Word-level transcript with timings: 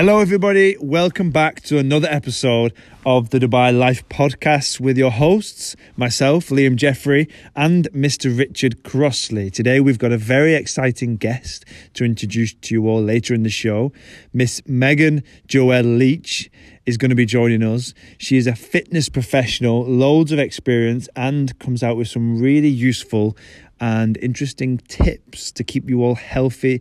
Hello, 0.00 0.20
everybody. 0.20 0.78
Welcome 0.80 1.30
back 1.30 1.60
to 1.64 1.76
another 1.76 2.08
episode 2.10 2.72
of 3.04 3.28
the 3.28 3.38
Dubai 3.38 3.78
Life 3.78 4.08
podcast 4.08 4.80
with 4.80 4.96
your 4.96 5.10
hosts, 5.10 5.76
myself, 5.94 6.48
Liam 6.48 6.76
Jeffrey, 6.76 7.28
and 7.54 7.86
Mr. 7.92 8.34
Richard 8.34 8.82
Crossley. 8.82 9.50
Today, 9.50 9.78
we've 9.78 9.98
got 9.98 10.10
a 10.10 10.16
very 10.16 10.54
exciting 10.54 11.16
guest 11.16 11.66
to 11.92 12.06
introduce 12.06 12.54
to 12.54 12.74
you 12.74 12.88
all 12.88 13.02
later 13.02 13.34
in 13.34 13.42
the 13.42 13.50
show. 13.50 13.92
Miss 14.32 14.62
Megan 14.66 15.22
Joelle 15.46 15.98
Leach 15.98 16.50
is 16.86 16.96
going 16.96 17.10
to 17.10 17.14
be 17.14 17.26
joining 17.26 17.62
us. 17.62 17.92
She 18.16 18.38
is 18.38 18.46
a 18.46 18.54
fitness 18.54 19.10
professional, 19.10 19.84
loads 19.84 20.32
of 20.32 20.38
experience, 20.38 21.10
and 21.14 21.58
comes 21.58 21.82
out 21.82 21.98
with 21.98 22.08
some 22.08 22.40
really 22.40 22.68
useful 22.68 23.36
and 23.80 24.16
interesting 24.18 24.78
tips 24.88 25.52
to 25.52 25.64
keep 25.64 25.90
you 25.90 26.02
all 26.02 26.14
healthy 26.14 26.80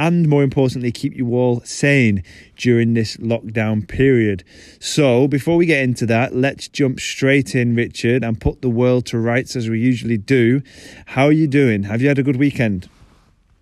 and 0.00 0.26
more 0.30 0.42
importantly, 0.42 0.90
keep 0.90 1.14
you 1.14 1.34
all 1.34 1.60
sane 1.60 2.24
during 2.56 2.94
this 2.94 3.18
lockdown 3.18 3.86
period. 3.86 4.42
So, 4.80 5.28
before 5.28 5.58
we 5.58 5.66
get 5.66 5.82
into 5.82 6.06
that, 6.06 6.34
let's 6.34 6.68
jump 6.68 6.98
straight 6.98 7.54
in, 7.54 7.74
Richard, 7.76 8.24
and 8.24 8.40
put 8.40 8.62
the 8.62 8.70
world 8.70 9.04
to 9.06 9.18
rights 9.18 9.56
as 9.56 9.68
we 9.68 9.78
usually 9.78 10.16
do. 10.16 10.62
How 11.04 11.26
are 11.26 11.32
you 11.32 11.46
doing? 11.46 11.82
Have 11.82 12.00
you 12.00 12.08
had 12.08 12.18
a 12.18 12.22
good 12.22 12.36
weekend? 12.36 12.88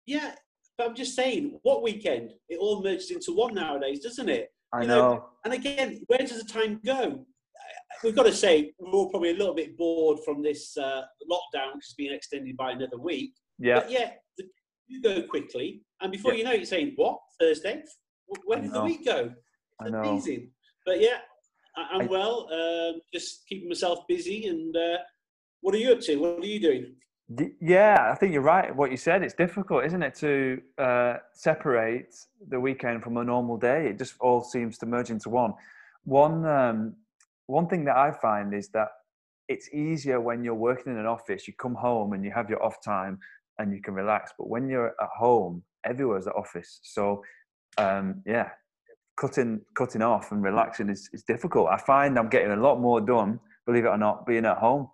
Yeah, 0.06 0.30
but 0.77 0.87
I'm 0.87 0.95
just 0.95 1.16
saying, 1.16 1.59
what 1.64 1.83
weekend? 1.83 2.34
It 2.48 2.59
all 2.61 2.84
merges 2.84 3.11
into 3.11 3.34
one 3.34 3.55
nowadays, 3.55 3.98
doesn't 3.98 4.28
it? 4.28 4.52
I 4.73 4.83
you 4.83 4.86
know. 4.86 5.14
know. 5.14 5.25
And 5.45 5.55
again, 5.55 6.02
where 6.06 6.20
does 6.20 6.41
the 6.41 6.48
time 6.48 6.80
go? 6.86 7.27
We've 8.05 8.14
got 8.14 8.27
to 8.27 8.33
say, 8.33 8.75
we're 8.78 8.92
all 8.92 9.11
probably 9.11 9.30
a 9.30 9.34
little 9.34 9.55
bit 9.55 9.77
bored 9.77 10.20
from 10.25 10.41
this 10.41 10.77
uh, 10.77 11.02
lockdown, 11.28 11.75
which 11.75 11.86
has 11.86 11.95
been 11.97 12.12
extended 12.12 12.56
by 12.56 12.70
another 12.70 12.97
week. 12.97 13.33
Yeah. 13.59 13.80
But 13.80 13.91
yeah, 13.91 14.11
the, 14.11 14.12
you 14.88 15.02
go 15.02 15.23
quickly, 15.23 15.83
and 16.01 16.10
before 16.10 16.33
yeah. 16.33 16.38
you 16.38 16.45
know 16.45 16.52
it, 16.52 16.59
you're 16.59 16.66
saying, 16.66 16.94
"What 16.97 17.19
Thursday? 17.41 17.83
Where 18.44 18.61
did 18.61 18.72
the 18.72 18.84
week 18.84 19.05
go?" 19.05 19.33
It's. 19.80 19.95
Amazing. 19.95 20.50
But 20.84 21.00
yeah, 21.00 21.19
I, 21.77 22.00
am 22.00 22.08
well. 22.08 22.48
Um, 22.53 23.00
just 23.12 23.47
keeping 23.48 23.69
myself 23.69 24.00
busy. 24.08 24.47
And 24.47 24.77
uh, 24.77 24.98
what 25.61 25.75
are 25.75 25.78
you 25.78 25.92
up 25.92 26.00
to? 26.00 26.17
What 26.17 26.42
are 26.42 26.47
you 26.47 26.61
doing? 26.61 26.95
Yeah, 27.61 28.08
I 28.11 28.14
think 28.14 28.33
you're 28.33 28.42
right. 28.42 28.75
What 28.75 28.91
you 28.91 28.97
said, 28.97 29.22
it's 29.22 29.34
difficult, 29.34 29.84
isn't 29.84 30.03
it, 30.03 30.14
to 30.17 30.61
uh, 30.78 31.17
separate 31.34 32.14
the 32.48 32.58
weekend 32.58 33.02
from 33.02 33.19
a 33.19 33.25
normal 33.25 33.58
day? 33.58 33.89
It 33.89 33.98
just 33.98 34.14
all 34.20 34.42
seems 34.42 34.78
to 34.78 34.86
merge 34.86 35.11
into 35.11 35.28
one. 35.28 35.52
One 36.05 36.47
um, 36.47 36.95
one 37.47 37.67
thing 37.67 37.84
that 37.84 37.97
I 37.97 38.12
find 38.12 38.55
is 38.55 38.69
that 38.70 38.89
it's 39.47 39.73
easier 39.75 40.20
when 40.20 40.42
you're 40.42 40.55
working 40.55 40.92
in 40.92 40.98
an 40.98 41.06
office. 41.06 41.47
You 41.47 41.55
come 41.55 41.75
home 41.75 42.12
and 42.12 42.25
you 42.25 42.30
have 42.30 42.48
your 42.48 42.62
off 42.62 42.83
time 42.83 43.19
and 43.59 43.73
you 43.73 43.81
can 43.83 43.95
relax. 43.95 44.33
But 44.39 44.48
when 44.48 44.69
you're 44.69 44.89
at 44.89 45.09
home, 45.17 45.62
everywhere's 45.84 46.25
the 46.25 46.33
office. 46.33 46.81
So 46.83 47.23
um, 47.77 48.23
yeah, 48.27 48.51
cutting 49.19 49.61
cutting 49.77 50.03
off 50.03 50.33
and 50.33 50.42
relaxing 50.42 50.89
is, 50.89 51.09
is 51.12 51.23
difficult. 51.23 51.69
I 51.69 51.79
find 51.79 52.19
I'm 52.19 52.29
getting 52.29 52.53
a 52.53 52.56
lot 52.56 52.81
more 52.81 53.01
done, 53.01 53.41
believe 53.67 53.84
it 53.84 53.89
or 53.89 53.98
not, 53.98 54.27
being 54.27 54.47
at 54.47 54.59
home. 54.59 54.89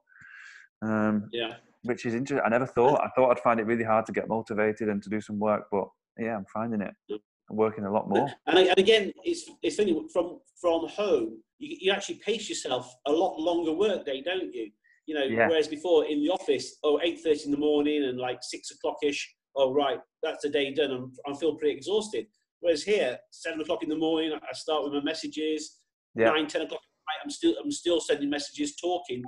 Um, 0.83 1.29
yeah. 1.33 1.55
Which 1.83 2.07
is 2.07 2.15
interesting. 2.15 2.45
I 2.45 2.49
never 2.49 2.67
thought. 2.67 3.01
I 3.03 3.09
thought 3.15 3.31
I'd 3.31 3.41
find 3.41 3.61
it 3.61 3.67
really 3.67 3.85
hard 3.85 4.07
to 4.07 4.13
get 4.13 4.27
motivated 4.27 4.89
and 4.89 5.03
to 5.03 5.11
do 5.11 5.21
some 5.21 5.39
work, 5.39 5.67
but 5.71 5.85
yeah, 6.19 6.35
I'm 6.35 6.47
finding 6.53 6.81
it. 6.81 6.95
I'm 7.11 7.57
working 7.57 7.85
a 7.85 7.93
lot 7.93 8.09
more. 8.09 8.31
And, 8.47 8.59
and 8.59 8.79
again, 8.79 9.13
it's 9.23 9.51
it's 9.63 9.77
funny 9.77 9.95
from 10.11 10.41
from 10.59 10.89
home. 10.89 11.43
You, 11.59 11.77
you 11.81 11.93
actually 11.93 12.21
pace 12.25 12.49
yourself 12.49 12.95
a 13.07 13.13
lot 13.13 13.39
longer 13.39 13.73
workday, 13.73 14.23
don't 14.23 14.53
you? 14.55 14.71
You 15.07 15.15
know, 15.15 15.25
yeah. 15.25 15.49
whereas 15.49 15.69
before 15.69 16.07
in 16.07 16.23
the 16.23 16.31
office, 16.31 16.79
oh, 16.83 16.99
8.30 17.05 17.47
in 17.47 17.51
the 17.51 17.59
morning 17.59 18.05
and 18.05 18.19
like 18.19 18.39
6 18.43 18.71
o'clock-ish, 18.71 19.35
oh, 19.57 19.73
right, 19.73 19.99
that's 20.23 20.43
the 20.43 20.49
day 20.49 20.73
done. 20.73 20.91
I'm, 20.91 21.13
I 21.27 21.37
feel 21.37 21.57
pretty 21.57 21.77
exhausted. 21.77 22.27
Whereas 22.61 22.83
here, 22.83 23.19
7 23.31 23.61
o'clock 23.61 23.83
in 23.83 23.91
the 23.91 23.99
morning, 23.99 24.33
I 24.33 24.53
start 24.55 24.85
with 24.85 24.95
my 24.95 25.03
messages. 25.03 25.81
Yeah. 26.15 26.31
9, 26.31 26.47
10 26.47 26.63
o'clock 26.63 26.81
I'm 27.23 27.31
still, 27.31 27.55
I'm 27.63 27.71
still 27.71 28.01
sending 28.01 28.31
messages, 28.31 28.77
talking. 28.77 29.23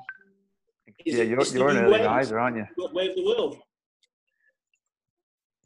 Is 1.04 1.16
yeah, 1.16 1.24
you're, 1.24 1.42
you're 1.44 1.68
an 1.68 1.78
early 1.78 2.00
riser, 2.00 2.38
aren't 2.38 2.56
you? 2.56 2.66
Way 2.92 3.08
of 3.08 3.16
the 3.16 3.24
world. 3.24 3.58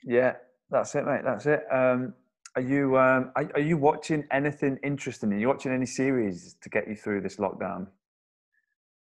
Yeah, 0.04 0.34
that's 0.70 0.94
it, 0.94 1.04
mate. 1.04 1.22
That's 1.24 1.46
it. 1.46 1.64
Um, 1.72 2.14
are 2.56 2.62
you 2.62 2.98
um, 2.98 3.30
are, 3.36 3.48
are, 3.54 3.60
you 3.60 3.76
watching 3.76 4.24
anything 4.32 4.78
interesting? 4.82 5.32
Are 5.32 5.38
you 5.38 5.46
watching 5.46 5.72
any 5.72 5.86
series 5.86 6.56
to 6.62 6.68
get 6.68 6.88
you 6.88 6.96
through 6.96 7.20
this 7.20 7.36
lockdown? 7.36 7.86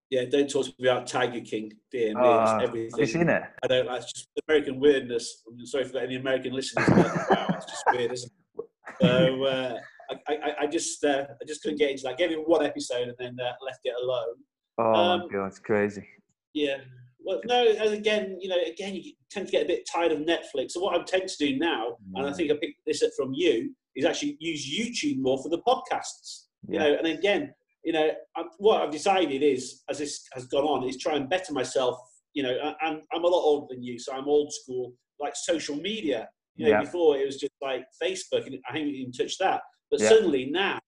Yeah, 0.10 0.24
don't 0.30 0.50
talk 0.50 0.66
to 0.66 0.74
me 0.80 0.88
about 0.88 1.08
Tiger 1.08 1.42
King, 1.42 1.72
me, 1.94 2.14
uh, 2.14 2.60
everything. 2.60 2.92
Have 2.92 3.00
you 3.00 3.06
seen 3.06 3.30
it? 3.30 3.44
I 3.64 3.68
don't. 3.68 3.88
That's 3.88 4.12
just 4.12 4.30
American 4.48 4.80
weirdness. 4.80 5.44
I'm 5.48 5.66
sorry 5.66 5.84
for 5.86 5.98
any 5.98 6.16
American 6.16 6.54
listeners. 6.54 6.88
wow, 6.90 7.48
it's 7.50 7.66
just 7.66 7.84
weird, 7.92 8.14
isn't 8.14 8.32
it? 8.58 8.66
So 9.02 9.44
uh, 9.44 9.80
I, 10.28 10.34
I, 10.34 10.56
I, 10.62 10.68
just, 10.68 11.04
uh, 11.04 11.26
I 11.30 11.46
just 11.46 11.62
couldn't 11.62 11.78
get 11.78 11.92
into 11.92 12.04
that. 12.04 12.14
I 12.14 12.16
gave 12.16 12.32
him 12.32 12.40
one 12.46 12.66
episode 12.66 13.10
and 13.10 13.16
then 13.20 13.38
uh, 13.40 13.52
left 13.66 13.80
it 13.84 13.94
alone. 14.02 14.36
Oh 14.78 14.94
um, 14.94 15.20
my 15.22 15.28
god, 15.28 15.48
it's 15.48 15.60
crazy. 15.60 16.08
Yeah. 16.54 16.78
Well, 17.20 17.42
no, 17.46 17.68
and 17.68 17.94
again, 17.94 18.38
you 18.40 18.48
know, 18.48 18.58
again, 18.66 18.96
you 18.96 19.12
tend 19.30 19.48
to 19.48 19.52
get 19.52 19.64
a 19.64 19.68
bit 19.68 19.88
tired 19.92 20.14
of 20.14 20.20
Netflix. 20.20 20.72
So 20.72 20.80
what 20.80 21.00
I 21.00 21.04
tend 21.04 21.28
to 21.28 21.38
do 21.38 21.58
now, 21.58 21.98
mm. 22.10 22.16
and 22.16 22.26
I 22.26 22.30
mm. 22.30 22.36
think 22.36 22.52
I 22.52 22.56
picked 22.56 22.86
this 22.86 23.04
up 23.04 23.12
from 23.18 23.34
you, 23.34 23.76
is 23.98 24.06
actually 24.06 24.38
use 24.40 24.66
YouTube 24.66 25.20
more 25.20 25.38
for 25.44 25.50
the 25.50 25.62
podcasts. 25.68 26.46
You 26.70 26.80
know, 26.80 26.96
and 26.96 27.08
again, 27.08 27.54
you 27.88 27.94
know, 27.94 28.10
what 28.58 28.82
I've 28.82 28.92
decided 28.92 29.42
is, 29.42 29.82
as 29.90 30.00
this 30.00 30.28
has 30.34 30.46
gone 30.48 30.66
on, 30.66 30.84
is 30.90 30.98
try 30.98 31.16
and 31.16 31.30
better 31.30 31.54
myself. 31.54 31.98
You 32.34 32.44
know, 32.44 32.74
and 32.82 33.02
I'm 33.14 33.24
a 33.24 33.28
lot 33.28 33.42
older 33.42 33.68
than 33.70 33.82
you, 33.82 33.98
so 33.98 34.12
I'm 34.12 34.28
old 34.28 34.52
school, 34.52 34.94
like 35.22 35.38
social 35.38 35.78
media. 35.78 36.28
You 36.58 36.66
know, 36.66 36.72
yeah. 36.72 36.82
before 36.82 37.16
it 37.16 37.26
was 37.26 37.38
just 37.38 37.54
like 37.62 37.86
Facebook, 38.04 38.46
and 38.46 38.58
I 38.70 38.78
haven't 38.78 38.90
even 38.90 39.14
touched 39.14 39.40
that. 39.40 39.62
But 39.90 40.02
yeah. 40.02 40.10
suddenly 40.10 40.50
now 40.52 40.80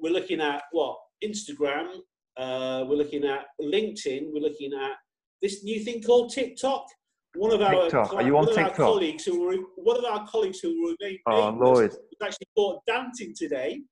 we're 0.00 0.12
looking 0.12 0.40
at 0.40 0.62
what 0.72 0.96
Instagram, 1.24 1.98
uh, 2.36 2.84
we're 2.88 2.96
looking 2.96 3.24
at 3.24 3.44
LinkedIn, 3.62 4.32
we're 4.32 4.42
looking 4.42 4.72
at 4.72 4.96
this 5.40 5.62
new 5.62 5.84
thing 5.84 6.02
called 6.02 6.32
TikTok. 6.32 6.84
One 7.36 7.52
of 7.52 7.62
our, 7.62 7.82
TikTok. 7.82 8.12
Are 8.12 8.22
you 8.22 8.36
on 8.36 8.46
TikTok? 8.46 8.74
colleagues 8.74 9.24
who 9.24 9.40
were 9.40 9.56
one 9.76 9.98
of 9.98 10.04
our 10.04 10.26
colleagues 10.26 10.58
who 10.58 10.84
were 10.84 10.96
named 11.00 11.20
oh, 11.28 11.50
Lord. 11.50 11.90
was 11.90 11.96
actually 12.20 12.48
caught 12.56 12.80
dancing 12.88 13.32
today 13.36 13.82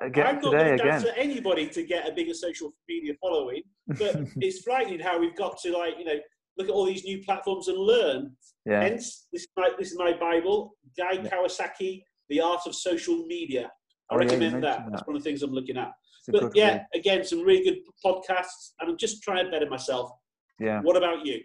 again 0.00 0.26
I'm 0.26 0.40
not 0.40 0.50
today 0.50 0.74
again. 0.74 1.02
to 1.02 1.18
anybody 1.18 1.68
to 1.68 1.82
get 1.82 2.08
a 2.08 2.12
bigger 2.12 2.34
social 2.34 2.72
media 2.88 3.14
following, 3.20 3.62
but 3.86 4.16
it's 4.36 4.62
frightening 4.62 5.00
how 5.00 5.18
we've 5.18 5.36
got 5.36 5.58
to 5.62 5.72
like 5.76 5.98
you 5.98 6.04
know 6.04 6.18
look 6.58 6.68
at 6.68 6.72
all 6.72 6.84
these 6.84 7.04
new 7.04 7.22
platforms 7.22 7.68
and 7.68 7.78
learn. 7.78 8.32
Yeah. 8.66 8.82
Hence, 8.82 9.26
this 9.32 9.42
is 9.42 9.48
my 9.56 9.70
this 9.78 9.92
is 9.92 9.98
my 9.98 10.12
Bible, 10.18 10.76
Guy 10.96 11.12
yeah. 11.12 11.28
Kawasaki, 11.28 12.02
The 12.28 12.40
Art 12.40 12.60
of 12.66 12.74
Social 12.74 13.26
Media. 13.26 13.70
I 14.10 14.14
oh, 14.14 14.18
recommend 14.18 14.54
yeah, 14.54 14.60
that. 14.60 14.78
that. 14.84 14.90
That's 14.90 15.06
one 15.06 15.16
of 15.16 15.22
the 15.22 15.28
things 15.28 15.42
I'm 15.42 15.52
looking 15.52 15.76
at. 15.76 15.92
But 16.28 16.54
yeah, 16.54 16.84
again, 16.94 17.24
some 17.24 17.40
really 17.40 17.64
good 17.64 17.78
podcasts, 18.04 18.72
and 18.80 18.90
I'm 18.90 18.96
just 18.96 19.22
trying 19.22 19.44
to 19.44 19.50
better 19.50 19.68
myself. 19.68 20.12
Yeah. 20.60 20.80
What 20.82 20.96
about 20.96 21.26
you? 21.26 21.40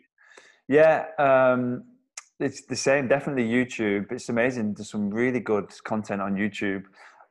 Yeah. 0.67 1.05
Um, 1.17 1.83
it's 2.39 2.65
the 2.65 2.75
same. 2.75 3.07
Definitely 3.07 3.47
YouTube. 3.47 4.11
It's 4.11 4.29
amazing. 4.29 4.75
There's 4.75 4.91
some 4.91 5.09
really 5.09 5.39
good 5.39 5.71
content 5.83 6.21
on 6.21 6.35
YouTube. 6.35 6.83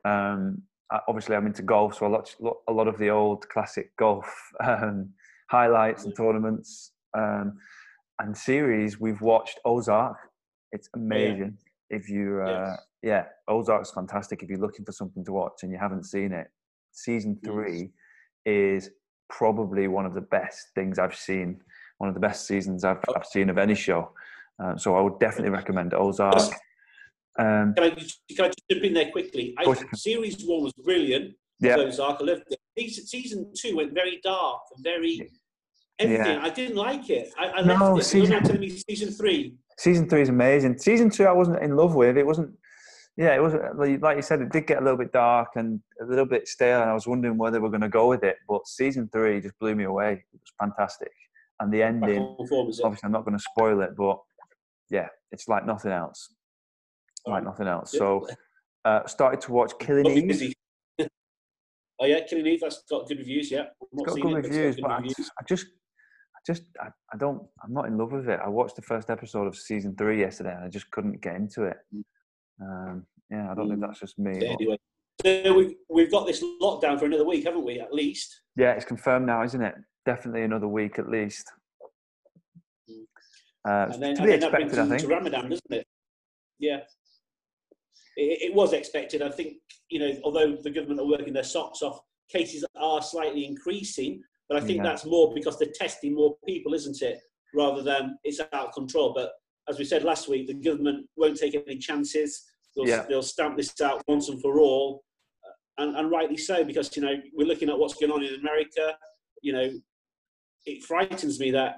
Um, 0.03 0.63
obviously 1.07 1.35
I'm 1.35 1.45
into 1.45 1.63
golf, 1.63 1.95
so 1.95 2.05
I 2.05 2.09
watch 2.09 2.35
a 2.67 2.71
lot 2.71 2.87
of 2.87 2.97
the 2.97 3.09
old 3.09 3.47
classic 3.49 3.95
golf 3.97 4.25
um, 4.63 5.09
highlights 5.49 6.05
and 6.05 6.15
tournaments 6.15 6.91
um, 7.17 7.57
and 8.19 8.35
series. 8.35 8.99
We've 8.99 9.21
watched 9.21 9.59
Ozark. 9.65 10.17
It's 10.71 10.89
amazing. 10.95 11.57
Yeah. 11.89 11.97
If 11.97 12.09
you, 12.09 12.41
uh, 12.41 12.69
yes. 12.69 12.79
yeah, 13.01 13.23
Ozark's 13.47 13.91
fantastic. 13.91 14.43
If 14.43 14.49
you're 14.49 14.59
looking 14.59 14.85
for 14.85 14.91
something 14.91 15.23
to 15.25 15.31
watch 15.31 15.63
and 15.63 15.71
you 15.71 15.77
haven't 15.77 16.05
seen 16.05 16.33
it, 16.33 16.47
season 16.91 17.39
three 17.43 17.91
yes. 18.45 18.85
is 18.85 18.89
probably 19.29 19.87
one 19.87 20.05
of 20.05 20.13
the 20.13 20.21
best 20.21 20.67
things 20.75 20.99
I've 20.99 21.15
seen. 21.15 21.61
One 21.99 22.09
of 22.09 22.13
the 22.13 22.21
best 22.21 22.45
seasons 22.45 22.83
I've, 22.83 22.99
oh. 23.07 23.13
I've 23.15 23.25
seen 23.25 23.49
of 23.49 23.57
any 23.57 23.75
show. 23.75 24.11
Uh, 24.61 24.75
so 24.75 24.95
I 24.95 25.01
would 25.01 25.19
definitely 25.19 25.51
recommend 25.51 25.93
Ozark. 25.93 26.51
Um, 27.39 27.73
can, 27.75 27.83
I, 27.83 27.89
can 27.89 28.45
I 28.45 28.47
just 28.47 28.63
jump 28.69 28.83
in 28.83 28.93
there 28.93 29.11
quickly? 29.11 29.53
I, 29.57 29.75
series 29.93 30.43
one 30.43 30.63
was 30.63 30.73
brilliant. 30.73 31.35
Yeah. 31.59 31.77
Ozark, 31.77 32.17
I 32.21 32.23
loved 32.23 32.43
it. 32.49 32.59
Season 33.07 33.51
two 33.55 33.75
went 33.75 33.93
very 33.93 34.19
dark 34.23 34.61
and 34.75 34.83
very 34.83 35.29
everything. 35.99 36.25
Yeah. 36.25 36.41
I 36.43 36.49
didn't 36.49 36.75
like 36.75 37.09
it. 37.09 37.31
I, 37.37 37.47
I 37.47 37.61
no, 37.61 37.93
left 37.93 37.99
it. 37.99 38.03
Season, 38.05 38.31
You're 38.31 38.41
telling 38.41 38.61
me 38.61 38.69
season 38.69 39.11
three. 39.11 39.55
Season 39.77 40.09
three 40.09 40.21
is 40.21 40.29
amazing. 40.29 40.77
Season 40.77 41.09
two, 41.09 41.25
I 41.25 41.31
wasn't 41.31 41.61
in 41.63 41.75
love 41.75 41.95
with. 41.95 42.17
It 42.17 42.25
wasn't. 42.25 42.51
Yeah, 43.15 43.35
it 43.35 43.41
was 43.41 43.55
like 44.01 44.15
you 44.15 44.21
said. 44.21 44.41
It 44.41 44.51
did 44.51 44.67
get 44.67 44.79
a 44.79 44.81
little 44.81 44.97
bit 44.97 45.11
dark 45.11 45.49
and 45.55 45.79
a 46.01 46.05
little 46.05 46.25
bit 46.25 46.47
stale, 46.47 46.81
and 46.81 46.89
I 46.89 46.93
was 46.93 47.07
wondering 47.07 47.37
where 47.37 47.49
they 47.49 47.59
were 47.59 47.69
going 47.69 47.81
to 47.81 47.89
go 47.89 48.07
with 48.07 48.23
it. 48.23 48.37
But 48.47 48.67
season 48.67 49.09
three 49.11 49.41
just 49.41 49.57
blew 49.59 49.73
me 49.73 49.85
away. 49.85 50.23
It 50.33 50.39
was 50.39 50.53
fantastic, 50.59 51.11
and 51.59 51.73
the 51.73 51.81
ending. 51.81 52.35
Obviously, 52.39 52.83
I'm 53.03 53.11
not 53.11 53.25
going 53.25 53.37
to 53.37 53.43
spoil 53.43 53.81
it, 53.81 53.95
but 53.97 54.19
yeah, 54.91 55.07
it's 55.31 55.47
like 55.47 55.65
nothing 55.65 55.91
else 55.91 56.29
like 57.27 57.43
nothing 57.43 57.67
else. 57.67 57.91
So 57.91 58.27
uh, 58.85 59.05
started 59.05 59.41
to 59.41 59.51
watch 59.51 59.73
Killing 59.79 60.05
Eve. 60.07 60.53
oh 61.99 62.05
yeah, 62.05 62.21
Killing 62.27 62.47
Eve. 62.47 62.59
That's 62.61 62.83
got 62.89 63.07
good 63.07 63.19
reviews. 63.19 63.51
Yeah, 63.51 63.65
got 64.05 64.15
good 64.15 64.25
it, 64.25 64.35
reviews, 64.35 64.75
but, 64.75 64.87
got 64.87 64.87
good 64.87 64.87
but 64.87 65.01
reviews. 65.01 65.31
I, 65.39 65.43
just, 65.47 65.65
I 66.35 66.39
just, 66.45 66.63
I, 66.79 66.87
I, 67.13 67.17
don't, 67.17 67.41
I'm 67.63 67.73
not 67.73 67.85
in 67.85 67.97
love 67.97 68.11
with 68.11 68.29
it. 68.29 68.39
I 68.43 68.49
watched 68.49 68.75
the 68.75 68.81
first 68.81 69.09
episode 69.09 69.47
of 69.47 69.55
season 69.55 69.95
three 69.95 70.19
yesterday, 70.19 70.53
and 70.53 70.63
I 70.63 70.69
just 70.69 70.89
couldn't 70.91 71.21
get 71.21 71.35
into 71.35 71.63
it. 71.63 71.77
Mm. 71.93 72.03
Um, 72.61 73.05
yeah, 73.29 73.51
I 73.51 73.55
don't 73.55 73.67
mm. 73.67 73.71
think 73.71 73.81
that's 73.81 73.99
just 73.99 74.17
me. 74.17 74.45
Anyway. 74.45 74.77
So 75.25 75.53
we've, 75.53 75.73
we've 75.89 76.11
got 76.11 76.27
this 76.27 76.43
lockdown 76.61 76.99
for 76.99 77.05
another 77.05 77.25
week, 77.25 77.45
haven't 77.45 77.65
we, 77.65 77.79
at 77.79 77.91
least? 77.91 78.41
Yeah, 78.55 78.73
it's 78.73 78.85
confirmed 78.85 79.25
now, 79.25 79.43
isn't 79.43 79.61
it? 79.61 79.73
Definitely 80.05 80.43
another 80.43 80.67
week 80.67 80.99
at 80.99 81.09
least. 81.09 81.51
Uh, 83.67 83.87
and 83.91 84.01
then, 84.01 84.15
to 84.15 84.23
be 84.23 84.31
expected, 84.31 84.79
I 84.79 84.87
think. 84.87 85.01
to 85.01 85.07
Ramadan, 85.07 85.49
doesn't 85.49 85.71
it? 85.71 85.85
Yeah. 86.59 86.79
It, 88.17 88.49
it, 88.49 88.53
was 88.53 88.73
expected. 88.73 89.21
I 89.21 89.29
think, 89.29 89.57
you 89.89 89.99
know, 89.99 90.11
although 90.23 90.55
the 90.55 90.71
government 90.71 90.99
are 90.99 91.07
working 91.07 91.33
their 91.33 91.43
socks 91.43 91.81
off, 91.81 91.99
cases 92.29 92.65
are 92.75 93.01
slightly 93.01 93.45
increasing, 93.45 94.21
but 94.49 94.57
I 94.57 94.61
think 94.61 94.77
yeah. 94.77 94.83
that's 94.83 95.05
more 95.05 95.33
because 95.33 95.57
they're 95.59 95.69
testing 95.73 96.15
more 96.15 96.35
people, 96.45 96.73
isn't 96.73 97.01
it? 97.01 97.19
Rather 97.53 97.81
than 97.81 98.17
it's 98.23 98.39
out 98.39 98.67
of 98.67 98.73
control. 98.73 99.13
But 99.13 99.31
as 99.69 99.77
we 99.77 99.85
said 99.85 100.03
last 100.03 100.27
week, 100.27 100.47
the 100.47 100.53
government 100.53 101.05
won't 101.15 101.37
take 101.37 101.55
any 101.55 101.77
chances. 101.77 102.43
They'll, 102.75 102.87
yeah. 102.87 103.05
they'll 103.07 103.23
stamp 103.23 103.57
this 103.57 103.79
out 103.81 104.03
once 104.07 104.29
and 104.29 104.41
for 104.41 104.59
all 104.59 105.03
uh, 105.45 105.83
and, 105.83 105.95
and 105.95 106.11
rightly 106.11 106.37
so 106.37 106.63
because 106.63 106.95
you 106.95 107.01
know 107.01 107.15
we're 107.33 107.47
looking 107.47 107.69
at 107.69 107.77
what's 107.77 107.95
going 107.95 108.11
on 108.11 108.23
in 108.23 108.35
America. 108.35 108.95
You 109.41 109.53
know, 109.53 109.69
it 110.65 110.83
frightens 110.83 111.39
me 111.39 111.51
that 111.51 111.77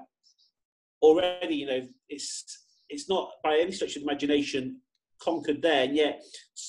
already 1.02 1.54
you 1.54 1.66
know 1.66 1.86
it's 2.08 2.44
it's 2.90 3.08
not 3.08 3.30
by 3.42 3.58
any 3.58 3.72
stretch 3.72 3.96
of 3.96 4.02
imagination 4.02 4.80
conquered 5.22 5.62
there, 5.62 5.84
and 5.84 5.96
yet 5.96 6.22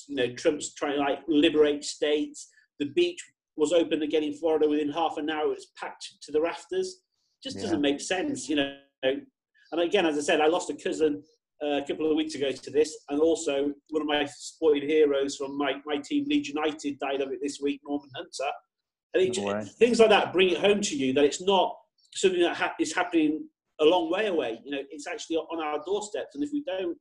you 0.07 0.15
know 0.15 0.33
Trump's 0.33 0.73
trying 0.73 0.93
to 0.93 0.99
like 0.99 1.19
liberate 1.27 1.83
states. 1.83 2.49
The 2.79 2.87
beach 2.87 3.21
was 3.57 3.73
open 3.73 4.01
again 4.01 4.23
in 4.23 4.33
Florida 4.33 4.67
within 4.67 4.91
half 4.91 5.17
an 5.17 5.29
hour. 5.29 5.45
It 5.45 5.55
was 5.55 5.67
packed 5.77 6.07
to 6.23 6.31
the 6.31 6.41
rafters. 6.41 7.01
Just 7.43 7.57
yeah. 7.57 7.63
doesn't 7.63 7.81
make 7.81 8.01
sense, 8.01 8.49
you 8.49 8.55
know. 8.55 8.75
And 9.03 9.81
again, 9.81 10.05
as 10.05 10.17
I 10.17 10.21
said, 10.21 10.41
I 10.41 10.47
lost 10.47 10.69
a 10.69 10.75
cousin 10.75 11.23
uh, 11.63 11.77
a 11.77 11.85
couple 11.85 12.09
of 12.09 12.17
weeks 12.17 12.35
ago 12.35 12.51
to 12.51 12.71
this, 12.71 12.95
and 13.09 13.19
also 13.19 13.71
one 13.89 14.01
of 14.01 14.07
my 14.07 14.25
sporting 14.25 14.87
heroes 14.87 15.35
from 15.35 15.57
my, 15.57 15.75
my 15.85 15.97
team, 15.97 16.25
Leeds 16.27 16.49
United, 16.49 16.99
died 16.99 17.21
of 17.21 17.31
it 17.31 17.39
this 17.41 17.59
week, 17.61 17.81
Norman 17.87 18.09
Hunter. 18.15 18.51
And 19.13 19.23
it, 19.23 19.37
no 19.37 19.63
things 19.63 19.99
like 19.99 20.09
that 20.09 20.31
bring 20.31 20.49
it 20.49 20.57
home 20.57 20.81
to 20.81 20.95
you 20.95 21.13
that 21.13 21.25
it's 21.25 21.41
not 21.41 21.75
something 22.13 22.41
that 22.41 22.55
ha- 22.55 22.73
is 22.79 22.95
happening 22.95 23.45
a 23.79 23.85
long 23.85 24.09
way 24.09 24.27
away. 24.27 24.59
You 24.63 24.71
know, 24.71 24.81
it's 24.89 25.07
actually 25.07 25.35
on 25.35 25.61
our 25.61 25.83
doorsteps, 25.85 26.35
and 26.35 26.43
if 26.43 26.49
we 26.51 26.63
don't 26.65 26.97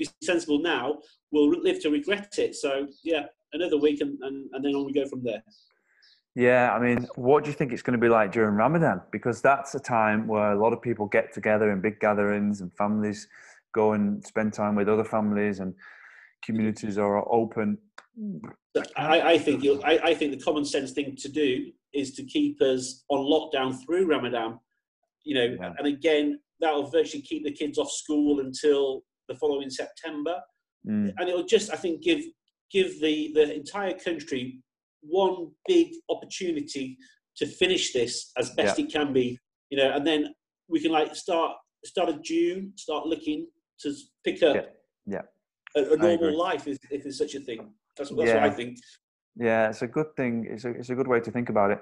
be 0.00 0.08
sensible 0.22 0.60
now, 0.60 0.98
we'll 1.30 1.50
live 1.50 1.80
to 1.82 1.90
regret 1.90 2.38
it. 2.38 2.56
So 2.56 2.88
yeah, 3.04 3.26
another 3.52 3.78
week, 3.78 4.00
and, 4.00 4.18
and, 4.22 4.48
and 4.52 4.64
then 4.64 4.74
on 4.74 4.84
we 4.86 4.92
go 4.92 5.06
from 5.06 5.22
there. 5.22 5.42
Yeah, 6.34 6.72
I 6.72 6.80
mean, 6.80 7.08
what 7.16 7.44
do 7.44 7.50
you 7.50 7.56
think 7.56 7.72
it's 7.72 7.82
going 7.82 7.98
to 7.98 8.00
be 8.00 8.08
like 8.08 8.32
during 8.32 8.54
Ramadan? 8.54 9.02
Because 9.10 9.42
that's 9.42 9.74
a 9.74 9.80
time 9.80 10.26
where 10.26 10.52
a 10.52 10.60
lot 10.60 10.72
of 10.72 10.80
people 10.80 11.06
get 11.06 11.34
together 11.34 11.72
in 11.72 11.80
big 11.80 11.98
gatherings 11.98 12.60
and 12.60 12.72
families 12.74 13.26
go 13.74 13.92
and 13.92 14.24
spend 14.24 14.52
time 14.52 14.74
with 14.74 14.88
other 14.88 15.04
families 15.04 15.60
and 15.60 15.74
communities 16.44 16.98
are 16.98 17.24
open. 17.32 17.78
I, 18.96 19.32
I 19.32 19.38
think 19.38 19.64
I, 19.84 19.98
I, 20.04 20.14
think 20.14 20.32
the 20.32 20.44
common 20.44 20.64
sense 20.64 20.92
thing 20.92 21.16
to 21.16 21.28
do 21.28 21.72
is 21.92 22.12
to 22.12 22.24
keep 22.24 22.60
us 22.60 23.04
on 23.08 23.18
lockdown 23.18 23.76
through 23.84 24.06
Ramadan. 24.06 24.58
You 25.24 25.34
know, 25.34 25.56
yeah. 25.60 25.72
and 25.78 25.86
again, 25.86 26.38
that 26.60 26.72
will 26.72 26.90
virtually 26.90 27.22
keep 27.22 27.44
the 27.44 27.52
kids 27.52 27.78
off 27.78 27.90
school 27.90 28.40
until 28.40 29.02
the 29.30 29.38
following 29.42 29.70
September, 29.70 30.36
mm. 30.86 31.12
and 31.16 31.28
it'll 31.28 31.50
just, 31.56 31.72
I 31.72 31.76
think, 31.76 32.02
give 32.02 32.22
give 32.70 33.00
the 33.00 33.32
the 33.34 33.54
entire 33.54 33.94
country 33.94 34.42
one 35.02 35.36
big 35.66 35.88
opportunity 36.14 36.98
to 37.38 37.46
finish 37.46 37.92
this 37.92 38.32
as 38.36 38.50
best 38.50 38.78
yeah. 38.78 38.84
it 38.84 38.92
can 38.92 39.12
be. 39.12 39.38
You 39.70 39.78
know, 39.78 39.90
and 39.96 40.04
then 40.06 40.34
we 40.68 40.80
can 40.80 40.92
like 40.92 41.14
start 41.14 41.52
start 41.84 42.08
of 42.08 42.22
June, 42.22 42.72
start 42.76 43.06
looking 43.06 43.46
to 43.82 43.94
pick 44.24 44.42
up 44.42 44.56
yeah, 44.56 45.22
yeah. 45.76 45.82
a, 45.82 45.94
a 45.94 45.96
normal 45.96 46.36
life 46.36 46.66
if, 46.66 46.78
if 46.90 47.02
there's 47.02 47.18
such 47.18 47.34
a 47.34 47.40
thing. 47.40 47.72
That's, 47.96 48.10
that's 48.10 48.28
yeah. 48.28 48.34
what 48.34 48.44
I 48.44 48.50
think. 48.50 48.78
Yeah, 49.36 49.70
it's 49.70 49.82
a 49.82 49.86
good 49.86 50.10
thing. 50.16 50.46
It's 50.50 50.64
a, 50.64 50.70
it's 50.70 50.90
a 50.90 50.94
good 50.94 51.08
way 51.08 51.20
to 51.20 51.30
think 51.30 51.48
about 51.48 51.70
it. 51.70 51.80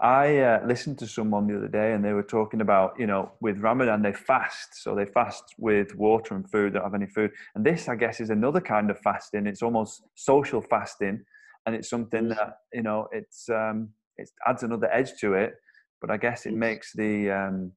I 0.00 0.38
uh, 0.38 0.66
listened 0.66 0.98
to 1.00 1.06
someone 1.06 1.46
the 1.46 1.56
other 1.56 1.68
day 1.68 1.92
and 1.92 2.02
they 2.02 2.14
were 2.14 2.22
talking 2.22 2.62
about, 2.62 2.94
you 2.98 3.06
know, 3.06 3.32
with 3.40 3.58
Ramadan, 3.58 4.00
they 4.00 4.14
fast. 4.14 4.82
So 4.82 4.94
they 4.94 5.04
fast 5.04 5.44
with 5.58 5.94
water 5.94 6.34
and 6.34 6.50
food, 6.50 6.72
don't 6.72 6.84
have 6.84 6.94
any 6.94 7.06
food. 7.06 7.30
And 7.54 7.64
this, 7.64 7.88
I 7.88 7.96
guess, 7.96 8.18
is 8.20 8.30
another 8.30 8.60
kind 8.60 8.90
of 8.90 8.98
fasting. 9.00 9.46
It's 9.46 9.62
almost 9.62 10.02
social 10.14 10.62
fasting. 10.62 11.22
And 11.66 11.74
it's 11.74 11.90
something 11.90 12.28
that, 12.28 12.56
you 12.72 12.82
know, 12.82 13.08
it's, 13.12 13.48
um, 13.50 13.90
it 14.16 14.30
adds 14.46 14.62
another 14.62 14.90
edge 14.90 15.12
to 15.20 15.34
it. 15.34 15.54
But 16.00 16.10
I 16.10 16.16
guess 16.16 16.46
it 16.46 16.54
makes 16.54 16.94
the, 16.94 17.30
um, 17.30 17.72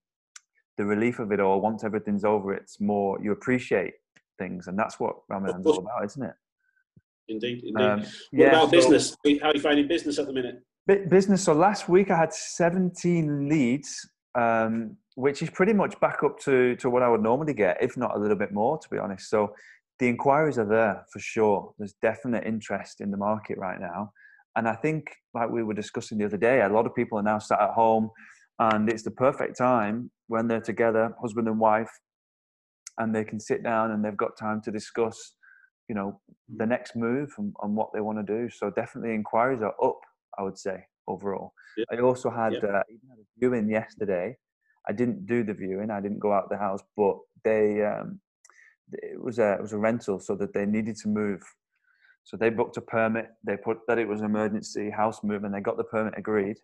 the 0.77 0.85
relief 0.85 1.19
of 1.19 1.31
it 1.31 1.39
all 1.39 1.61
once 1.61 1.83
everything's 1.83 2.23
over 2.23 2.53
it's 2.53 2.79
more 2.81 3.19
you 3.21 3.31
appreciate 3.31 3.93
things 4.39 4.67
and 4.67 4.77
that's 4.77 4.99
what 4.99 5.15
ramadan's 5.29 5.65
all 5.65 5.79
about 5.79 6.03
isn't 6.03 6.23
it 6.23 6.33
indeed 7.27 7.63
indeed 7.63 7.83
um, 7.83 7.99
what 7.99 8.09
yeah, 8.31 8.47
about 8.47 8.65
so, 8.65 8.71
business 8.71 9.15
how 9.41 9.49
are 9.49 9.55
you 9.55 9.61
finding 9.61 9.87
business 9.87 10.17
at 10.17 10.25
the 10.25 10.33
minute 10.33 10.63
business. 10.87 11.43
So 11.43 11.53
last 11.53 11.87
week 11.89 12.11
i 12.11 12.17
had 12.17 12.33
17 12.33 13.49
leads 13.49 14.09
um, 14.35 14.97
which 15.15 15.43
is 15.43 15.49
pretty 15.49 15.73
much 15.73 15.99
back 15.99 16.23
up 16.23 16.39
to, 16.39 16.75
to 16.77 16.89
what 16.89 17.03
i 17.03 17.09
would 17.09 17.21
normally 17.21 17.53
get 17.53 17.77
if 17.81 17.95
not 17.97 18.15
a 18.15 18.19
little 18.19 18.37
bit 18.37 18.51
more 18.51 18.77
to 18.77 18.89
be 18.89 18.97
honest. 18.97 19.29
So 19.29 19.53
the 19.99 20.09
inquiries 20.09 20.57
are 20.57 20.65
there 20.65 21.05
for 21.11 21.19
sure. 21.19 21.73
There's 21.77 21.93
definite 22.01 22.45
interest 22.45 22.99
in 22.99 23.11
the 23.11 23.17
market 23.17 23.57
right 23.57 23.79
now. 23.79 24.11
And 24.55 24.67
i 24.67 24.75
think 24.75 25.07
like 25.33 25.49
we 25.49 25.63
were 25.63 25.73
discussing 25.73 26.17
the 26.17 26.25
other 26.25 26.37
day 26.37 26.61
a 26.61 26.69
lot 26.69 26.85
of 26.85 26.95
people 26.95 27.17
are 27.19 27.23
now 27.23 27.39
sat 27.39 27.61
at 27.61 27.71
home 27.71 28.09
and 28.59 28.89
it's 28.89 29.03
the 29.03 29.11
perfect 29.11 29.57
time 29.57 30.11
when 30.27 30.47
they're 30.47 30.61
together, 30.61 31.13
husband 31.19 31.47
and 31.47 31.59
wife, 31.59 31.91
and 32.97 33.13
they 33.13 33.23
can 33.23 33.39
sit 33.39 33.63
down 33.63 33.91
and 33.91 34.03
they've 34.03 34.17
got 34.17 34.37
time 34.37 34.61
to 34.61 34.71
discuss, 34.71 35.35
you 35.89 35.95
know, 35.95 36.19
the 36.57 36.65
next 36.65 36.95
move 36.95 37.29
and, 37.37 37.53
and 37.61 37.75
what 37.75 37.89
they 37.93 38.01
want 38.01 38.25
to 38.25 38.33
do. 38.33 38.49
So 38.49 38.69
definitely 38.69 39.15
inquiries 39.15 39.61
are 39.61 39.73
up, 39.83 39.99
I 40.37 40.43
would 40.43 40.57
say 40.57 40.85
overall. 41.07 41.53
Yeah. 41.77 41.85
I 41.91 42.01
also 42.01 42.29
had, 42.29 42.53
yeah. 42.53 42.59
uh, 42.59 42.83
even 42.89 43.09
had 43.09 43.19
a 43.19 43.39
viewing 43.39 43.69
yesterday. 43.69 44.37
I 44.87 44.93
didn't 44.93 45.25
do 45.25 45.43
the 45.43 45.53
viewing. 45.53 45.91
I 45.91 46.01
didn't 46.01 46.19
go 46.19 46.33
out 46.33 46.49
the 46.49 46.57
house, 46.57 46.81
but 46.97 47.17
they 47.43 47.83
um, 47.83 48.19
it 48.91 49.21
was 49.21 49.39
a 49.39 49.53
it 49.53 49.61
was 49.61 49.73
a 49.73 49.77
rental, 49.77 50.19
so 50.19 50.35
that 50.35 50.53
they 50.53 50.65
needed 50.65 50.97
to 50.97 51.07
move. 51.07 51.41
So 52.25 52.37
they 52.37 52.49
booked 52.49 52.77
a 52.77 52.81
permit. 52.81 53.29
They 53.45 53.57
put 53.57 53.79
that 53.87 53.97
it 53.97 54.07
was 54.07 54.19
an 54.19 54.25
emergency 54.25 54.89
house 54.89 55.23
move, 55.23 55.45
and 55.45 55.53
they 55.53 55.61
got 55.61 55.77
the 55.77 55.83
permit 55.83 56.13
agreed 56.17 56.57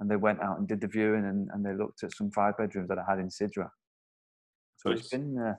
and 0.00 0.10
they 0.10 0.16
went 0.16 0.40
out 0.42 0.58
and 0.58 0.66
did 0.66 0.80
the 0.80 0.88
viewing 0.88 1.26
and, 1.26 1.48
and 1.52 1.64
they 1.64 1.74
looked 1.74 2.02
at 2.02 2.14
some 2.16 2.30
five 2.30 2.56
bedrooms 2.56 2.88
that 2.88 2.98
I 2.98 3.04
had 3.08 3.18
in 3.18 3.28
Sidra. 3.28 3.68
So 4.78 4.90
nice. 4.90 5.00
it's 5.00 5.08
been, 5.10 5.38
uh, 5.38 5.54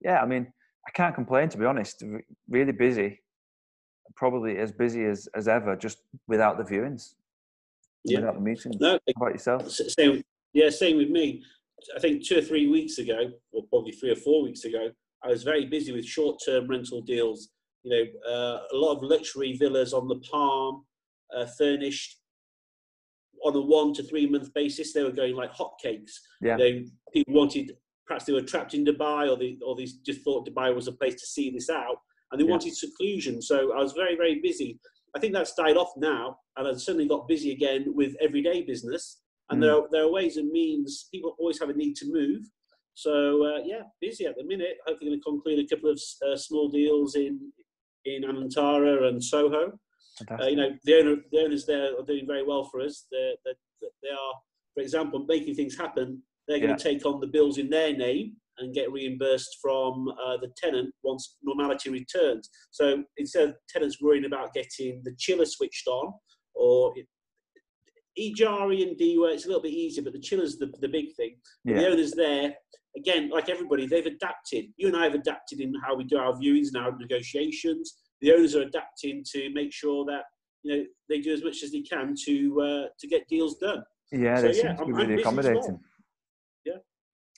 yeah, 0.00 0.20
I 0.20 0.26
mean, 0.26 0.52
I 0.86 0.90
can't 0.90 1.14
complain 1.14 1.48
to 1.50 1.58
be 1.58 1.64
honest. 1.64 2.02
Really 2.48 2.72
busy, 2.72 3.20
probably 4.16 4.58
as 4.58 4.72
busy 4.72 5.04
as, 5.04 5.28
as 5.34 5.48
ever, 5.48 5.76
just 5.76 5.98
without 6.28 6.58
the 6.58 6.64
viewings, 6.64 7.14
yeah. 8.04 8.18
without 8.20 8.34
the 8.34 8.40
meetings. 8.40 8.76
No, 8.80 8.92
How 8.92 8.98
about 9.16 9.32
yourself? 9.32 9.70
Same, 9.70 10.22
yeah, 10.52 10.70
same 10.70 10.96
with 10.96 11.10
me. 11.10 11.42
I 11.96 12.00
think 12.00 12.24
two 12.24 12.38
or 12.38 12.42
three 12.42 12.68
weeks 12.68 12.98
ago, 12.98 13.30
or 13.52 13.62
probably 13.68 13.92
three 13.92 14.10
or 14.10 14.16
four 14.16 14.42
weeks 14.42 14.64
ago, 14.64 14.90
I 15.24 15.28
was 15.28 15.42
very 15.42 15.66
busy 15.66 15.92
with 15.92 16.04
short-term 16.04 16.68
rental 16.68 17.00
deals. 17.02 17.48
You 17.82 17.90
know, 17.90 18.30
uh, 18.30 18.60
a 18.72 18.76
lot 18.76 18.96
of 18.96 19.02
luxury 19.02 19.56
villas 19.56 19.92
on 19.92 20.08
the 20.08 20.16
Palm, 20.30 20.84
uh, 21.36 21.46
furnished 21.58 22.18
on 23.44 23.54
a 23.54 23.60
one 23.60 23.92
to 23.94 24.02
three 24.02 24.26
month 24.26 24.52
basis, 24.54 24.92
they 24.92 25.02
were 25.02 25.10
going 25.10 25.34
like 25.34 25.52
hotcakes. 25.52 26.12
Yeah. 26.40 26.56
They, 26.56 26.86
people 27.12 27.34
wanted, 27.34 27.72
perhaps 28.06 28.24
they 28.24 28.32
were 28.32 28.40
trapped 28.40 28.74
in 28.74 28.84
Dubai 28.84 29.30
or 29.30 29.36
they, 29.36 29.58
or 29.64 29.76
they 29.76 29.86
just 30.04 30.22
thought 30.22 30.48
Dubai 30.48 30.74
was 30.74 30.88
a 30.88 30.92
place 30.92 31.14
to 31.14 31.26
see 31.26 31.50
this 31.50 31.68
out 31.68 31.98
and 32.34 32.40
they 32.40 32.46
yeah. 32.46 32.50
wanted 32.50 32.76
seclusion. 32.76 33.40
So 33.40 33.72
I 33.72 33.80
was 33.80 33.92
very, 33.92 34.16
very 34.16 34.40
busy. 34.40 34.80
I 35.14 35.20
think 35.20 35.34
that's 35.34 35.54
died 35.54 35.76
off 35.76 35.92
now 35.96 36.36
and 36.56 36.66
I've 36.66 36.80
suddenly 36.80 37.06
got 37.06 37.28
busy 37.28 37.52
again 37.52 37.94
with 37.94 38.16
everyday 38.20 38.62
business. 38.62 39.20
And 39.50 39.60
mm. 39.60 39.62
there, 39.62 39.74
are, 39.76 39.82
there 39.92 40.02
are 40.02 40.10
ways 40.10 40.36
and 40.36 40.50
means, 40.50 41.06
people 41.12 41.36
always 41.38 41.60
have 41.60 41.68
a 41.68 41.74
need 41.74 41.94
to 41.94 42.12
move. 42.12 42.40
So 42.94 43.44
uh, 43.44 43.60
yeah, 43.64 43.82
busy 44.00 44.26
at 44.26 44.36
the 44.36 44.42
minute. 44.42 44.78
Hopefully 44.84 45.10
going 45.10 45.20
to 45.20 45.24
conclude 45.24 45.64
a 45.64 45.68
couple 45.72 45.90
of 45.90 46.00
uh, 46.28 46.36
small 46.36 46.68
deals 46.68 47.14
in, 47.14 47.38
in 48.04 48.24
Anantara 48.24 49.08
and 49.08 49.22
Soho. 49.22 49.78
Uh, 50.28 50.46
you 50.46 50.56
know, 50.56 50.70
the 50.82 50.98
owner, 50.98 51.16
the 51.30 51.38
owners 51.38 51.66
there 51.66 51.96
are 51.96 52.04
doing 52.04 52.26
very 52.26 52.44
well 52.44 52.64
for 52.64 52.80
us. 52.80 53.06
They're, 53.12 53.34
they're, 53.44 53.54
they 54.02 54.08
are, 54.08 54.34
for 54.74 54.80
example, 54.80 55.24
making 55.28 55.54
things 55.54 55.78
happen. 55.78 56.20
They're 56.48 56.58
going 56.58 56.70
yeah. 56.70 56.76
to 56.76 56.82
take 56.82 57.06
on 57.06 57.20
the 57.20 57.28
bills 57.28 57.58
in 57.58 57.70
their 57.70 57.96
name 57.96 58.38
and 58.58 58.74
get 58.74 58.90
reimbursed 58.92 59.58
from 59.60 60.08
uh, 60.24 60.36
the 60.36 60.50
tenant 60.56 60.92
once 61.02 61.36
normality 61.42 61.90
returns. 61.90 62.48
So 62.70 63.02
instead 63.16 63.48
of 63.48 63.54
tenants 63.68 64.00
worrying 64.00 64.26
about 64.26 64.54
getting 64.54 65.02
the 65.04 65.14
chiller 65.18 65.46
switched 65.46 65.86
on 65.86 66.12
or 66.54 66.92
Ejari 68.18 68.86
and 68.86 68.96
Dewa, 68.96 69.32
it's 69.32 69.44
a 69.44 69.48
little 69.48 69.62
bit 69.62 69.72
easier, 69.72 70.04
but 70.04 70.12
the 70.12 70.20
chiller's 70.20 70.56
the, 70.56 70.72
the 70.80 70.88
big 70.88 71.06
thing. 71.16 71.36
Yeah. 71.64 71.78
The 71.78 71.88
owners 71.88 72.12
there, 72.12 72.54
again, 72.96 73.28
like 73.30 73.48
everybody, 73.48 73.86
they've 73.86 74.06
adapted. 74.06 74.66
You 74.76 74.86
and 74.86 74.96
I 74.96 75.04
have 75.04 75.14
adapted 75.14 75.60
in 75.60 75.72
how 75.84 75.96
we 75.96 76.04
do 76.04 76.18
our 76.18 76.32
viewings 76.34 76.68
and 76.72 76.76
our 76.76 76.96
negotiations 76.96 77.96
the 78.24 78.32
owners 78.32 78.56
are 78.56 78.62
adapting 78.62 79.22
to 79.32 79.50
make 79.50 79.72
sure 79.72 80.04
that 80.06 80.22
you 80.62 80.76
know 80.76 80.84
they 81.08 81.20
do 81.20 81.32
as 81.32 81.44
much 81.44 81.62
as 81.62 81.70
they 81.72 81.82
can 81.82 82.14
to 82.24 82.60
uh, 82.60 82.86
to 82.98 83.06
get 83.06 83.28
deals 83.28 83.58
done. 83.58 83.82
Yeah, 84.10 84.36
so, 84.36 84.42
they 84.42 84.56
yeah, 84.56 84.62
seem 84.62 84.76
to 84.76 84.84
be 84.86 84.92
really 84.92 85.14
accommodating. 85.20 85.78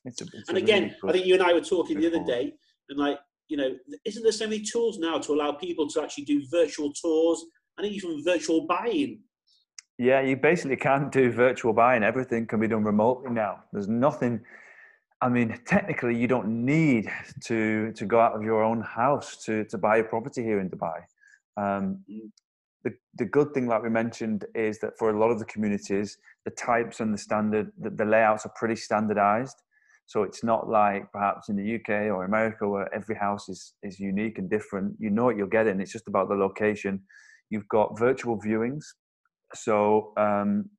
It's 0.06 0.22
a, 0.22 0.24
it's 0.32 0.48
and 0.48 0.58
again, 0.58 0.94
really 1.02 1.08
I 1.08 1.12
think 1.12 1.26
you 1.26 1.34
and 1.34 1.42
I 1.42 1.52
were 1.52 1.60
talking 1.60 2.00
the 2.00 2.06
other 2.06 2.24
day, 2.24 2.54
and 2.88 2.98
like 2.98 3.18
you 3.48 3.56
know, 3.56 3.76
isn't 4.04 4.22
there 4.22 4.32
so 4.32 4.46
many 4.46 4.60
tools 4.60 4.98
now 4.98 5.18
to 5.18 5.32
allow 5.32 5.52
people 5.52 5.88
to 5.88 6.02
actually 6.02 6.24
do 6.24 6.42
virtual 6.50 6.92
tours 6.92 7.44
and 7.78 7.86
even 7.86 8.22
virtual 8.24 8.66
buying. 8.66 9.20
Yeah, 9.98 10.20
you 10.20 10.36
basically 10.36 10.76
can't 10.76 11.10
do 11.10 11.30
virtual 11.30 11.72
buying. 11.72 12.02
Everything 12.02 12.46
can 12.46 12.60
be 12.60 12.68
done 12.68 12.84
remotely 12.84 13.30
now. 13.30 13.64
There's 13.72 13.88
nothing. 13.88 14.40
I 15.22 15.28
mean, 15.30 15.58
technically, 15.66 16.16
you 16.16 16.28
don't 16.28 16.64
need 16.64 17.10
to 17.44 17.92
to 17.92 18.04
go 18.04 18.20
out 18.20 18.36
of 18.36 18.42
your 18.42 18.62
own 18.62 18.82
house 18.82 19.42
to 19.44 19.64
to 19.64 19.78
buy 19.78 19.98
a 19.98 20.04
property 20.04 20.42
here 20.42 20.60
in 20.60 20.68
Dubai. 20.68 20.98
Um, 21.56 22.00
mm. 22.10 22.30
the 22.84 22.92
the 23.14 23.24
good 23.24 23.54
thing, 23.54 23.66
like 23.66 23.82
we 23.82 23.88
mentioned, 23.88 24.44
is 24.54 24.78
that 24.80 24.98
for 24.98 25.10
a 25.10 25.18
lot 25.18 25.30
of 25.30 25.38
the 25.38 25.46
communities, 25.46 26.18
the 26.44 26.50
types 26.50 27.00
and 27.00 27.14
the 27.14 27.18
standard, 27.18 27.72
the, 27.78 27.88
the 27.88 28.04
layouts 28.04 28.44
are 28.44 28.52
pretty 28.54 28.76
standardized. 28.76 29.56
So 30.06 30.22
it's 30.22 30.44
not 30.44 30.68
like 30.68 31.10
perhaps 31.12 31.48
in 31.48 31.56
the 31.56 31.74
UK 31.76 32.06
or 32.14 32.24
America 32.24 32.68
where 32.68 32.92
every 32.94 33.16
house 33.16 33.48
is 33.48 33.74
is 33.82 33.98
unique 33.98 34.38
and 34.38 34.48
different. 34.48 34.94
You 34.98 35.10
know 35.10 35.24
what 35.24 35.36
you're 35.36 35.48
getting. 35.48 35.80
It's 35.80 35.92
just 35.92 36.08
about 36.08 36.28
the 36.28 36.34
location. 36.34 37.02
You've 37.50 37.68
got 37.68 37.98
virtual 37.98 38.40
viewings 38.40 38.84
so 39.54 40.12
um, 40.16 40.70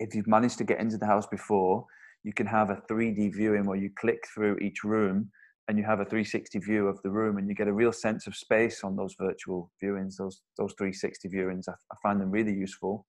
if 0.00 0.14
you've 0.14 0.26
managed 0.26 0.58
to 0.58 0.64
get 0.64 0.80
into 0.80 0.98
the 0.98 1.06
house 1.06 1.26
before, 1.26 1.84
you 2.24 2.32
can 2.32 2.46
have 2.46 2.70
a 2.70 2.82
3D 2.90 3.34
viewing 3.34 3.64
where 3.64 3.78
you 3.78 3.90
click 3.98 4.18
through 4.34 4.58
each 4.58 4.84
room 4.84 5.30
and 5.68 5.78
you 5.78 5.84
have 5.84 6.00
a 6.00 6.04
360 6.04 6.58
view 6.60 6.88
of 6.88 7.00
the 7.02 7.10
room 7.10 7.36
and 7.38 7.48
you 7.48 7.54
get 7.54 7.68
a 7.68 7.72
real 7.72 7.92
sense 7.92 8.26
of 8.26 8.34
space 8.34 8.82
on 8.82 8.96
those 8.96 9.14
virtual 9.20 9.70
viewings, 9.82 10.16
those, 10.16 10.42
those 10.56 10.74
360 10.78 11.28
viewings. 11.28 11.64
I, 11.68 11.72
I 11.72 11.96
find 12.02 12.20
them 12.20 12.30
really 12.30 12.54
useful. 12.54 13.06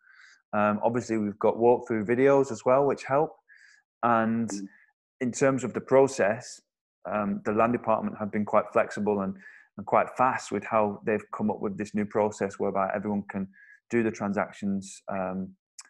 Um, 0.54 0.80
obviously, 0.84 1.18
we've 1.18 1.40
got 1.40 1.56
walkthrough 1.56 2.08
videos 2.08 2.52
as 2.52 2.64
well, 2.66 2.86
which 2.86 3.04
help. 3.04 3.32
And 4.04 4.50
mm. 4.50 4.62
In 5.22 5.32
terms 5.32 5.64
of 5.64 5.74
the 5.74 5.82
process, 5.82 6.62
um, 7.12 7.42
the 7.46 7.52
land 7.52 7.74
department 7.74 8.18
have 8.18 8.32
been 8.32 8.46
quite 8.46 8.66
flexible 8.72 9.22
and, 9.22 9.36
and 9.78 9.86
quite 9.86 10.08
fast 10.18 10.52
with 10.52 10.64
how 10.64 11.02
they've 11.06 11.24
come 11.36 11.50
up 11.50 11.62
with 11.62 11.78
this 11.78 11.94
new 11.94 12.06
process 12.06 12.60
whereby 12.60 12.90
everyone 12.96 13.24
can 13.30 13.48
do 13.90 14.04
the 14.04 14.12
transactions. 14.12 15.02
Um, 15.08 15.50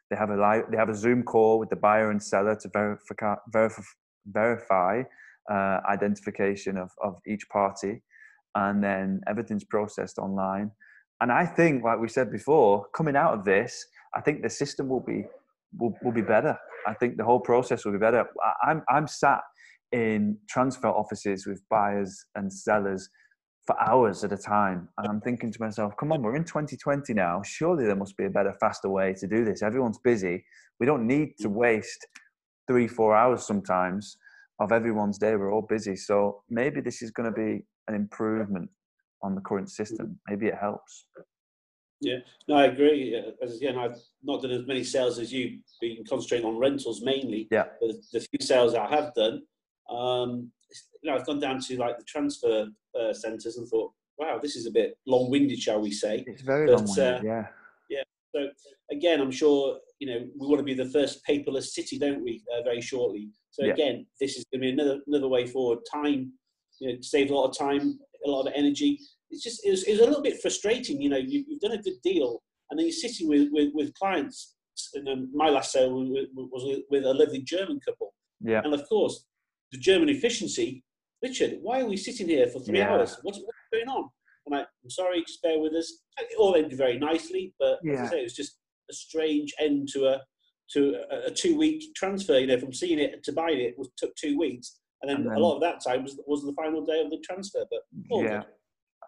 they 0.10 0.16
have 0.16 0.30
a 0.30 0.36
live, 0.36 0.64
they 0.72 0.78
have 0.78 0.90
a 0.90 0.96
Zoom 0.96 1.24
call 1.24 1.60
with 1.60 1.70
the 1.70 1.76
buyer 1.76 2.10
and 2.12 2.22
seller 2.22 2.56
to 2.56 2.70
verify 2.70 3.36
verify, 3.52 3.82
verify 4.26 5.04
uh, 5.52 5.80
identification 5.88 6.78
of, 6.78 6.92
of 7.04 7.20
each 7.28 7.48
party, 7.50 8.02
and 8.56 8.84
then 8.84 9.22
everything's 9.28 9.64
processed 9.64 10.18
online. 10.18 10.72
And 11.22 11.32
I 11.32 11.46
think, 11.46 11.84
like 11.84 12.00
we 12.00 12.08
said 12.08 12.32
before, 12.32 12.88
coming 12.96 13.16
out 13.16 13.34
of 13.34 13.46
this, 13.46 13.86
I 14.16 14.22
think 14.22 14.42
the 14.42 14.50
system 14.50 14.88
will 14.88 15.02
be 15.02 15.26
will, 15.78 15.94
will 16.04 16.12
be 16.12 16.22
better. 16.22 16.58
I 16.88 16.94
think 16.94 17.18
the 17.18 17.24
whole 17.24 17.40
process 17.40 17.86
will 17.86 17.92
be 17.92 17.98
better. 17.98 18.26
I'm 18.64 18.84
I'm 18.90 19.08
sat 19.08 19.42
in 19.92 20.38
transfer 20.50 20.88
offices 20.88 21.46
with 21.46 21.62
buyers 21.70 22.26
and 22.36 22.52
sellers 22.52 23.10
for 23.66 23.80
hours 23.82 24.24
at 24.24 24.32
a 24.32 24.38
time. 24.38 24.90
And 24.98 25.08
I'm 25.08 25.22
thinking 25.22 25.52
to 25.52 25.62
myself, 25.62 25.94
come 26.00 26.12
on, 26.12 26.22
we're 26.22 26.36
in 26.36 26.44
2020 26.44 27.14
now. 27.14 27.42
Surely 27.44 27.86
there 27.86 27.96
must 27.96 28.18
be 28.18 28.26
a 28.26 28.30
better, 28.30 28.54
faster 28.60 28.90
way 28.90 29.14
to 29.20 29.28
do 29.28 29.46
this. 29.46 29.62
Everyone's 29.62 30.00
busy. 30.00 30.44
We 30.80 30.86
don't 30.86 31.06
need 31.06 31.34
to 31.42 31.50
waste 31.50 32.08
three, 32.68 32.88
four 32.88 33.16
hours 33.16 33.46
sometimes 33.46 34.18
of 34.60 34.72
everyone's 34.72 35.18
day. 35.18 35.36
We're 35.36 35.54
all 35.54 35.68
busy. 35.68 35.96
So 35.96 36.44
maybe 36.50 36.82
this 36.82 37.02
is 37.02 37.12
going 37.12 37.32
to 37.32 37.36
be 37.36 37.66
an 37.88 37.96
improvement 37.96 38.70
on 39.22 39.36
the 39.36 39.42
current 39.42 39.70
system. 39.70 40.20
Maybe 40.28 40.48
it 40.48 40.56
helps. 40.60 41.06
Yeah, 42.01 42.20
no, 42.48 42.56
I 42.56 42.65
agree. 42.65 43.22
As 43.41 43.58
again, 43.58 43.77
I've 43.77 43.98
not 44.24 44.41
done 44.41 44.51
as 44.51 44.65
many 44.65 44.84
sales 44.84 45.20
as 45.20 45.34
you, 45.34 45.60
been 45.82 46.03
concentrating 46.08 46.46
on 46.46 46.58
rentals 46.58 47.01
mainly. 47.01 47.48
Yeah. 47.51 47.65
The, 47.82 48.01
the 48.13 48.20
few 48.22 48.39
sales 48.46 48.74
I 48.74 48.88
have 48.88 49.13
done, 49.13 49.44
um, 49.89 50.51
you 51.01 51.10
know, 51.10 51.18
I've 51.18 51.25
gone 51.25 51.39
down 51.39 51.60
to 51.62 51.77
like 51.77 51.98
the 51.98 52.06
transfer 52.06 52.68
uh, 53.00 53.13
centres 53.13 53.58
and 53.58 53.68
thought, 53.68 53.91
wow, 54.18 54.39
this 54.41 54.56
is 54.56 54.65
a 54.65 54.72
bit 54.72 54.98
long-winded, 55.08 55.60
shall 55.60 55.82
we 55.82 55.91
say? 55.91 56.24
It's 56.27 56.41
very 56.41 56.68
but, 56.68 56.75
long-winded, 56.75 57.15
uh, 57.15 57.22
yeah. 57.24 57.48
Yeah. 57.89 58.03
So 58.36 58.50
again, 58.91 59.20
I'm 59.20 59.32
sure 59.32 59.79
you 60.00 60.08
know 60.08 60.27
we 60.39 60.48
want 60.48 60.60
to 60.60 60.63
be 60.63 60.74
the 60.74 60.89
first 60.89 61.25
paperless 61.27 61.68
city, 61.68 61.98
don't 61.98 62.24
we? 62.24 62.44
Uh, 62.53 62.63
very 62.63 62.82
shortly. 62.82 63.29
So 63.51 63.65
yeah. 63.65 63.74
again, 63.74 64.06
this 64.20 64.38
is 64.38 64.46
going 64.51 64.62
to 64.62 64.68
be 64.68 64.72
another 64.72 65.00
another 65.08 65.27
way 65.27 65.46
forward. 65.48 65.79
Time, 65.91 66.34
you 66.79 66.94
know, 66.94 66.98
saves 67.01 67.32
a 67.32 67.34
lot 67.34 67.50
of 67.50 67.58
time, 67.58 68.00
a 68.25 68.29
lot 68.29 68.48
of 68.48 68.53
energy. 68.56 69.00
It's 69.32 69.44
just 69.44 69.66
it 69.66 69.72
was, 69.72 69.84
it 69.84 69.92
was 69.92 70.02
a 70.02 70.06
little 70.06 70.24
bit 70.24 70.42
frustrating. 70.42 71.02
You 71.02 71.10
know, 71.10 71.18
you, 71.18 71.46
have 71.52 71.60
done 71.60 71.80
a 71.80 71.82
good 71.82 72.02
deal, 72.04 72.42
and 72.70 72.80
then 72.80 72.86
you're 72.88 72.94
sitting 72.94 73.28
with 73.28 73.50
with, 73.52 73.70
with 73.74 73.94
clients. 73.94 74.56
And 74.94 75.28
my 75.34 75.50
last 75.50 75.74
sale 75.74 75.94
was 75.94 76.80
with 76.90 77.04
a 77.04 77.14
lovely 77.14 77.42
German 77.42 77.82
couple. 77.86 78.14
Yeah. 78.40 78.62
And 78.64 78.74
of 78.74 78.88
course, 78.88 79.26
the 79.74 79.78
German 79.78 80.08
efficiency 80.08 80.84
Richard, 81.22 81.58
why 81.62 81.82
are 81.82 81.86
we 81.86 81.98
sitting 81.98 82.28
here 82.28 82.48
for 82.48 82.60
three 82.60 82.80
yeah. 82.80 82.92
hours? 82.92 83.18
What's, 83.24 83.40
what's, 83.40 83.58
going 83.74 83.88
on? 83.88 84.10
I'm 84.48 84.58
like, 84.58 84.68
I'm 84.84 84.90
sorry, 84.90 85.24
just 85.28 85.44
bear 85.44 85.60
with 85.60 85.74
us. 85.74 86.02
It 86.18 86.38
all 86.40 86.56
ended 86.56 86.78
very 86.78 86.98
nicely, 86.98 87.54
but 87.60 87.80
yeah. 87.84 87.94
as 87.94 88.00
I 88.00 88.12
say, 88.12 88.20
it 88.22 88.24
was 88.24 88.36
just 88.36 88.58
a 88.90 88.94
strange 88.94 89.54
end 89.60 89.90
to 89.94 90.08
a 90.08 90.22
to 90.74 90.96
a, 91.12 91.28
a 91.28 91.32
two 91.32 91.56
week 91.58 91.84
transfer. 91.96 92.40
You 92.40 92.48
know, 92.48 92.58
from 92.58 92.74
seeing 92.74 93.00
it 93.00 93.24
to 93.24 93.32
buying 93.32 93.60
it 93.60 93.76
was 93.78 93.90
took 93.98 94.16
two 94.16 94.40
weeks, 94.40 94.80
and 95.02 95.10
then, 95.10 95.18
and 95.18 95.28
then 95.28 95.38
a 95.38 95.40
lot 95.40 95.56
of 95.56 95.62
that 95.62 95.84
time 95.86 96.04
was 96.04 96.18
was 96.26 96.44
the 96.44 96.54
final 96.54 96.84
day 96.84 97.02
of 97.02 97.12
the 97.12 97.20
transfer. 97.24 97.64
But 97.70 97.82
yeah. 98.10 98.44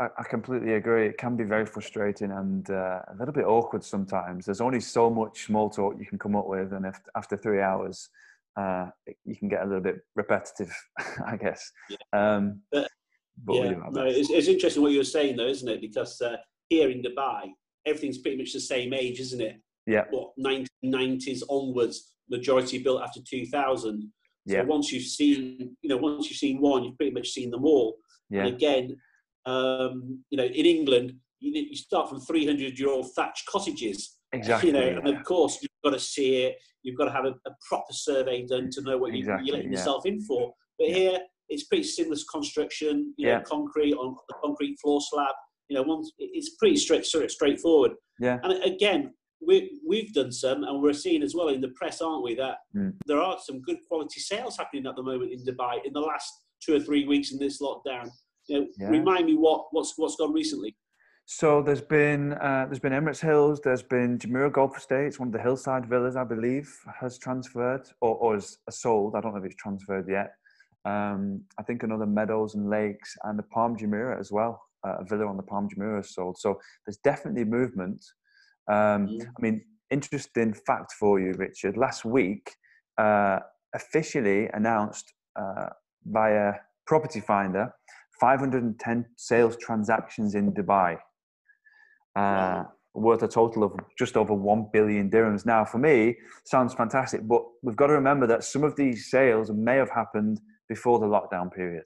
I, 0.01 0.07
I 0.17 0.23
completely 0.23 0.73
agree. 0.73 1.05
It 1.05 1.17
can 1.17 1.35
be 1.35 1.43
very 1.43 1.65
frustrating 1.65 2.31
and 2.31 2.67
uh, 2.69 3.01
a 3.07 3.15
little 3.19 3.33
bit 3.33 3.45
awkward 3.45 3.83
sometimes. 3.83 4.45
There's 4.45 4.61
only 4.61 4.79
so 4.79 5.09
much 5.09 5.45
small 5.45 5.69
talk 5.69 5.95
you 5.99 6.05
can 6.05 6.17
come 6.17 6.35
up 6.35 6.47
with, 6.47 6.73
and 6.73 6.85
if, 6.85 6.99
after 7.15 7.37
three 7.37 7.61
hours, 7.61 8.09
uh, 8.57 8.87
you 9.25 9.35
can 9.35 9.47
get 9.47 9.61
a 9.61 9.65
little 9.65 9.81
bit 9.81 9.99
repetitive, 10.15 10.73
I 11.25 11.37
guess. 11.37 11.71
Yeah. 11.89 11.97
Um, 12.13 12.61
but, 12.71 12.89
but 13.45 13.53
yeah, 13.53 13.73
no, 13.91 14.05
it's, 14.05 14.29
it's, 14.31 14.47
interesting 14.47 14.81
what 14.81 14.91
you 14.91 14.97
were 14.97 15.03
saying 15.03 15.37
though, 15.37 15.47
isn't 15.47 15.69
it? 15.69 15.81
Because 15.81 16.19
uh, 16.19 16.37
here 16.69 16.89
in 16.89 17.03
Dubai, 17.03 17.51
everything's 17.85 18.17
pretty 18.17 18.37
much 18.37 18.53
the 18.53 18.59
same 18.59 18.93
age, 18.93 19.19
isn't 19.19 19.41
it? 19.41 19.61
Yeah. 19.85 20.05
What 20.09 20.31
1990s 20.43 21.43
onwards, 21.47 22.13
majority 22.29 22.79
built 22.79 23.03
after 23.03 23.19
2000. 23.21 24.11
So 24.47 24.55
yeah. 24.55 24.63
once 24.63 24.91
you've 24.91 25.03
seen, 25.03 25.77
you 25.81 25.89
know, 25.89 25.97
once 25.97 26.29
you've 26.29 26.39
seen 26.39 26.59
one, 26.59 26.83
you've 26.83 26.97
pretty 26.97 27.13
much 27.13 27.29
seen 27.29 27.51
them 27.51 27.65
all. 27.65 27.97
Yeah. 28.29 28.45
And 28.45 28.55
again, 28.55 28.97
um, 29.45 30.23
you 30.29 30.37
know, 30.37 30.45
in 30.45 30.65
England, 30.65 31.13
you, 31.39 31.67
you 31.69 31.75
start 31.75 32.09
from 32.09 32.19
300 32.19 32.77
year 32.77 32.89
old 32.89 33.11
thatched 33.13 33.45
cottages. 33.47 34.17
Exactly. 34.33 34.69
You 34.69 34.73
know, 34.73 34.85
yeah. 34.85 34.97
and 34.97 35.07
of 35.07 35.23
course 35.23 35.59
you've 35.61 35.71
got 35.83 35.91
to 35.91 35.99
see 35.99 36.43
it. 36.43 36.55
You've 36.83 36.97
got 36.97 37.05
to 37.05 37.11
have 37.11 37.25
a, 37.25 37.33
a 37.47 37.51
proper 37.67 37.93
survey 37.93 38.45
done 38.45 38.69
to 38.71 38.81
know 38.81 38.97
what 38.97 39.13
exactly, 39.13 39.47
you, 39.47 39.53
are 39.53 39.57
letting 39.57 39.71
yeah. 39.71 39.77
yourself 39.77 40.05
in 40.05 40.21
for. 40.21 40.53
But 40.79 40.89
yeah. 40.89 40.95
here, 40.95 41.19
it's 41.49 41.65
pretty 41.65 41.83
seamless 41.83 42.23
construction. 42.23 43.13
You 43.17 43.27
know, 43.27 43.41
concrete 43.41 43.93
on 43.93 44.15
the 44.27 44.35
concrete 44.43 44.77
floor 44.81 45.01
slab. 45.01 45.35
You 45.69 45.77
know, 45.77 45.83
once 45.83 46.11
it's 46.17 46.55
pretty 46.55 46.77
straight, 46.77 47.05
sort 47.05 47.25
of 47.25 47.31
straightforward. 47.31 47.91
Yeah. 48.19 48.39
And 48.43 48.63
again, 48.63 49.13
we 49.45 49.79
we've 49.85 50.13
done 50.13 50.31
some, 50.31 50.63
and 50.63 50.81
we're 50.81 50.93
seeing 50.93 51.23
as 51.23 51.35
well 51.35 51.49
in 51.49 51.61
the 51.61 51.69
press, 51.69 52.01
aren't 52.01 52.23
we, 52.23 52.35
that 52.35 52.57
mm. 52.75 52.93
there 53.05 53.19
are 53.21 53.37
some 53.43 53.61
good 53.61 53.77
quality 53.87 54.19
sales 54.19 54.57
happening 54.57 54.85
at 54.87 54.95
the 54.95 55.03
moment 55.03 55.31
in 55.31 55.43
Dubai 55.43 55.79
in 55.85 55.93
the 55.93 55.99
last 55.99 56.31
two 56.63 56.75
or 56.75 56.79
three 56.79 57.05
weeks 57.05 57.31
in 57.31 57.39
this 57.39 57.61
lockdown. 57.61 58.09
You 58.51 58.67
know, 58.79 58.89
remind 58.89 59.25
me 59.25 59.35
what 59.35 59.67
what's 59.71 59.93
what's 59.97 60.15
gone 60.15 60.33
recently. 60.33 60.75
So 61.25 61.61
there's 61.61 61.81
been 61.81 62.33
uh, 62.33 62.65
there's 62.67 62.79
been 62.79 62.91
Emirates 62.91 63.21
Hills, 63.21 63.61
there's 63.63 63.83
been 63.83 64.17
Jumeirah 64.19 64.51
Golf 64.51 64.77
Estates, 64.77 65.19
one 65.19 65.29
of 65.29 65.33
the 65.33 65.41
hillside 65.41 65.85
villas, 65.85 66.15
I 66.15 66.25
believe, 66.25 66.69
has 66.99 67.17
transferred 67.17 67.87
or, 68.01 68.15
or 68.15 68.35
is 68.35 68.57
sold. 68.69 69.15
I 69.15 69.21
don't 69.21 69.33
know 69.33 69.39
if 69.39 69.45
it's 69.45 69.55
transferred 69.55 70.09
yet. 70.09 70.33
Um, 70.83 71.43
I 71.57 71.63
think 71.63 71.83
another 71.83 72.05
Meadows 72.05 72.55
and 72.55 72.69
Lakes 72.69 73.15
and 73.23 73.37
the 73.37 73.43
Palm 73.43 73.77
Jumeirah 73.77 74.19
as 74.19 74.31
well. 74.31 74.61
Uh, 74.85 74.97
a 74.99 75.05
villa 75.05 75.27
on 75.27 75.37
the 75.37 75.43
Palm 75.43 75.69
is 75.99 76.13
sold. 76.13 76.37
So 76.37 76.59
there's 76.85 76.97
definitely 76.97 77.45
movement. 77.45 78.03
Um, 78.67 79.07
mm. 79.07 79.21
I 79.21 79.41
mean, 79.41 79.61
interesting 79.91 80.53
fact 80.53 80.93
for 80.93 81.19
you, 81.19 81.33
Richard. 81.37 81.77
Last 81.77 82.03
week, 82.03 82.51
uh, 82.97 83.39
officially 83.75 84.49
announced 84.53 85.13
uh, 85.39 85.67
a 86.15 86.53
Property 86.87 87.19
Finder, 87.19 87.71
510 88.21 89.05
sales 89.17 89.57
transactions 89.57 90.35
in 90.35 90.53
Dubai 90.53 90.97
uh, 92.15 92.63
worth 92.93 93.23
a 93.23 93.27
total 93.27 93.63
of 93.63 93.73
just 93.97 94.15
over 94.15 94.33
1 94.33 94.69
billion 94.71 95.09
dirhams. 95.09 95.43
Now, 95.45 95.65
for 95.65 95.79
me, 95.79 96.17
sounds 96.45 96.75
fantastic, 96.75 97.27
but 97.27 97.41
we've 97.63 97.75
got 97.75 97.87
to 97.87 97.93
remember 97.93 98.27
that 98.27 98.43
some 98.43 98.63
of 98.63 98.75
these 98.75 99.09
sales 99.09 99.49
may 99.51 99.77
have 99.77 99.89
happened 99.89 100.39
before 100.69 100.99
the 100.99 101.07
lockdown 101.07 101.51
period. 101.51 101.83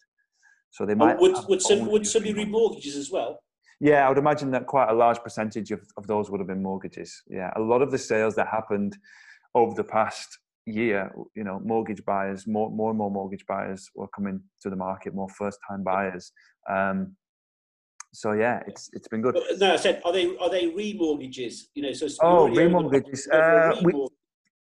So 0.72 0.86
they 0.86 0.94
might. 0.94 1.15
Oh, 1.15 1.22
would, 1.22 1.36
would, 1.48 1.62
some, 1.62 1.86
would 1.89 2.06
some 2.06 2.24
be 2.24 2.34
remortgages 2.34 2.98
as 2.98 3.10
well? 3.10 3.39
Yeah, 3.80 4.06
I 4.06 4.10
would 4.10 4.18
imagine 4.18 4.51
that 4.51 4.68
quite 4.68 4.89
a 4.89 4.94
large 4.94 5.20
percentage 5.20 5.72
of, 5.72 5.82
of 5.96 6.06
those 6.06 6.30
would 6.30 6.42
have 6.42 6.48
been 6.48 6.62
mortgages. 6.62 7.24
Yeah, 7.30 7.51
a 7.56 7.62
lot 7.62 7.82
of 7.82 7.92
the 7.92 7.98
sales 7.98 8.36
that 8.36 8.48
happened 8.48 8.98
over 9.54 9.74
the 9.74 9.84
past 9.86 10.38
year, 10.65 11.12
you 11.36 11.43
know, 11.43 11.60
mortgage 11.63 12.03
buyers, 12.05 12.48
more, 12.48 12.69
more 12.69 12.89
and 12.89 12.98
more 12.98 13.12
mortgage 13.12 13.45
buyers 13.45 13.89
were 13.95 14.07
coming 14.10 14.41
to 14.62 14.69
the 14.69 14.75
market, 14.75 15.13
more 15.13 15.29
first 15.29 15.60
time 15.67 15.84
buyers. 15.84 16.31
Um, 16.69 17.15
so 18.13 18.31
yeah, 18.31 18.62
it's 18.65 18.89
it's 18.93 19.10
been 19.10 19.22
good. 19.22 19.38
No, 19.57 19.74
I 19.74 19.75
said, 19.75 20.01
are 20.05 20.13
they 20.13 20.38
are 20.38 20.50
they 20.50 20.72
remortgages? 20.72 21.63
You 21.74 21.84
know, 21.84 21.91
so 21.91 22.07
oh, 22.22 22.48
remortgages. 22.48 23.27
Uh, 23.29 23.75
we, 23.84 24.07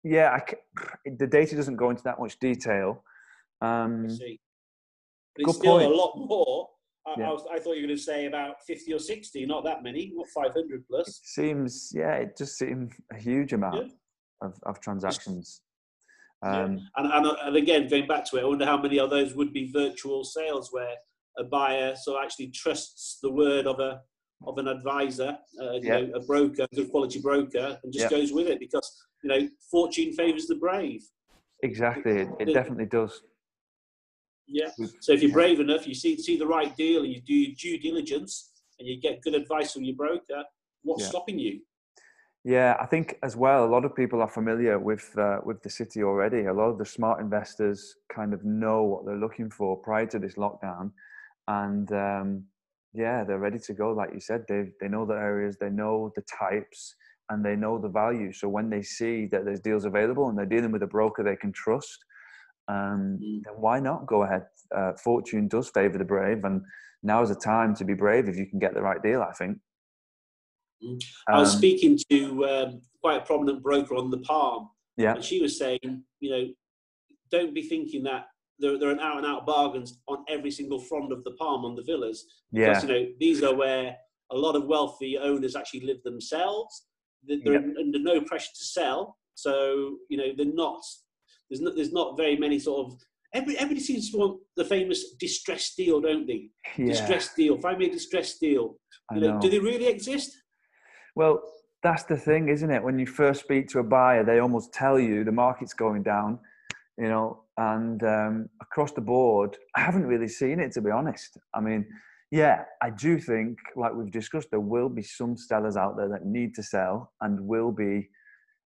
yeah, 0.02 0.40
the 1.18 1.26
data 1.26 1.54
doesn't 1.54 1.76
go 1.76 1.90
into 1.90 2.02
that 2.02 2.18
much 2.18 2.38
detail. 2.40 3.04
Um, 3.60 4.06
I 4.06 4.12
see. 4.12 4.40
But 5.36 5.48
it's 5.48 5.58
still 5.58 5.78
point. 5.78 5.92
a 5.92 5.94
lot 5.94 6.14
more 6.16 6.68
I, 7.06 7.14
Yeah. 7.18 7.28
I, 7.28 7.32
was, 7.32 7.46
I 7.52 7.58
thought 7.58 7.74
you 7.76 7.82
were 7.82 7.88
going 7.88 7.96
to 7.96 8.02
say 8.02 8.26
about 8.26 8.62
50 8.66 8.92
or 8.94 8.98
60, 8.98 9.46
not 9.46 9.64
that 9.64 9.82
many, 9.82 10.12
not 10.14 10.26
500 10.28 10.80
It 10.80 10.88
plus. 10.88 11.20
seems, 11.24 11.92
yeah, 11.94 12.14
it 12.14 12.36
just 12.36 12.56
seems 12.56 12.94
a 13.12 13.16
huge 13.16 13.52
amount 13.52 13.86
Yeah. 13.86 14.48
of, 14.48 14.58
of 14.64 14.80
transactions. 14.80 15.60
Yeah. 16.44 16.64
Um, 16.64 16.90
And, 16.96 17.12
and, 17.12 17.26
and 17.42 17.56
again, 17.56 17.88
going 17.88 18.06
back 18.06 18.24
to 18.30 18.36
it, 18.36 18.42
I 18.42 18.44
wonder 18.44 18.66
how 18.66 18.76
many 18.80 18.98
of 18.98 19.10
those 19.10 19.34
would 19.34 19.52
be 19.52 19.70
virtual 19.72 20.24
sales 20.24 20.68
where 20.72 20.94
a 21.38 21.44
buyer 21.44 21.96
so 21.96 22.20
actually 22.22 22.48
trusts 22.48 23.18
the 23.22 23.30
word 23.30 23.66
of 23.66 23.80
a 23.80 24.00
of 24.46 24.58
an 24.58 24.68
advisor, 24.68 25.38
uh, 25.62 25.72
you 25.72 25.80
Yeah. 25.84 26.00
know, 26.00 26.12
a 26.16 26.20
broker, 26.20 26.64
a 26.70 26.74
good 26.74 26.90
quality 26.90 27.20
broker, 27.20 27.78
and 27.82 27.92
just 27.92 28.10
Yeah. 28.10 28.18
goes 28.18 28.30
with 28.32 28.46
it 28.46 28.60
because 28.60 28.86
you 29.22 29.28
know 29.30 29.48
fortune 29.70 30.12
favours 30.12 30.46
the 30.46 30.56
brave. 30.56 31.02
exactly, 31.62 32.12
it, 32.22 32.28
it 32.40 32.52
definitely 32.52 32.86
does. 32.86 33.22
Yeah. 34.46 34.70
So 35.00 35.12
if 35.12 35.22
you're 35.22 35.32
brave 35.32 35.60
enough, 35.60 35.86
you 35.88 35.94
see 35.94 36.18
see 36.18 36.36
the 36.36 36.46
right 36.46 36.76
deal, 36.76 37.04
and 37.04 37.12
you 37.12 37.22
do 37.22 37.32
your 37.34 37.54
due 37.58 37.78
diligence, 37.78 38.52
and 38.78 38.86
you 38.86 39.00
get 39.00 39.22
good 39.22 39.34
advice 39.34 39.72
from 39.72 39.84
your 39.84 39.96
broker. 39.96 40.44
What's 40.82 41.04
Yeah. 41.04 41.08
stopping 41.08 41.38
you? 41.38 41.62
Yeah, 42.44 42.76
I 42.78 42.84
think 42.86 43.18
as 43.22 43.36
well, 43.36 43.64
a 43.64 43.70
lot 43.72 43.86
of 43.86 43.94
people 43.96 44.20
are 44.20 44.28
familiar 44.28 44.78
with 44.78 45.16
uh, 45.16 45.38
with 45.44 45.62
the 45.62 45.70
city 45.70 46.02
already. 46.02 46.44
A 46.44 46.52
lot 46.52 46.68
of 46.68 46.78
the 46.78 46.84
smart 46.84 47.20
investors 47.20 47.96
kind 48.14 48.34
of 48.34 48.44
know 48.44 48.82
what 48.82 49.06
they're 49.06 49.16
looking 49.16 49.50
for 49.50 49.76
prior 49.78 50.06
to 50.08 50.18
this 50.18 50.34
lockdown, 50.34 50.90
and 51.48 51.90
um, 51.92 52.44
yeah, 52.92 53.24
they're 53.24 53.38
ready 53.38 53.58
to 53.60 53.72
go. 53.72 53.92
Like 53.92 54.10
you 54.12 54.20
said, 54.20 54.44
they 54.46 54.72
they 54.78 54.88
know 54.88 55.06
the 55.06 55.14
areas, 55.14 55.56
they 55.58 55.70
know 55.70 56.12
the 56.16 56.22
types, 56.22 56.94
and 57.30 57.42
they 57.42 57.56
know 57.56 57.78
the 57.78 57.88
value. 57.88 58.30
So 58.32 58.48
when 58.50 58.68
they 58.68 58.82
see 58.82 59.24
that 59.28 59.46
there's 59.46 59.60
deals 59.60 59.86
available 59.86 60.28
and 60.28 60.36
they're 60.36 60.44
dealing 60.44 60.70
with 60.72 60.82
a 60.82 60.86
broker 60.86 61.22
they 61.22 61.36
can 61.36 61.52
trust, 61.52 62.04
um, 62.68 63.20
Mm. 63.22 63.42
then 63.44 63.54
why 63.56 63.80
not 63.80 64.06
go 64.06 64.22
ahead? 64.24 64.46
Uh, 64.74 64.92
fortune 65.02 65.48
does 65.48 65.70
favour 65.70 65.98
the 65.98 66.04
brave, 66.04 66.44
and 66.44 66.62
now 67.02 67.22
is 67.22 67.30
the 67.30 67.36
time 67.36 67.74
to 67.76 67.84
be 67.86 67.94
brave 67.94 68.28
if 68.28 68.36
you 68.36 68.46
can 68.46 68.58
get 68.58 68.74
the 68.74 68.82
right 68.82 69.02
deal. 69.02 69.22
I 69.22 69.32
think. 69.32 69.58
Mm. 70.84 71.02
I 71.28 71.38
was 71.38 71.52
Um, 71.52 71.58
speaking 71.58 71.98
to 72.10 72.44
um, 72.46 72.80
quite 73.02 73.22
a 73.22 73.24
prominent 73.24 73.62
broker 73.62 73.94
on 73.96 74.10
the 74.10 74.18
Palm, 74.18 74.68
yeah, 74.96 75.14
and 75.14 75.24
she 75.24 75.40
was 75.40 75.58
saying, 75.58 76.04
you 76.20 76.30
know, 76.30 76.48
don't 77.30 77.54
be 77.54 77.62
thinking 77.62 78.02
that 78.04 78.26
there, 78.58 78.78
there 78.78 78.90
are 78.90 79.00
out 79.00 79.16
and 79.18 79.26
out 79.26 79.46
bargains 79.46 79.98
on 80.08 80.24
every 80.28 80.50
single 80.50 80.78
front 80.78 81.12
of 81.12 81.24
the 81.24 81.32
Palm 81.32 81.64
on 81.64 81.74
the 81.74 81.82
villas. 81.82 82.24
yeah, 82.52 82.68
Because, 82.68 82.84
you 82.84 82.88
know, 82.90 83.06
these 83.18 83.42
are 83.42 83.54
where 83.54 83.96
a 84.30 84.36
lot 84.36 84.54
of 84.56 84.66
wealthy 84.66 85.18
owners 85.18 85.56
actually 85.56 85.80
live 85.80 86.02
themselves. 86.04 86.86
They're 87.26 87.38
they're 87.44 87.64
under 87.78 87.98
no 87.98 88.20
pressure 88.20 88.52
to 88.54 88.64
sell, 88.64 89.16
so 89.34 89.96
you 90.10 90.16
know 90.18 90.28
they're 90.36 90.46
not. 90.46 90.82
There's 91.48 91.60
not. 91.60 91.74
There's 91.76 91.92
not 91.92 92.16
very 92.16 92.36
many 92.36 92.58
sort 92.58 92.86
of. 92.86 92.98
Every, 93.32 93.56
everybody 93.56 93.80
seems 93.80 94.12
to 94.12 94.18
want 94.18 94.40
the 94.56 94.64
famous 94.64 95.14
distress 95.18 95.74
deal, 95.74 96.00
don't 96.00 96.24
they? 96.26 96.50
yeah. 96.78 96.86
Distressed 96.86 97.34
deal. 97.34 97.58
Find 97.58 97.78
me 97.78 97.86
a 97.88 97.92
distressed 97.92 98.38
deal. 98.40 98.76
You 99.12 99.20
know, 99.20 99.32
know. 99.34 99.40
do 99.40 99.50
they 99.50 99.58
really 99.58 99.88
exist? 99.88 100.30
Well, 101.14 101.42
that's 101.82 102.04
the 102.04 102.16
thing, 102.16 102.48
isn't 102.48 102.70
it? 102.70 102.82
When 102.82 102.98
you 102.98 103.06
first 103.06 103.40
speak 103.40 103.68
to 103.68 103.78
a 103.78 103.84
buyer, 103.84 104.24
they 104.24 104.40
almost 104.40 104.72
tell 104.72 104.98
you 104.98 105.22
the 105.22 105.32
market's 105.32 105.74
going 105.74 106.02
down, 106.02 106.38
you 106.98 107.08
know, 107.08 107.44
and 107.56 108.02
um, 108.02 108.48
across 108.60 108.92
the 108.92 109.00
board, 109.00 109.56
I 109.76 109.80
haven't 109.80 110.06
really 110.06 110.28
seen 110.28 110.58
it, 110.58 110.72
to 110.72 110.80
be 110.80 110.90
honest. 110.90 111.36
I 111.54 111.60
mean, 111.60 111.86
yeah, 112.30 112.64
I 112.82 112.90
do 112.90 113.20
think, 113.20 113.58
like 113.76 113.94
we've 113.94 114.10
discussed, 114.10 114.48
there 114.50 114.60
will 114.60 114.88
be 114.88 115.02
some 115.02 115.36
sellers 115.36 115.76
out 115.76 115.96
there 115.96 116.08
that 116.08 116.26
need 116.26 116.54
to 116.56 116.62
sell 116.62 117.12
and 117.20 117.40
will 117.40 117.70
be 117.70 118.08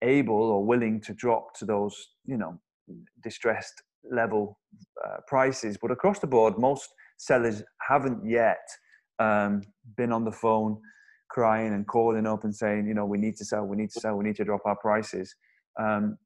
able 0.03 0.35
or 0.35 0.65
willing 0.65 1.01
to 1.03 1.13
drop 1.13 1.55
to 1.59 1.67
those, 1.67 1.95
you 2.25 2.39
know, 2.39 2.59
distressed 3.23 3.83
level 4.11 4.59
uh, 5.05 5.19
prices. 5.27 5.77
But 5.77 5.91
across 5.91 6.21
the 6.21 6.27
board, 6.27 6.59
most 6.59 6.89
sellers 7.19 7.63
haven't 7.87 8.25
yet 8.25 8.67
um, 9.19 9.61
been 9.99 10.11
on 10.11 10.25
the 10.25 10.33
phone 10.33 10.81
crying 11.31 11.73
and 11.73 11.87
calling 11.87 12.27
up 12.27 12.45
and 12.45 12.55
saying, 12.55 12.87
you 12.87 12.95
know, 12.95 13.07
we 13.07 13.19
need 13.19 13.37
to 13.37 13.45
sell, 13.45 13.65
we 13.65 13.77
need 13.77 13.91
to 13.91 14.01
sell, 14.01 14.17
we 14.17 14.25
need 14.25 14.37
to 14.37 14.45
drop 14.45 14.61
our 14.65 14.77
prices. 14.77 15.35
Um, 15.79 16.19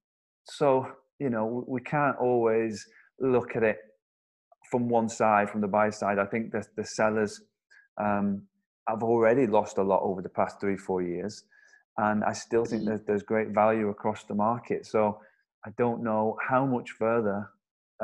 so, 0.44 0.86
you 1.18 1.30
know, 1.30 1.64
we 1.68 1.80
can't 1.80 2.16
always 2.18 2.86
look 3.20 3.54
at 3.54 3.62
it 3.62 3.78
from 4.70 4.88
one 4.88 5.08
side, 5.08 5.50
from 5.50 5.60
the 5.60 5.68
buy 5.68 5.90
side. 5.90 6.18
I 6.18 6.24
think 6.24 6.52
that 6.52 6.66
the 6.76 6.84
sellers 6.84 7.42
um, 8.00 8.42
have 8.88 9.02
already 9.02 9.46
lost 9.46 9.78
a 9.78 9.82
lot 9.82 10.00
over 10.02 10.22
the 10.22 10.28
past 10.28 10.60
three, 10.60 10.76
four 10.76 11.02
years. 11.02 11.44
And 11.98 12.24
I 12.24 12.32
still 12.32 12.64
think 12.64 12.86
that 12.86 13.06
there's 13.06 13.22
great 13.22 13.48
value 13.48 13.88
across 13.88 14.24
the 14.24 14.34
market. 14.34 14.84
So 14.84 15.20
I 15.64 15.70
don't 15.78 16.02
know 16.02 16.36
how 16.48 16.66
much 16.66 16.90
further 16.98 17.48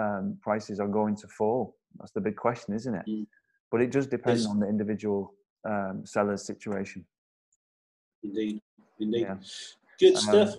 um, 0.01 0.39
prices 0.43 0.79
are 0.79 0.87
going 0.87 1.17
to 1.17 1.27
fall. 1.27 1.77
That's 1.99 2.13
the 2.13 2.21
big 2.21 2.37
question, 2.37 2.75
isn't 2.75 2.95
it? 2.95 3.07
Mm. 3.09 3.27
But 3.71 3.81
it 3.81 3.91
does 3.91 4.07
depend 4.07 4.41
Yes. 4.41 4.47
on 4.47 4.61
the 4.61 4.69
individual 4.69 5.35
um, 5.65 6.03
seller's 6.05 6.45
situation. 6.47 7.05
Indeed, 8.23 8.61
indeed. 8.99 9.23
Yeah. 9.23 9.37
Good 9.99 10.17
Um, 10.17 10.21
stuff. 10.21 10.55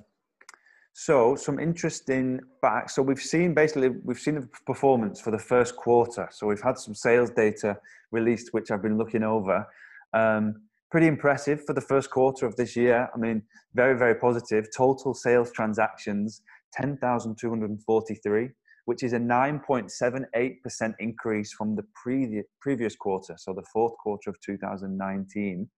So 0.94 1.36
some 1.36 1.58
interesting 1.58 2.42
facts. 2.60 2.96
So 2.96 3.02
we've 3.02 3.22
seen 3.22 3.54
basically 3.54 3.90
we've 4.04 4.20
seen 4.20 4.36
the 4.36 4.48
performance 4.66 5.22
for 5.22 5.32
the 5.32 5.40
first 5.40 5.76
quarter. 5.76 6.28
So 6.32 6.48
we've 6.48 6.62
had 6.62 6.78
some 6.78 6.94
sales 6.94 7.30
data 7.30 7.78
released, 8.12 8.54
which 8.54 8.72
I've 8.72 8.82
been 8.82 8.98
looking 8.98 9.24
over. 9.24 9.66
Um, 10.14 10.64
pretty 10.92 11.08
impressive 11.08 11.64
for 11.66 11.74
the 11.74 11.82
first 11.82 12.10
quarter 12.10 12.46
of 12.46 12.56
this 12.58 12.76
year. 12.76 13.10
I 13.16 13.18
mean, 13.18 13.42
very 13.74 13.98
very 13.98 14.16
positive. 14.16 14.68
Total 14.76 15.14
sales 15.14 15.52
transactions 15.54 16.42
ten 16.74 16.98
thousand 16.98 17.38
two 17.40 17.50
hundred 17.50 17.70
and 17.70 17.82
forty-three, 17.84 18.50
which 18.92 19.04
is 19.04 19.14
a 19.14 19.20
nine 19.38 19.58
point 19.58 19.90
seven 19.90 20.26
eight 20.36 20.62
percent 20.62 20.94
increase 21.00 21.54
from 21.54 21.78
the 21.78 21.86
previous 22.04 22.46
previous 22.60 22.94
quarter. 22.94 23.36
So 23.38 23.54
the 23.54 23.64
fourth 23.72 23.96
quarter 24.04 24.30
of 24.30 24.38
two 24.42 24.58
thousand 24.58 24.98
nineteen, 24.98 25.70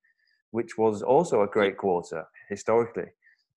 which 0.49 0.79
was 0.79 1.03
also 1.03 1.43
a 1.43 1.47
great 1.47 1.77
quarter 1.77 2.25
historically. 2.49 3.09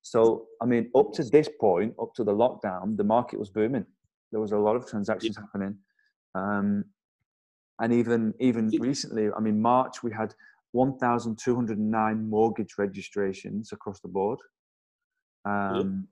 So, 0.03 0.45
I 0.61 0.65
mean, 0.65 0.91
up 0.95 1.11
to 1.13 1.23
this 1.23 1.49
point, 1.59 1.95
up 1.99 2.13
to 2.17 2.23
the 2.23 2.35
lockdown, 2.43 2.97
the 2.97 3.03
market 3.03 3.39
was 3.39 3.49
booming. 3.49 3.87
There 4.31 4.39
was 4.39 4.51
a 4.51 4.59
lot 4.59 4.75
of 4.75 4.87
transactions 4.87 5.35
happening, 5.35 5.75
um, 6.35 6.85
and 7.79 7.91
even 7.91 8.35
even 8.39 8.69
recently, 8.79 9.25
I 9.35 9.39
mean, 9.39 9.59
March 9.59 10.03
we 10.03 10.11
had 10.11 10.35
1,209 10.73 12.29
mortgage 12.29 12.73
registrations 12.77 13.71
across 13.71 13.99
the 14.01 14.13
board, 14.17 14.37
um, 15.45 16.07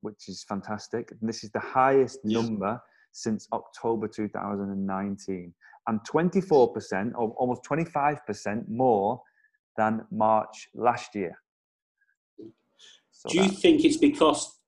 which 0.00 0.28
is 0.28 0.44
fantastic. 0.44 1.10
And 1.10 1.28
this 1.28 1.44
is 1.44 1.50
the 1.50 1.60
highest 1.60 2.20
Yeah. 2.24 2.40
number 2.40 2.80
since 3.12 3.48
October 3.52 4.06
2019, 4.08 5.54
and 5.86 6.00
24% 6.04 7.14
or 7.16 7.30
almost 7.32 7.62
25% 7.64 8.68
more 8.68 9.22
than 9.76 10.06
March 10.10 10.68
last 10.74 11.14
year. 11.14 11.40
So 13.10 13.28
Do 13.30 13.36
you 13.42 13.48
that- 13.48 13.58
think 13.58 13.84
it's 13.84 13.96
because, 13.96 14.60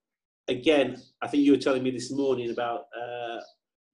again, 0.49 0.97
I 1.23 1.29
think 1.29 1.45
you 1.45 1.53
were 1.53 1.59
telling 1.59 1.83
me 1.83 1.91
this 1.91 2.11
morning 2.11 2.51
about 2.51 2.87
uh, 3.01 3.41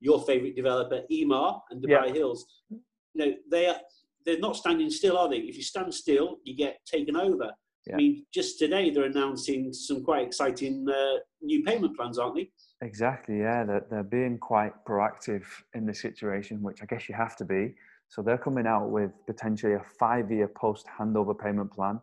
your 0.00 0.22
favourite 0.24 0.56
developer, 0.56 1.02
Emaar 1.10 1.62
and 1.70 1.82
Dubai 1.82 2.06
Yeah. 2.08 2.12
Hills. 2.14 2.46
You 2.70 2.80
know, 3.14 3.34
they 3.50 3.66
are 3.66 3.80
they're 4.24 4.40
not 4.40 4.56
standing 4.56 4.90
still, 4.90 5.16
are 5.16 5.28
they? 5.28 5.38
If 5.38 5.56
you 5.56 5.62
stand 5.62 5.94
still, 5.94 6.38
you 6.42 6.56
get 6.56 6.84
taken 6.84 7.14
over. 7.16 7.52
Yeah. 7.86 7.94
I 7.94 7.96
mean, 7.98 8.26
just 8.32 8.58
today 8.58 8.90
they're 8.90 9.04
announcing 9.04 9.72
some 9.72 10.02
quite 10.02 10.26
exciting 10.26 10.86
uh, 10.88 11.18
new 11.40 11.62
payment 11.62 11.96
plans, 11.96 12.18
aren't 12.18 12.34
they? 12.36 12.50
Exactly, 12.82 13.38
yeah. 13.38 13.64
They're, 13.64 13.86
they're 13.90 14.02
being 14.02 14.38
quite 14.38 14.72
proactive 14.84 15.44
in 15.74 15.86
the 15.86 15.94
situation, 15.94 16.62
which 16.62 16.82
I 16.82 16.86
guess 16.86 17.08
you 17.08 17.14
have 17.14 17.36
to 17.36 17.44
be. 17.44 17.74
So 18.08 18.22
they're 18.22 18.38
coming 18.38 18.66
out 18.66 18.90
with 18.90 19.12
potentially 19.26 19.74
a 19.74 19.82
five 19.98 20.30
year 20.30 20.48
post 20.48 20.86
handover 20.98 21.38
payment 21.38 21.72
plan, 21.72 22.00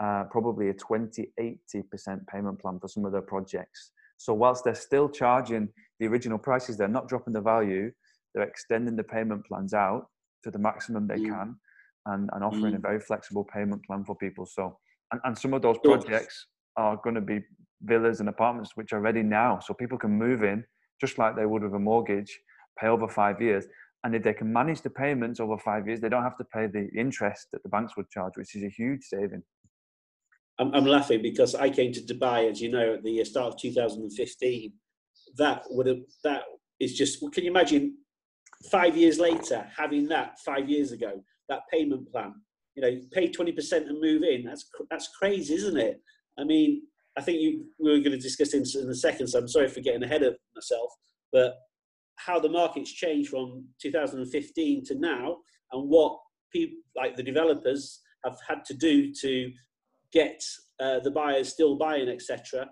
uh, 0.00 0.24
probably 0.24 0.68
a 0.70 0.74
20, 0.74 1.32
80% 1.38 2.26
payment 2.26 2.60
plan 2.60 2.78
for 2.80 2.88
some 2.88 3.04
of 3.04 3.12
their 3.12 3.22
projects. 3.22 3.92
So 4.16 4.34
whilst 4.34 4.64
they're 4.64 4.74
still 4.74 5.08
charging 5.08 5.68
the 5.98 6.06
original 6.06 6.38
prices, 6.38 6.76
they're 6.76 6.88
not 6.88 7.08
dropping 7.08 7.32
the 7.32 7.40
value, 7.40 7.90
they're 8.34 8.44
extending 8.44 8.96
the 8.96 9.04
payment 9.04 9.46
plans 9.46 9.74
out 9.74 10.08
to 10.44 10.50
the 10.50 10.58
maximum 10.58 11.06
they 11.06 11.18
Mm. 11.18 11.28
can 11.28 11.56
and, 12.06 12.30
and 12.32 12.44
offering 12.44 12.74
a 12.74 12.78
Mm. 12.78 12.82
very 12.82 13.00
flexible 13.00 13.44
payment 13.44 13.84
plan 13.84 14.04
for 14.04 14.14
people. 14.16 14.46
So, 14.46 14.78
and, 15.12 15.20
and 15.24 15.38
some 15.38 15.54
of 15.54 15.62
those 15.62 15.78
projects 15.82 16.46
are 16.76 16.96
going 17.02 17.14
to 17.14 17.20
be 17.20 17.40
villas 17.82 18.20
and 18.20 18.28
apartments 18.28 18.72
which 18.74 18.92
are 18.92 19.00
ready 19.00 19.22
now. 19.22 19.58
So 19.58 19.74
people 19.74 19.98
can 19.98 20.10
move 20.10 20.42
in 20.42 20.64
just 21.00 21.18
like 21.18 21.34
they 21.34 21.46
would 21.46 21.62
with 21.62 21.74
a 21.74 21.78
mortgage, 21.78 22.38
pay 22.78 22.88
over 22.88 23.08
five 23.08 23.40
years. 23.40 23.66
And 24.04 24.14
if 24.14 24.22
they 24.22 24.32
can 24.32 24.52
manage 24.52 24.82
the 24.82 24.90
payments 24.90 25.40
over 25.40 25.58
five 25.58 25.86
years, 25.86 26.00
they 26.00 26.08
don't 26.08 26.22
have 26.22 26.38
to 26.38 26.44
pay 26.44 26.66
the 26.66 26.88
interest 26.96 27.48
that 27.52 27.62
the 27.62 27.68
banks 27.68 27.96
would 27.96 28.08
charge, 28.10 28.32
which 28.36 28.54
is 28.54 28.62
a 28.62 28.68
huge 28.68 29.02
saving. 29.02 29.42
I'm, 30.58 30.74
I'm 30.74 30.86
laughing 30.86 31.22
because 31.22 31.54
I 31.54 31.70
came 31.70 31.92
to 31.92 32.00
Dubai, 32.00 32.50
as 32.50 32.60
you 32.60 32.70
know, 32.70 32.94
at 32.94 33.02
the 33.02 33.24
start 33.24 33.54
of 33.54 33.60
2015. 33.60 34.72
That 35.36 35.62
would 35.70 35.86
have 35.86 36.00
that 36.24 36.42
is 36.80 36.94
just. 36.96 37.20
Can 37.32 37.44
you 37.44 37.50
imagine 37.50 37.98
five 38.70 38.96
years 38.96 39.18
later 39.18 39.66
having 39.76 40.08
that 40.08 40.40
five 40.40 40.68
years 40.68 40.92
ago 40.92 41.22
that 41.48 41.60
payment 41.72 42.10
plan? 42.10 42.34
You 42.80 42.96
know, 42.96 43.00
pay 43.12 43.28
20 43.30 43.52
percent 43.52 43.88
and 43.88 44.00
move 44.00 44.22
in. 44.22 44.44
That's 44.44 44.68
that's 44.90 45.08
crazy, 45.08 45.54
isn't 45.54 45.76
it? 45.76 46.00
I 46.38 46.44
mean, 46.44 46.82
I 47.18 47.20
think 47.20 47.40
you 47.40 47.66
we 47.78 47.90
were 47.90 47.98
going 47.98 48.12
to 48.12 48.18
discuss 48.18 48.52
this 48.52 48.74
in 48.74 48.88
a 48.88 48.94
second, 48.94 49.26
so 49.26 49.38
I'm 49.38 49.48
sorry 49.48 49.68
for 49.68 49.80
getting 49.80 50.02
ahead 50.02 50.22
of 50.22 50.36
myself. 50.54 50.90
But 51.32 51.56
how 52.16 52.38
the 52.38 52.48
market's 52.48 52.92
changed 52.92 53.30
from 53.30 53.64
2015 53.82 54.84
to 54.86 54.94
now, 54.98 55.36
and 55.72 55.88
what 55.88 56.18
people 56.52 56.78
like 56.96 57.16
the 57.16 57.22
developers 57.22 58.00
have 58.24 58.38
had 58.48 58.64
to 58.66 58.74
do 58.74 59.12
to 59.20 59.50
get 60.12 60.42
uh, 60.80 61.00
the 61.00 61.10
buyers 61.10 61.50
still 61.50 61.76
buying, 61.76 62.08
etc. 62.08 62.66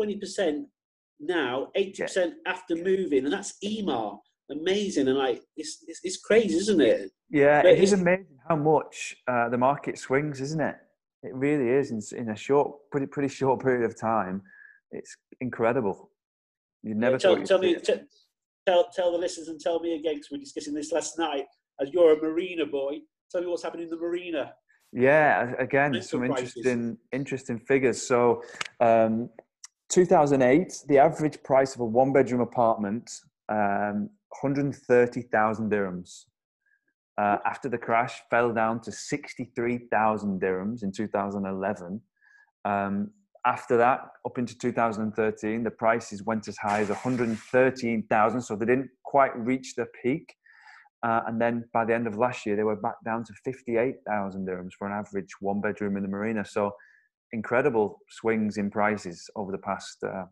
20% 0.00 0.64
now, 1.20 1.68
80% 1.76 1.98
yeah. 1.98 2.30
after 2.46 2.76
moving, 2.76 3.24
and 3.24 3.32
that's 3.32 3.56
Emaar. 3.64 4.18
Amazing, 4.50 5.08
and 5.08 5.18
like 5.18 5.42
it's, 5.56 5.84
it's, 5.86 6.00
it's 6.02 6.16
crazy, 6.16 6.56
isn't 6.56 6.80
it? 6.80 7.10
Yeah, 7.30 7.62
but 7.62 7.72
it 7.72 7.80
is 7.80 7.92
amazing 7.92 8.38
how 8.48 8.56
much 8.56 9.16
uh, 9.26 9.48
the 9.50 9.58
market 9.58 9.98
swings, 9.98 10.40
isn't 10.40 10.60
it? 10.60 10.76
It 11.22 11.34
really 11.34 11.68
is 11.68 11.90
in, 11.90 12.18
in 12.18 12.30
a 12.30 12.36
short, 12.36 12.72
pretty 12.90 13.06
pretty 13.06 13.28
short 13.28 13.62
period 13.62 13.84
of 13.84 13.98
time. 14.00 14.42
It's 14.90 15.16
incredible. 15.40 16.10
You 16.82 16.94
never 16.94 17.14
yeah, 17.14 17.18
tell, 17.18 17.42
tell 17.42 17.58
me, 17.58 17.74
t- 17.74 18.00
tell 18.66 18.88
tell 18.94 19.12
the 19.12 19.18
listeners 19.18 19.48
and 19.48 19.60
tell 19.60 19.80
me 19.80 19.96
again 19.96 20.14
because 20.14 20.30
we 20.30 20.38
were 20.38 20.44
discussing 20.44 20.74
this 20.74 20.92
last 20.92 21.18
night. 21.18 21.44
As 21.80 21.90
you're 21.92 22.14
a 22.14 22.22
marina 22.22 22.66
boy, 22.66 23.00
tell 23.30 23.40
me 23.40 23.48
what's 23.48 23.62
happening 23.62 23.84
in 23.84 23.90
the 23.90 23.96
marina. 23.96 24.54
Yeah, 24.92 25.52
again, 25.58 26.00
some 26.02 26.24
interesting 26.24 26.96
interesting 27.12 27.58
figures. 27.58 28.00
So, 28.00 28.42
um, 28.80 29.28
2008, 29.90 30.84
the 30.88 30.98
average 30.98 31.42
price 31.42 31.74
of 31.74 31.80
a 31.80 31.84
one 31.84 32.12
bedroom 32.12 32.40
apartment, 32.40 33.10
um, 33.48 34.10
130,000 34.40 35.70
dirhams. 35.70 36.24
Uh, 37.16 37.38
after 37.44 37.68
the 37.68 37.78
crash, 37.78 38.20
fell 38.30 38.52
down 38.52 38.80
to 38.80 38.92
63,000 38.92 40.40
dirhams 40.40 40.82
in 40.82 40.92
2011. 40.92 42.00
Um, 42.64 43.10
after 43.44 43.76
that, 43.76 44.00
up 44.24 44.38
into 44.38 44.56
2013, 44.56 45.64
the 45.64 45.70
prices 45.70 46.22
went 46.22 46.46
as 46.48 46.56
high 46.58 46.80
as 46.80 46.88
113,000. 46.88 48.40
So 48.42 48.54
they 48.54 48.66
didn't 48.66 48.90
quite 49.04 49.36
reach 49.36 49.74
the 49.74 49.86
peak. 50.02 50.34
Uh, 51.02 51.22
and 51.26 51.40
then 51.40 51.64
by 51.72 51.84
the 51.84 51.94
end 51.94 52.06
of 52.06 52.16
last 52.16 52.44
year, 52.44 52.56
they 52.56 52.64
were 52.64 52.76
back 52.76 52.96
down 53.04 53.24
to 53.24 53.32
58,000 53.44 54.46
dirhams 54.46 54.72
for 54.78 54.86
an 54.86 54.92
average 54.92 55.30
one 55.40 55.60
bedroom 55.60 55.96
in 55.96 56.02
the 56.02 56.08
marina. 56.08 56.44
So 56.44 56.72
incredible 57.32 57.98
swings 58.10 58.56
in 58.56 58.70
prices 58.70 59.28
over 59.36 59.52
the 59.52 59.58
past 59.58 59.98
uh, 60.02 60.24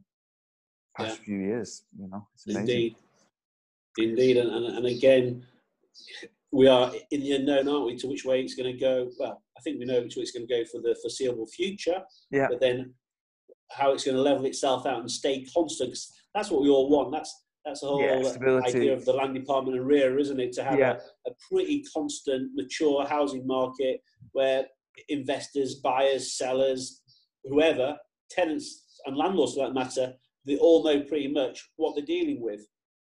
past 0.97 1.19
yeah. 1.19 1.25
few 1.25 1.39
years. 1.39 1.85
You 1.99 2.09
know, 2.09 2.27
it's 2.35 2.47
indeed, 2.47 2.97
indeed, 3.99 4.37
and, 4.37 4.51
and, 4.51 4.67
and 4.67 4.87
again, 4.87 5.45
we 6.53 6.69
are 6.69 6.93
in 7.11 7.21
the 7.21 7.33
unknown, 7.33 7.69
aren't 7.69 7.87
we, 7.87 7.97
to 7.97 8.07
which 8.07 8.25
way 8.25 8.41
it's 8.41 8.55
going 8.55 8.73
to 8.73 8.79
go? 8.79 9.11
Well, 9.19 9.43
I 9.57 9.61
think 9.63 9.79
we 9.79 9.85
know 9.85 10.01
which 10.01 10.17
way 10.17 10.23
it's 10.23 10.33
going 10.33 10.47
to 10.47 10.55
go 10.55 10.65
for 10.71 10.81
the 10.81 10.97
foreseeable 11.03 11.47
future. 11.47 12.03
Yeah. 12.31 12.47
But 12.49 12.61
then 12.61 12.95
how 13.71 13.93
it's 13.93 14.05
going 14.05 14.17
to 14.17 14.23
level 14.23 14.47
itself 14.47 14.87
out 14.87 15.01
and 15.01 15.11
stay 15.11 15.45
constant. 15.53 15.97
That's 16.35 16.51
what 16.51 16.63
we 16.63 16.69
all 16.69 16.89
want. 16.89 17.13
That's 17.13 17.35
that's 17.65 17.81
the 17.81 17.89
whole 17.89 18.01
yeah, 18.01 18.63
idea 18.65 18.93
of 18.93 19.05
the 19.05 19.13
land 19.13 19.35
department 19.35 19.77
and 19.77 19.89
RERA, 19.89 20.21
isn't 20.21 20.39
it? 20.39 20.53
To 20.53 20.63
have 20.63 20.79
yeah. 20.79 20.99
a, 21.27 21.31
a 21.31 21.35
pretty 21.51 21.85
constant, 21.93 22.53
mature 22.55 23.05
housing 23.05 23.45
market 23.45 24.01
where 24.33 24.67
investors, 25.09 25.75
buyers, 25.83 26.39
sellers, 26.39 27.03
whoever, 27.43 27.97
tenants 28.31 29.01
and 29.05 29.17
landlords 29.17 29.55
for 29.55 29.67
that 29.67 29.75
matter, 29.75 30.13
they 30.47 30.57
all 30.59 30.85
know 30.85 31.03
pretty 31.03 31.27
much 31.27 31.69
what 31.75 31.97
they're 31.97 32.05
dealing 32.05 32.41
with. 32.41 32.61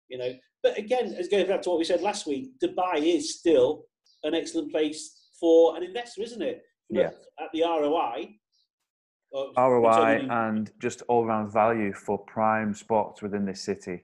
You 0.08 0.18
know, 0.18 0.32
but 0.62 0.78
again, 0.78 1.14
as 1.18 1.28
going 1.28 1.46
back 1.46 1.62
to 1.62 1.70
what 1.70 1.78
we 1.78 1.84
said 1.84 2.02
last 2.02 2.26
week, 2.26 2.52
Dubai 2.62 2.98
is 2.98 3.38
still 3.38 3.84
an 4.24 4.34
excellent 4.34 4.70
place 4.70 5.28
for 5.38 5.76
an 5.76 5.82
investor, 5.82 6.22
isn't 6.22 6.42
it? 6.42 6.62
Yeah. 6.88 7.10
At 7.40 7.50
the 7.52 7.62
ROI. 7.62 8.36
ROI 9.56 10.26
and 10.30 10.70
just 10.78 11.02
all 11.08 11.24
round 11.24 11.50
value 11.52 11.92
for 11.94 12.18
prime 12.18 12.74
spots 12.74 13.22
within 13.22 13.46
this 13.46 13.62
city 13.62 14.02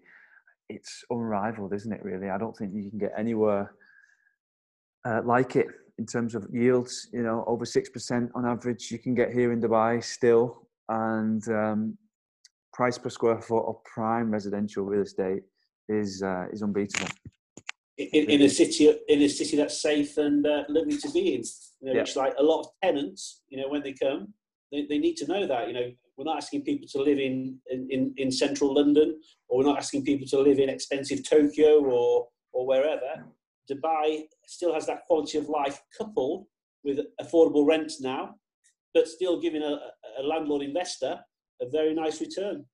it's 0.68 1.05
unrivaled, 1.11 1.73
isn't 1.73 1.92
it? 1.92 2.05
Really, 2.05 2.31
I 2.31 2.38
don't 2.38 2.57
think 2.57 2.75
you 2.75 2.90
can 2.90 2.99
get 2.99 3.12
anywhere 3.16 3.75
uh, 5.07 5.23
like 5.25 5.57
it 5.57 5.66
in 5.99 6.07
terms 6.07 6.35
of 6.35 6.47
yields. 6.53 7.09
You 7.12 7.23
know, 7.23 7.44
over 7.47 7.64
six 7.64 7.88
percent 7.88 8.31
on 8.35 8.47
average 8.47 8.90
you 8.90 8.99
can 8.99 9.14
get 9.14 9.33
here 9.33 9.53
in 9.53 9.61
Dubai 9.61 10.03
still, 10.03 10.68
and 10.88 11.47
um, 11.49 11.99
price 12.73 12.99
per 12.99 13.09
square 13.09 13.40
foot 13.40 13.66
of 13.66 13.83
prime 13.85 14.31
residential 14.31 14.85
real 14.85 15.03
estate 15.03 15.42
is 15.88 16.22
uh, 16.22 16.46
is 16.53 16.62
unbeatable. 16.62 17.09
In, 17.98 18.31
in, 18.31 18.42
a 18.42 18.48
city, 18.48 18.96
in 19.09 19.22
a 19.22 19.29
city 19.29 19.57
that's 19.57 19.83
safe 19.83 20.18
and 20.18 20.46
uh, 20.46 20.62
lovely 20.68 20.96
to 20.98 21.11
be 21.11 21.35
in, 21.35 21.42
you 21.81 21.88
know, 21.88 21.94
yeah. 21.94 22.01
which 22.03 22.14
like 22.14 22.33
a 22.38 22.42
lot 22.42 22.61
of 22.61 22.66
tenants, 22.81 23.42
you 23.48 23.61
know, 23.61 23.68
when 23.68 23.83
they 23.83 23.92
come, 23.92 24.33
they, 24.70 24.87
they 24.88 24.98
need 24.98 25.16
to 25.16 25.27
know 25.27 25.48
that, 25.48 25.66
you 25.66 25.74
know, 25.74 25.90
we're 26.16 26.24
not 26.24 26.37
asking 26.37 26.62
people 26.62 26.87
to 26.92 26.98
live 26.98 27.18
in, 27.18 27.59
in, 27.68 28.14
in 28.16 28.31
central 28.31 28.74
London, 28.74 29.20
or 29.48 29.59
we're 29.59 29.64
not 29.64 29.79
asking 29.79 30.05
people 30.05 30.29
to 30.29 30.38
live 30.38 30.61
in 30.61 30.68
expensive 30.68 31.29
Tokyo 31.29 31.83
or, 31.85 32.29
or 32.53 32.66
wherever. 32.66 33.24
Dubai 33.70 34.22
still 34.46 34.74
has 34.74 34.87
that 34.87 35.05
quality 35.07 35.38
of 35.38 35.48
life 35.48 35.81
coupled 35.96 36.46
with 36.85 37.01
affordable 37.20 37.66
rents 37.66 38.01
now, 38.01 38.35
but 38.94 39.09
still 39.09 39.40
giving 39.40 39.62
a, 39.62 39.79
a 40.20 40.22
landlord 40.22 40.62
investor 40.62 41.18
a 41.61 41.68
very 41.68 41.94
nice 41.94 42.20
return. 42.20 42.64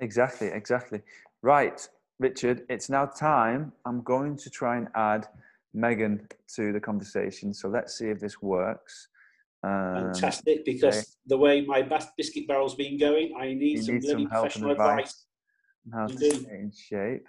Exactly, 0.00 0.48
exactly. 0.48 1.00
Right, 1.42 1.86
Richard, 2.22 2.64
it's 2.70 2.88
now 2.88 3.04
time. 3.06 3.72
I'm 3.84 4.00
going 4.02 4.36
to 4.36 4.48
try 4.48 4.76
and 4.76 4.88
add 4.94 5.26
Megan 5.74 6.28
to 6.54 6.72
the 6.72 6.80
conversation. 6.80 7.52
So 7.52 7.68
let's 7.68 7.98
see 7.98 8.06
if 8.06 8.20
this 8.20 8.40
works. 8.40 9.08
Um, 9.64 10.12
Fantastic, 10.12 10.64
because 10.64 10.98
okay. 10.98 11.06
the 11.26 11.36
way 11.36 11.60
my 11.62 11.82
biscuit 12.16 12.46
barrel's 12.48 12.74
been 12.74 12.98
going, 12.98 13.34
I 13.38 13.54
need 13.54 13.78
you 13.78 13.82
some 13.82 13.94
need 13.96 14.04
some 14.04 14.26
professional 14.26 14.70
advice. 14.70 15.26
How 15.92 16.06
to 16.06 16.16
stay 16.16 16.30
in 16.50 16.72
shape. 16.72 17.26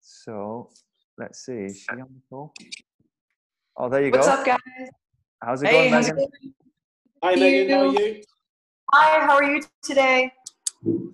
So 0.00 0.70
let's 1.18 1.44
see, 1.44 1.64
is 1.64 1.80
she 1.80 1.92
on 1.92 1.98
the 2.00 2.20
call? 2.28 2.52
Oh, 3.76 3.88
there 3.88 4.04
you 4.04 4.10
What's 4.10 4.26
go. 4.26 4.36
What's 4.36 4.48
up, 4.48 4.58
guys? 4.58 4.88
How's 5.42 5.62
it 5.62 5.68
hey, 5.68 5.90
going, 5.90 6.02
Megan? 6.02 6.18
It 6.18 6.30
Hi, 7.22 7.34
Megan. 7.36 7.70
How 7.70 7.88
are 7.88 8.00
you? 8.00 8.22
Hi, 8.92 9.26
how 9.26 9.34
are 9.36 9.44
you 9.44 9.62
today? 9.82 10.32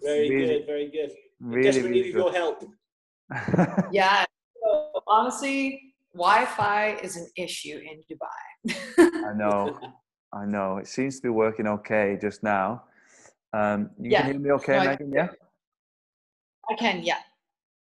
Very 0.03 0.31
really, 0.31 0.59
good, 0.59 0.67
very 0.67 0.91
good. 0.91 1.11
Really, 1.41 1.63
desperately 1.63 1.91
really 1.91 2.03
need 2.03 2.15
your 2.15 2.33
help. 2.33 2.65
yeah. 3.93 4.25
So, 4.63 5.03
honestly, 5.07 5.95
Wi-Fi 6.15 6.97
is 7.03 7.17
an 7.17 7.29
issue 7.37 7.79
in 7.79 8.03
Dubai. 8.11 8.75
I 8.99 9.33
know. 9.35 9.79
I 10.33 10.45
know. 10.47 10.79
It 10.79 10.87
seems 10.87 11.17
to 11.17 11.23
be 11.23 11.29
working 11.29 11.67
okay 11.67 12.19
just 12.21 12.43
now. 12.43 12.85
Um, 13.53 13.91
you 13.99 14.11
yeah. 14.11 14.23
can 14.23 14.33
hear 14.33 14.41
me 14.41 14.51
okay, 14.53 14.79
no, 14.79 14.85
Megan? 14.85 15.13
Yeah? 15.13 15.29
I 16.71 16.75
can, 16.75 17.03
yeah. 17.03 17.19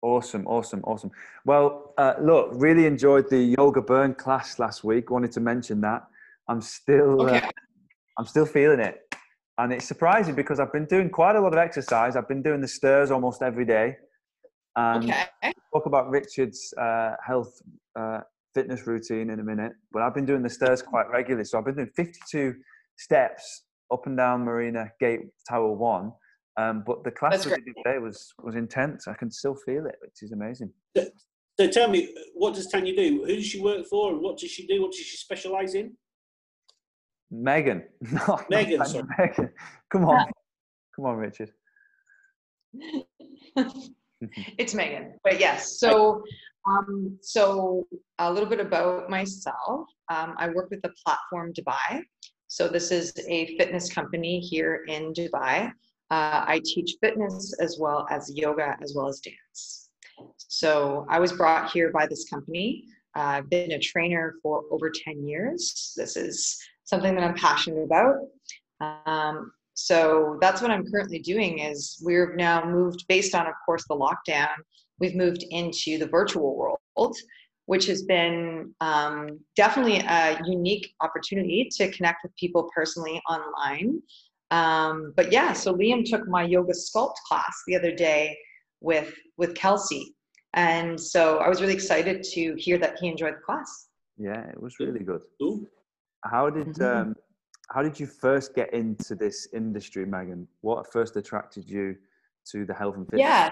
Awesome, 0.01 0.47
awesome, 0.47 0.83
awesome. 0.85 1.11
Well, 1.45 1.93
uh, 1.99 2.15
look, 2.21 2.51
really 2.53 2.87
enjoyed 2.87 3.29
the 3.29 3.55
yoga 3.59 3.83
burn 3.83 4.15
class 4.15 4.59
last 4.59 4.85
week. 4.85 5.11
Wanted 5.11 5.33
to 5.33 5.41
mention 5.41 5.81
that. 5.83 6.07
I'm 6.49 6.61
still, 6.61 7.23
uh, 7.23 7.25
okay. 7.25 7.47
uh, 7.47 7.51
I'm 8.19 8.27
still 8.27 8.47
feeling 8.47 8.81
it, 8.81 9.15
and 9.59 9.73
it's 9.73 9.87
surprising 9.87 10.35
because 10.35 10.61
I've 10.61 10.73
been 10.73 10.87
doing 10.87 11.11
quite 11.11 11.37
a 11.37 11.41
lot 11.41 11.53
of 11.53 11.59
exercise. 11.59 12.17
I've 12.17 12.29
been 12.29 12.43
doing 12.43 12.61
the 12.61 12.69
stairs 12.69 13.11
almost 13.11 13.43
every 13.43 13.65
day. 13.65 13.97
And 14.79 15.11
okay. 15.11 15.53
talk 15.73 15.87
about 15.87 16.09
Richard's 16.09 16.73
uh, 16.81 17.17
health 17.27 17.61
uh, 17.99 18.21
fitness 18.55 18.87
routine 18.87 19.31
in 19.31 19.41
a 19.41 19.43
minute, 19.43 19.73
but 19.93 20.03
I've 20.03 20.15
been 20.15 20.25
doing 20.25 20.43
the 20.43 20.51
stairs 20.51 20.83
quite 20.83 21.11
regularly. 21.11 21.45
So 21.45 21.59
I've 21.59 21.65
been 21.65 21.75
doing 21.75 21.91
52 21.97 22.55
steps 22.97 23.65
up 23.93 24.07
and 24.07 24.17
down 24.17 24.45
Marina 24.45 24.93
Gate 25.01 25.23
Tower 25.49 25.73
One. 25.73 26.13
Um, 26.57 26.85
but 26.87 27.03
the 27.03 27.11
class 27.11 27.45
we 27.45 27.53
did 27.53 27.65
today 27.77 27.99
was 27.99 28.33
was 28.41 28.55
intense. 28.55 29.09
I 29.09 29.15
can 29.15 29.33
still 29.33 29.55
feel 29.55 29.87
it, 29.87 29.97
which 30.01 30.23
is 30.23 30.31
amazing. 30.31 30.73
So 30.97 31.67
tell 31.69 31.89
me, 31.89 32.15
what 32.35 32.55
does 32.55 32.69
Tanya 32.69 32.95
do? 32.95 33.25
Who 33.27 33.35
does 33.35 33.47
she 33.47 33.61
work 33.61 33.85
for, 33.87 34.13
and 34.13 34.21
what 34.21 34.39
does 34.39 34.51
she 34.51 34.65
do? 34.65 34.81
What 34.83 34.93
does 34.93 35.01
she 35.01 35.17
specialise 35.17 35.75
in? 35.75 35.97
Megan. 37.31 37.83
No, 38.13 38.41
Megan, 38.49 38.85
sorry. 38.87 39.05
Megan. 39.19 39.51
Come 39.91 40.05
on, 40.05 40.31
come 40.95 41.05
on, 41.05 41.17
Richard. 41.17 41.51
it's 44.59 44.75
Megan, 44.75 45.15
but 45.25 45.41
yes. 45.41 45.79
So 45.79 46.23
um, 46.67 47.19
so 47.23 47.87
a 48.19 48.33
little 48.33 48.49
bit 48.49 48.61
about 48.61 49.09
myself. 49.09 49.89
Um, 50.09 50.35
I 50.37 50.49
work 50.49 50.71
with 50.71 50.83
the 50.83 50.93
platform 51.05 51.53
Dubai. 51.53 52.03
So 52.49 52.69
this 52.69 52.91
is 52.91 53.13
a 53.29 53.57
fitness 53.57 53.93
company 53.93 54.41
here 54.41 54.85
in 54.89 55.13
Dubai. 55.13 55.71
Uh, 56.11 56.45
I 56.47 56.61
teach 56.65 56.97
fitness 57.03 57.55
as 57.61 57.79
well 57.79 58.07
as 58.11 58.31
yoga 58.35 58.77
as 58.83 58.95
well 58.97 59.09
as 59.09 59.21
dance. 59.21 59.91
So 60.37 61.07
I 61.09 61.19
was 61.19 61.33
brought 61.33 61.71
here 61.71 61.93
by 61.93 62.07
this 62.07 62.29
company. 62.29 62.85
Uh, 63.17 63.21
I've 63.21 63.51
been 63.51 63.73
a 63.73 63.79
trainer 63.79 64.35
for 64.43 64.65
over 64.71 64.91
10 64.91 65.27
years. 65.27 65.93
This 65.97 66.17
is 66.17 66.59
something 66.85 67.15
that 67.15 67.25
I'm 67.25 67.35
passionate 67.35 67.85
about. 67.85 68.17
Um, 68.81 69.53
so 69.81 70.39
that's 70.41 70.61
what 70.61 70.73
I'm 70.73 70.85
currently 70.91 71.21
doing 71.21 71.61
is 71.61 72.03
we've 72.05 72.35
now 72.35 72.69
moved 72.69 73.05
based 73.09 73.33
on, 73.33 73.47
of 73.47 73.55
course, 73.65 73.85
the 73.89 73.95
lockdown 73.95 74.49
we've 74.99 75.15
moved 75.15 75.45
into 75.51 75.99
the 75.99 76.07
virtual 76.09 76.57
world, 76.57 77.15
which 77.67 77.87
has 77.87 78.03
been 78.03 78.75
um, 78.81 79.39
definitely 79.55 79.99
a 80.01 80.37
unique 80.45 80.93
opportunity 81.01 81.69
to 81.77 81.93
connect 81.93 82.25
with 82.25 82.35
people 82.35 82.69
personally 82.75 83.23
online. 83.31 84.03
Um, 84.51 85.13
but 85.15 85.31
yeah, 85.31 85.53
so 85.53 85.73
Liam 85.73 86.05
took 86.05 86.27
my 86.27 86.43
yoga 86.43 86.73
sculpt 86.73 87.15
class 87.29 87.55
the 87.69 87.77
other 87.77 87.95
day 87.95 88.37
with 88.81 89.15
with 89.37 89.55
Kelsey, 89.55 90.05
And 90.55 91.01
so 91.01 91.39
I 91.39 91.49
was 91.49 91.61
really 91.61 91.75
excited 91.75 92.25
to 92.35 92.55
hear 92.57 92.79
that 92.79 92.99
he 92.99 93.07
enjoyed 93.07 93.35
the 93.37 93.45
class. 93.49 93.71
Yeah, 94.17 94.41
it 94.55 94.61
was 94.61 94.75
really 94.81 95.05
good. 95.11 95.23
How 96.25 96.51
did 96.51 96.67
Mhm. 96.75 97.01
um, 97.03 97.17
how 97.71 97.83
did 97.83 97.99
you 98.01 98.07
first 98.07 98.55
get 98.55 98.73
into 98.73 99.15
this 99.15 99.49
industry, 99.53 100.07
Megan? 100.07 100.49
What 100.63 100.91
first 100.91 101.17
attracted 101.17 101.69
you 101.69 101.97
to 102.53 102.65
the 102.65 102.75
health 102.75 102.97
and 102.97 103.07
fitness? 103.07 103.21
Yeah. 103.21 103.51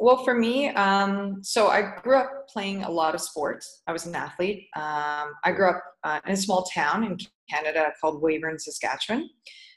Well, 0.00 0.24
for 0.24 0.34
me, 0.34 0.68
um, 0.70 1.40
so 1.42 1.68
I 1.68 1.96
grew 2.02 2.16
up 2.16 2.48
playing 2.48 2.84
a 2.84 2.90
lot 2.90 3.14
of 3.14 3.20
sports. 3.20 3.82
I 3.86 3.92
was 3.92 4.06
an 4.06 4.14
athlete. 4.14 4.68
Um, 4.76 5.32
I 5.44 5.52
grew 5.54 5.70
up 5.70 5.82
uh, 6.04 6.20
in 6.24 6.32
a 6.32 6.36
small 6.36 6.64
town 6.72 7.04
in 7.04 7.18
Canada 7.50 7.92
called 8.00 8.22
Weyburn, 8.22 8.58
Saskatchewan. 8.60 9.28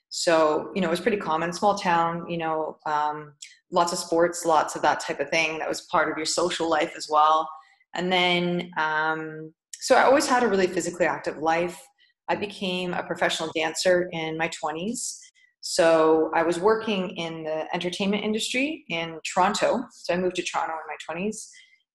So, 0.09 0.71
you 0.75 0.81
know, 0.81 0.87
it 0.87 0.91
was 0.91 0.99
pretty 0.99 1.17
common, 1.17 1.51
small 1.51 1.75
town, 1.75 2.29
you 2.29 2.37
know, 2.37 2.77
um, 2.85 3.33
lots 3.71 3.93
of 3.93 3.97
sports, 3.97 4.45
lots 4.45 4.75
of 4.75 4.81
that 4.83 4.99
type 4.99 5.19
of 5.19 5.29
thing. 5.29 5.57
That 5.57 5.69
was 5.69 5.81
part 5.83 6.11
of 6.11 6.17
your 6.17 6.25
social 6.25 6.69
life 6.69 6.93
as 6.95 7.07
well. 7.09 7.49
And 7.95 8.11
then, 8.11 8.71
um, 8.77 9.53
so 9.79 9.95
I 9.95 10.03
always 10.03 10.27
had 10.27 10.43
a 10.43 10.47
really 10.47 10.67
physically 10.67 11.07
active 11.07 11.37
life. 11.39 11.81
I 12.31 12.35
became 12.35 12.93
a 12.93 13.03
professional 13.03 13.51
dancer 13.53 14.07
in 14.13 14.37
my 14.37 14.49
20s. 14.49 15.17
So 15.59 16.31
I 16.33 16.43
was 16.43 16.59
working 16.59 17.09
in 17.17 17.43
the 17.43 17.67
entertainment 17.75 18.23
industry 18.23 18.85
in 18.87 19.19
Toronto. 19.25 19.83
So 19.91 20.13
I 20.13 20.17
moved 20.17 20.37
to 20.37 20.41
Toronto 20.41 20.73
in 20.73 20.87
my 20.87 21.21
20s. 21.21 21.49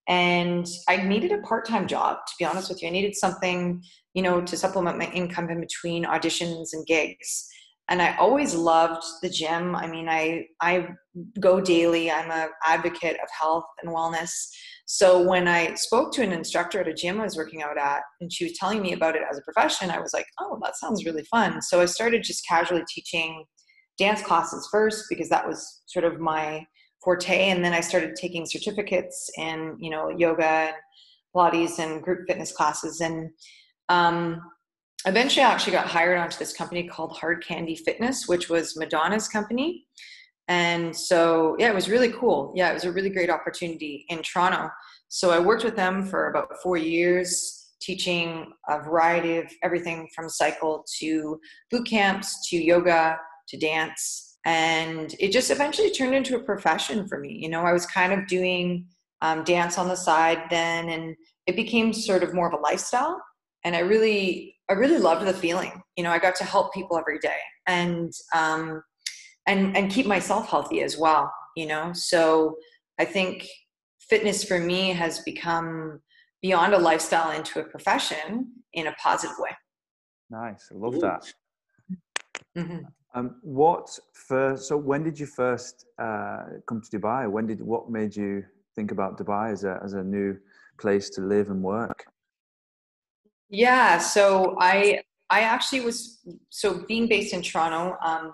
And 0.08 0.68
I 0.88 0.98
needed 0.98 1.32
a 1.32 1.38
part 1.38 1.66
time 1.66 1.88
job, 1.88 2.18
to 2.28 2.34
be 2.38 2.44
honest 2.44 2.68
with 2.68 2.82
you. 2.82 2.88
I 2.88 2.92
needed 2.92 3.16
something, 3.16 3.82
you 4.12 4.22
know, 4.22 4.42
to 4.42 4.56
supplement 4.58 4.98
my 4.98 5.06
income 5.06 5.48
in 5.48 5.58
between 5.58 6.04
auditions 6.04 6.68
and 6.74 6.86
gigs. 6.86 7.48
And 7.88 8.02
I 8.02 8.16
always 8.16 8.54
loved 8.54 9.04
the 9.22 9.28
gym. 9.28 9.76
I 9.76 9.86
mean, 9.86 10.08
I, 10.08 10.46
I 10.60 10.88
go 11.38 11.60
daily, 11.60 12.10
I'm 12.10 12.30
an 12.30 12.48
advocate 12.64 13.14
of 13.22 13.28
health 13.38 13.64
and 13.80 13.92
wellness. 13.92 14.30
So 14.86 15.20
when 15.20 15.46
I 15.48 15.74
spoke 15.74 16.12
to 16.14 16.22
an 16.22 16.32
instructor 16.32 16.80
at 16.80 16.88
a 16.88 16.94
gym 16.94 17.20
I 17.20 17.24
was 17.24 17.36
working 17.36 17.62
out 17.62 17.78
at, 17.78 18.02
and 18.20 18.32
she 18.32 18.44
was 18.44 18.56
telling 18.58 18.82
me 18.82 18.92
about 18.92 19.16
it 19.16 19.22
as 19.30 19.38
a 19.38 19.42
profession, 19.42 19.90
I 19.90 20.00
was 20.00 20.12
like, 20.12 20.26
oh, 20.40 20.58
that 20.62 20.76
sounds 20.76 21.04
really 21.04 21.24
fun. 21.24 21.62
So 21.62 21.80
I 21.80 21.86
started 21.86 22.22
just 22.22 22.46
casually 22.46 22.84
teaching 22.92 23.44
dance 23.98 24.22
classes 24.22 24.68
first 24.70 25.06
because 25.08 25.28
that 25.28 25.46
was 25.46 25.82
sort 25.86 26.04
of 26.04 26.20
my 26.20 26.64
forte. 27.02 27.48
And 27.48 27.64
then 27.64 27.72
I 27.72 27.80
started 27.80 28.16
taking 28.16 28.46
certificates 28.46 29.30
in, 29.38 29.76
you 29.80 29.90
know, 29.90 30.08
yoga 30.08 30.44
and 30.44 30.74
Pilates 31.34 31.78
and 31.78 32.02
group 32.02 32.20
fitness 32.26 32.52
classes. 32.52 33.00
And 33.00 33.30
um, 33.88 34.40
eventually 35.06 35.44
I 35.44 35.52
actually 35.52 35.72
got 35.72 35.86
hired 35.86 36.18
onto 36.18 36.38
this 36.38 36.52
company 36.52 36.86
called 36.86 37.16
Hard 37.16 37.44
Candy 37.44 37.76
Fitness, 37.76 38.28
which 38.28 38.48
was 38.48 38.76
Madonna's 38.76 39.28
company. 39.28 39.86
And 40.48 40.94
so, 40.96 41.56
yeah, 41.58 41.70
it 41.70 41.74
was 41.74 41.88
really 41.88 42.12
cool. 42.12 42.52
Yeah, 42.54 42.70
it 42.70 42.74
was 42.74 42.84
a 42.84 42.92
really 42.92 43.10
great 43.10 43.30
opportunity 43.30 44.04
in 44.08 44.22
Toronto. 44.22 44.70
So 45.08 45.30
I 45.30 45.38
worked 45.38 45.64
with 45.64 45.76
them 45.76 46.04
for 46.04 46.28
about 46.28 46.48
four 46.62 46.76
years, 46.76 47.74
teaching 47.80 48.52
a 48.68 48.80
variety 48.80 49.38
of 49.38 49.46
everything 49.62 50.08
from 50.14 50.28
cycle 50.28 50.84
to 50.98 51.40
boot 51.70 51.86
camps 51.86 52.48
to 52.48 52.56
yoga 52.56 53.18
to 53.48 53.56
dance. 53.56 54.38
And 54.44 55.14
it 55.18 55.32
just 55.32 55.50
eventually 55.50 55.90
turned 55.90 56.14
into 56.14 56.36
a 56.36 56.42
profession 56.42 57.06
for 57.08 57.18
me. 57.18 57.32
You 57.32 57.48
know, 57.48 57.62
I 57.62 57.72
was 57.72 57.86
kind 57.86 58.12
of 58.12 58.26
doing 58.26 58.86
um, 59.22 59.44
dance 59.44 59.78
on 59.78 59.88
the 59.88 59.96
side 59.96 60.44
then, 60.50 60.88
and 60.88 61.16
it 61.46 61.56
became 61.56 61.92
sort 61.92 62.22
of 62.22 62.34
more 62.34 62.48
of 62.48 62.52
a 62.52 62.62
lifestyle. 62.62 63.20
And 63.64 63.74
I 63.74 63.80
really, 63.80 64.55
I 64.68 64.74
really 64.74 64.98
loved 64.98 65.26
the 65.26 65.32
feeling. 65.34 65.82
You 65.96 66.04
know, 66.04 66.10
I 66.10 66.18
got 66.18 66.34
to 66.36 66.44
help 66.44 66.74
people 66.74 66.98
every 66.98 67.18
day, 67.18 67.38
and 67.66 68.12
um, 68.34 68.82
and 69.46 69.76
and 69.76 69.90
keep 69.90 70.06
myself 70.06 70.48
healthy 70.48 70.82
as 70.82 70.98
well 70.98 71.32
you 71.56 71.66
know 71.66 71.92
so 71.92 72.56
i 72.98 73.04
think 73.04 73.46
fitness 74.00 74.44
for 74.44 74.60
me 74.60 74.90
has 74.90 75.20
become 75.20 76.00
beyond 76.42 76.74
a 76.74 76.78
lifestyle 76.78 77.30
into 77.32 77.60
a 77.60 77.64
profession 77.64 78.52
in 78.74 78.86
a 78.86 78.92
positive 79.02 79.36
way 79.38 79.50
Nice, 80.28 80.70
I 80.72 80.74
love 80.74 80.96
Ooh. 80.96 81.00
that. 81.02 81.22
hmm 82.56 82.78
Um, 83.14 83.36
what 83.42 83.86
first? 84.12 84.66
So 84.68 84.76
when 84.76 85.02
did 85.04 85.16
you 85.20 85.26
first 85.42 85.86
uh, 86.06 86.42
come 86.68 86.80
to 86.82 86.90
Dubai? 86.98 87.30
When 87.30 87.46
did 87.46 87.60
what 87.60 87.88
made 87.98 88.12
you 88.22 88.44
think 88.74 88.90
about 88.90 89.16
Dubai 89.20 89.52
as 89.52 89.62
a 89.64 89.74
as 89.86 89.92
a 89.94 90.02
new 90.02 90.36
place 90.82 91.06
to 91.10 91.20
live 91.34 91.48
and 91.54 91.62
work? 91.62 91.98
Yeah 93.48 93.98
so 93.98 94.56
i 94.60 95.00
i 95.30 95.40
actually 95.40 95.80
was 95.80 96.20
so 96.50 96.84
being 96.86 97.06
based 97.06 97.32
in 97.32 97.42
toronto 97.42 97.96
um, 98.04 98.32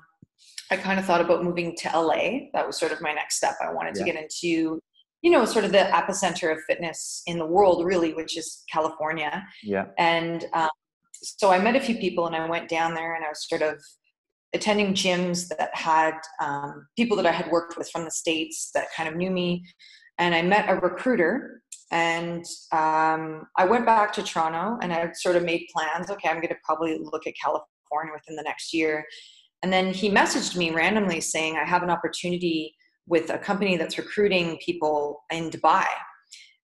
i 0.70 0.76
kind 0.76 0.98
of 0.98 1.04
thought 1.04 1.20
about 1.20 1.44
moving 1.44 1.74
to 1.76 1.88
la 1.94 2.14
that 2.52 2.66
was 2.66 2.78
sort 2.78 2.92
of 2.92 3.00
my 3.00 3.12
next 3.12 3.36
step. 3.36 3.54
I 3.60 3.72
wanted 3.72 3.94
to 3.94 4.04
get 4.04 4.16
into 4.16 4.80
you 5.22 5.30
know 5.30 5.44
sort 5.44 5.64
of 5.64 5.72
the 5.72 5.78
epicenter 5.78 6.52
of 6.52 6.62
fitness 6.64 7.22
in 7.26 7.38
the 7.38 7.46
world 7.46 7.84
really 7.84 8.12
which 8.14 8.36
is 8.36 8.64
california. 8.70 9.44
Yeah, 9.62 9.86
And 9.98 10.44
um, 10.52 10.68
so 11.22 11.50
I 11.50 11.58
met 11.60 11.76
a 11.76 11.80
few 11.80 11.96
people 11.96 12.26
and 12.26 12.34
I 12.34 12.48
went 12.48 12.68
down 12.68 12.94
there 12.94 13.14
and 13.14 13.24
I 13.24 13.28
was 13.28 13.48
sort 13.48 13.62
of 13.62 13.80
attending 14.54 14.92
gyms 14.92 15.48
that 15.48 15.74
had 15.74 16.14
um, 16.40 16.86
people 16.96 17.16
that 17.16 17.26
I 17.26 17.32
had 17.32 17.50
worked 17.50 17.76
with 17.78 17.88
from 17.90 18.04
the 18.04 18.10
States 18.10 18.70
that 18.74 18.88
kind 18.96 19.08
of 19.08 19.16
knew 19.16 19.30
me 19.30 19.64
and 20.22 20.36
I 20.36 20.42
met 20.42 20.68
a 20.68 20.76
recruiter. 20.76 21.62
And 21.90 22.44
um, 22.70 23.48
I 23.58 23.64
went 23.66 23.84
back 23.84 24.12
to 24.14 24.22
Toronto 24.22 24.78
and 24.80 24.92
I 24.92 25.10
sort 25.12 25.36
of 25.36 25.42
made 25.42 25.66
plans. 25.72 26.10
Okay, 26.10 26.28
I'm 26.28 26.36
going 26.36 26.48
to 26.48 26.56
probably 26.64 26.98
look 26.98 27.26
at 27.26 27.34
California 27.42 28.12
within 28.14 28.36
the 28.36 28.42
next 28.44 28.72
year. 28.72 29.04
And 29.62 29.72
then 29.72 29.92
he 29.92 30.08
messaged 30.08 30.56
me 30.56 30.70
randomly 30.70 31.20
saying, 31.20 31.56
I 31.56 31.68
have 31.68 31.82
an 31.82 31.90
opportunity 31.90 32.74
with 33.06 33.30
a 33.30 33.38
company 33.38 33.76
that's 33.76 33.98
recruiting 33.98 34.58
people 34.64 35.24
in 35.30 35.50
Dubai. 35.50 35.86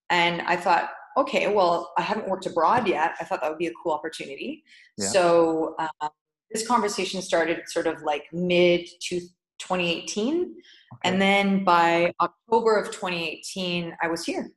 And 0.09 0.41
I 0.43 0.55
thought, 0.55 0.89
okay, 1.17 1.53
well, 1.53 1.91
I 1.97 2.01
haven't 2.01 2.29
worked 2.29 2.45
abroad 2.45 2.87
yet. 2.87 3.15
I 3.19 3.25
thought 3.25 3.41
that 3.41 3.49
would 3.49 3.59
be 3.59 3.67
a 3.67 3.73
cool 3.83 3.91
opportunity. 3.91 4.63
Yeah. 4.97 5.07
So 5.07 5.75
um, 5.79 6.09
this 6.49 6.65
conversation 6.65 7.21
started 7.21 7.59
sort 7.67 7.87
of 7.87 8.01
like 8.03 8.23
mid 8.31 8.87
2018. 9.01 10.55
And 11.03 11.21
then 11.21 11.63
by 11.63 12.11
October 12.21 12.77
of 12.77 12.87
2018, 12.87 13.95
I 14.01 14.07
was 14.07 14.25
here. 14.25 14.49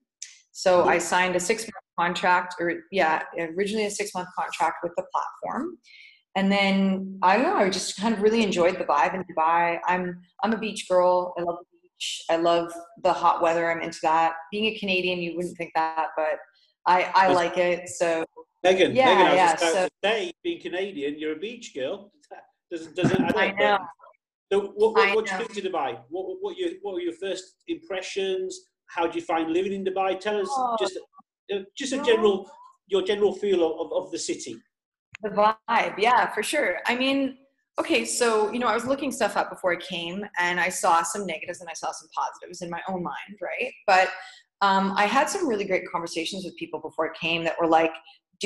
So 0.52 0.84
yeah. 0.84 0.92
I 0.92 0.98
signed 0.98 1.36
a 1.36 1.40
six 1.40 1.62
month 1.62 1.74
contract, 1.98 2.56
or 2.60 2.72
yeah, 2.90 3.22
originally 3.56 3.86
a 3.86 3.90
six 3.90 4.14
month 4.14 4.28
contract 4.38 4.78
with 4.82 4.92
the 4.96 5.04
platform. 5.12 5.78
And 6.36 6.50
then 6.50 7.18
I 7.22 7.36
don't 7.36 7.46
know, 7.46 7.56
I 7.56 7.70
just 7.70 7.96
kind 7.98 8.14
of 8.14 8.22
really 8.22 8.42
enjoyed 8.42 8.78
the 8.78 8.84
vibe 8.84 9.14
in 9.14 9.24
Dubai. 9.24 9.78
I'm 9.86 10.20
I'm 10.42 10.52
a 10.52 10.58
beach 10.58 10.88
girl. 10.88 11.34
I 11.38 11.42
love 11.42 11.58
the 11.58 11.78
beach. 11.82 12.24
I 12.30 12.36
love 12.36 12.72
the 13.02 13.12
hot 13.12 13.42
weather. 13.42 13.70
I'm 13.70 13.82
into 13.82 13.98
that. 14.02 14.34
Being 14.50 14.74
a 14.74 14.78
Canadian, 14.78 15.18
you 15.18 15.36
wouldn't 15.36 15.56
think 15.56 15.72
that, 15.74 16.08
but 16.16 16.38
I 16.86 17.10
I 17.14 17.32
like 17.32 17.58
it. 17.58 17.88
So 17.88 18.24
Megan, 18.62 18.94
yeah, 18.94 19.06
Megan, 19.06 19.26
I 19.26 19.30
was 19.30 19.36
yeah, 19.36 19.52
about 19.52 19.60
so, 19.60 19.84
to 19.84 19.90
say, 20.04 20.32
being 20.42 20.60
Canadian, 20.60 21.18
you're 21.18 21.32
a 21.32 21.38
beach 21.38 21.74
girl. 21.74 22.12
Does, 22.70 22.86
does 22.88 23.10
it, 23.10 23.20
I, 23.20 23.46
I 23.48 23.52
know. 23.52 23.78
So 24.52 24.72
what 24.74 24.94
what, 24.94 25.16
what 25.16 25.26
do 25.26 25.32
you 25.32 25.38
think 25.38 25.52
to 25.54 25.62
Dubai? 25.70 25.98
What 26.10 26.36
what 26.42 26.58
your, 26.58 26.70
what 26.82 26.94
were 26.94 27.00
your 27.00 27.14
first 27.14 27.44
impressions? 27.68 28.60
How 28.86 29.06
do 29.06 29.18
you 29.18 29.24
find 29.24 29.50
living 29.50 29.72
in 29.72 29.82
Dubai? 29.82 30.20
Tell 30.20 30.38
us 30.38 30.50
Oh. 30.50 30.76
just 30.78 30.98
uh, 31.52 31.60
just 31.74 31.94
a 31.94 32.02
general 32.02 32.50
your 32.88 33.02
general 33.02 33.32
feel 33.32 33.60
of, 33.64 33.90
of, 33.98 34.10
the 34.10 34.18
city. 34.18 34.54
The 35.22 35.30
vibe, 35.30 35.94
yeah, 35.96 36.30
for 36.34 36.42
sure. 36.42 36.80
I 36.84 36.94
mean, 36.94 37.38
okay, 37.78 38.04
so 38.04 38.52
you 38.52 38.58
know, 38.58 38.66
I 38.66 38.74
was 38.74 38.84
looking 38.84 39.10
stuff 39.10 39.38
up 39.38 39.48
before 39.48 39.72
I 39.72 39.76
came, 39.76 40.22
and 40.38 40.60
I 40.60 40.68
saw 40.68 41.02
some 41.02 41.24
negatives 41.26 41.60
and 41.62 41.70
I 41.70 41.76
saw 41.82 41.90
some 41.90 42.08
positives 42.14 42.60
in 42.60 42.68
my 42.68 42.82
own 42.90 43.02
mind, 43.02 43.34
right? 43.40 43.72
But 43.86 44.08
um, 44.60 44.92
I 44.96 45.06
had 45.06 45.30
some 45.30 45.48
really 45.48 45.64
great 45.64 45.84
conversations 45.90 46.44
with 46.44 46.54
people 46.56 46.78
before 46.78 47.10
I 47.10 47.16
came 47.18 47.42
that 47.44 47.56
were 47.58 47.72
like, 47.80 47.94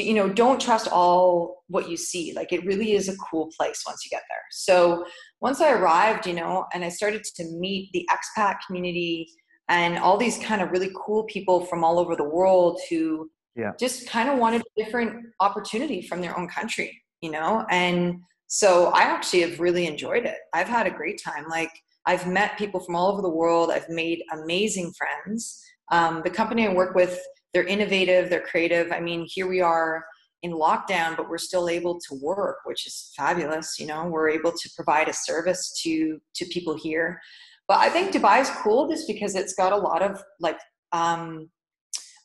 you 0.02 0.14
know, 0.14 0.28
don't 0.28 0.60
trust 0.60 0.88
all 0.88 1.62
what 1.68 1.88
you 1.88 1.96
see. 1.96 2.32
Like, 2.34 2.52
it 2.52 2.64
really 2.64 2.92
is 2.92 3.08
a 3.08 3.16
cool 3.16 3.50
place 3.56 3.82
once 3.86 4.04
you 4.04 4.10
get 4.10 4.22
there. 4.28 4.42
So 4.50 5.04
once 5.40 5.60
I 5.60 5.72
arrived, 5.72 6.26
you 6.26 6.34
know, 6.34 6.66
and 6.72 6.84
I 6.84 6.88
started 6.88 7.24
to 7.36 7.44
meet 7.58 7.90
the 7.92 8.08
expat 8.10 8.56
community 8.66 9.28
and 9.68 9.98
all 9.98 10.16
these 10.16 10.38
kind 10.38 10.62
of 10.62 10.70
really 10.70 10.90
cool 11.04 11.24
people 11.24 11.64
from 11.66 11.82
all 11.84 11.98
over 11.98 12.14
the 12.16 12.28
world 12.28 12.80
who 12.90 13.30
Yeah. 13.56 13.72
just 13.80 14.08
kind 14.08 14.28
of 14.28 14.38
wanted 14.38 14.62
a 14.62 14.84
different 14.84 15.26
opportunity 15.40 16.02
from 16.02 16.20
their 16.20 16.38
own 16.38 16.46
country, 16.48 17.02
you 17.20 17.30
know? 17.30 17.64
And 17.70 18.20
so 18.48 18.86
I 18.88 19.02
actually 19.02 19.40
have 19.40 19.58
really 19.58 19.86
enjoyed 19.86 20.24
it. 20.26 20.38
I've 20.52 20.68
had 20.68 20.86
a 20.86 20.90
great 20.90 21.20
time. 21.22 21.48
Like, 21.48 21.70
I've 22.04 22.26
met 22.28 22.58
people 22.58 22.80
from 22.80 22.94
all 22.94 23.08
over 23.12 23.22
the 23.22 23.28
world. 23.30 23.70
I've 23.72 23.88
made 23.88 24.22
amazing 24.32 24.92
friends. 24.92 25.60
Um, 25.90 26.20
the 26.22 26.30
company 26.30 26.68
I 26.68 26.72
work 26.72 26.94
with, 26.94 27.18
they're 27.56 27.64
innovative, 27.64 28.28
they're 28.28 28.42
creative. 28.42 28.92
I 28.92 29.00
mean, 29.00 29.26
here 29.26 29.46
we 29.46 29.62
are 29.62 30.04
in 30.42 30.52
lockdown, 30.52 31.16
but 31.16 31.30
we're 31.30 31.38
still 31.38 31.70
able 31.70 31.98
to 32.00 32.14
work, 32.20 32.58
which 32.66 32.86
is 32.86 33.14
fabulous. 33.16 33.78
You 33.78 33.86
know, 33.86 34.04
we're 34.04 34.28
able 34.28 34.52
to 34.52 34.70
provide 34.76 35.08
a 35.08 35.14
service 35.14 35.80
to 35.82 36.18
to 36.34 36.44
people 36.52 36.76
here. 36.76 37.18
But 37.66 37.78
I 37.78 37.88
think 37.88 38.12
Dubai 38.12 38.42
is 38.42 38.50
cool 38.62 38.90
just 38.90 39.06
because 39.08 39.34
it's 39.34 39.54
got 39.54 39.72
a 39.72 39.76
lot 39.88 40.02
of 40.02 40.22
like 40.38 40.58
um, 40.92 41.48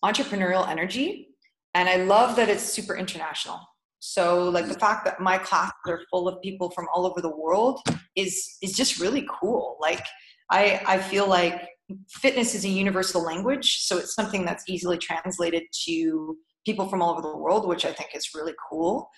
entrepreneurial 0.04 0.68
energy, 0.68 1.30
and 1.76 1.88
I 1.88 1.96
love 2.16 2.36
that 2.36 2.50
it's 2.50 2.64
super 2.64 2.98
international. 2.98 3.62
So, 4.00 4.50
like 4.50 4.68
the 4.68 4.80
fact 4.86 5.06
that 5.06 5.22
my 5.22 5.38
classes 5.38 5.72
are 5.88 6.02
full 6.12 6.28
of 6.28 6.42
people 6.42 6.72
from 6.72 6.88
all 6.94 7.06
over 7.06 7.22
the 7.22 7.34
world 7.34 7.80
is 8.18 8.58
is 8.62 8.74
just 8.74 9.00
really 9.00 9.26
cool. 9.40 9.78
Like, 9.80 10.06
I 10.52 10.82
I 10.86 10.98
feel 10.98 11.26
like 11.26 11.70
fitness 12.10 12.56
is 12.56 12.66
a 12.66 12.70
universal 12.70 13.22
language, 13.24 13.78
so 13.80 13.98
it's 13.98 14.16
something 14.16 14.46
that's 14.46 14.64
easily 14.68 14.98
translated 14.98 15.64
to 15.86 16.38
people 16.66 16.88
from 16.88 17.02
all 17.02 17.12
over 17.12 17.22
the 17.22 17.38
world, 17.38 17.68
which 17.68 17.86
I 17.86 17.92
think 17.92 18.12
is 18.16 18.30
really 18.36 18.54
cool. 18.70 19.10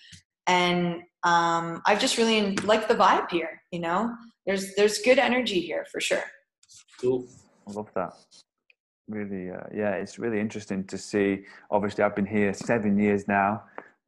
And 0.46 1.02
um, 1.22 1.80
I've 1.86 2.00
just 2.00 2.18
really 2.18 2.54
liked 2.56 2.88
the 2.88 2.94
vibe 2.94 3.30
here. 3.30 3.60
You 3.72 3.80
know, 3.80 4.10
there's 4.46 4.74
there's 4.74 4.98
good 4.98 5.18
energy 5.18 5.60
here 5.60 5.86
for 5.90 6.00
sure. 6.00 6.24
Cool. 7.00 7.26
I 7.68 7.72
love 7.72 7.90
that. 7.94 8.12
Really, 9.08 9.50
uh, 9.50 9.66
yeah, 9.74 9.92
it's 9.92 10.18
really 10.18 10.40
interesting 10.40 10.84
to 10.84 10.96
see. 10.96 11.44
Obviously, 11.70 12.04
I've 12.04 12.16
been 12.16 12.26
here 12.26 12.54
seven 12.54 12.98
years 12.98 13.26
now, 13.28 13.62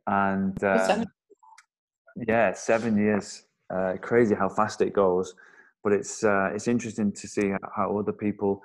and 0.07 0.62
uh, 0.64 0.87
Seven. 0.87 1.07
yeah, 2.26 2.52
seven 2.55 2.96
years. 2.96 3.42
Uh, 3.68 3.94
crazy 4.00 4.35
how 4.35 4.48
fast 4.48 4.81
it 4.81 4.92
goes, 4.92 5.35
but 5.87 5.92
it's 5.92 6.25
uh, 6.25 6.51
it's 6.53 6.66
interesting 6.66 7.12
to 7.12 7.29
see 7.29 7.53
how 7.77 7.96
other 7.96 8.12
people, 8.12 8.61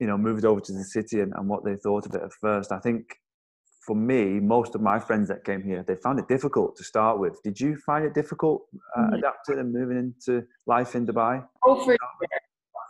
you 0.00 0.08
know, 0.08 0.18
moved 0.18 0.44
over 0.44 0.60
to 0.60 0.72
the 0.72 0.82
city 0.82 1.20
and, 1.20 1.32
and 1.36 1.48
what 1.48 1.64
they 1.64 1.76
thought 1.76 2.04
of 2.04 2.12
it 2.16 2.20
at 2.20 2.32
first. 2.32 2.72
I 2.72 2.80
think 2.80 3.02
for 3.86 3.94
me, 3.94 4.40
most 4.40 4.74
of 4.74 4.80
my 4.80 4.98
friends 4.98 5.28
that 5.28 5.44
came 5.44 5.62
here, 5.62 5.84
they 5.86 5.94
found 5.94 6.18
it 6.18 6.26
difficult 6.26 6.74
to 6.78 6.82
start 6.82 7.20
with. 7.20 7.40
Did 7.44 7.60
you 7.60 7.76
find 7.76 8.04
it 8.04 8.12
difficult 8.12 8.62
uh, 8.96 9.02
Mhm. 9.02 9.18
adapting 9.18 9.58
and 9.60 9.72
moving 9.72 9.98
into 10.04 10.32
life 10.66 10.96
in 10.96 11.06
Dubai? 11.06 11.46
Oh, 11.64 11.76
for 11.84 11.96
sure. 12.00 12.40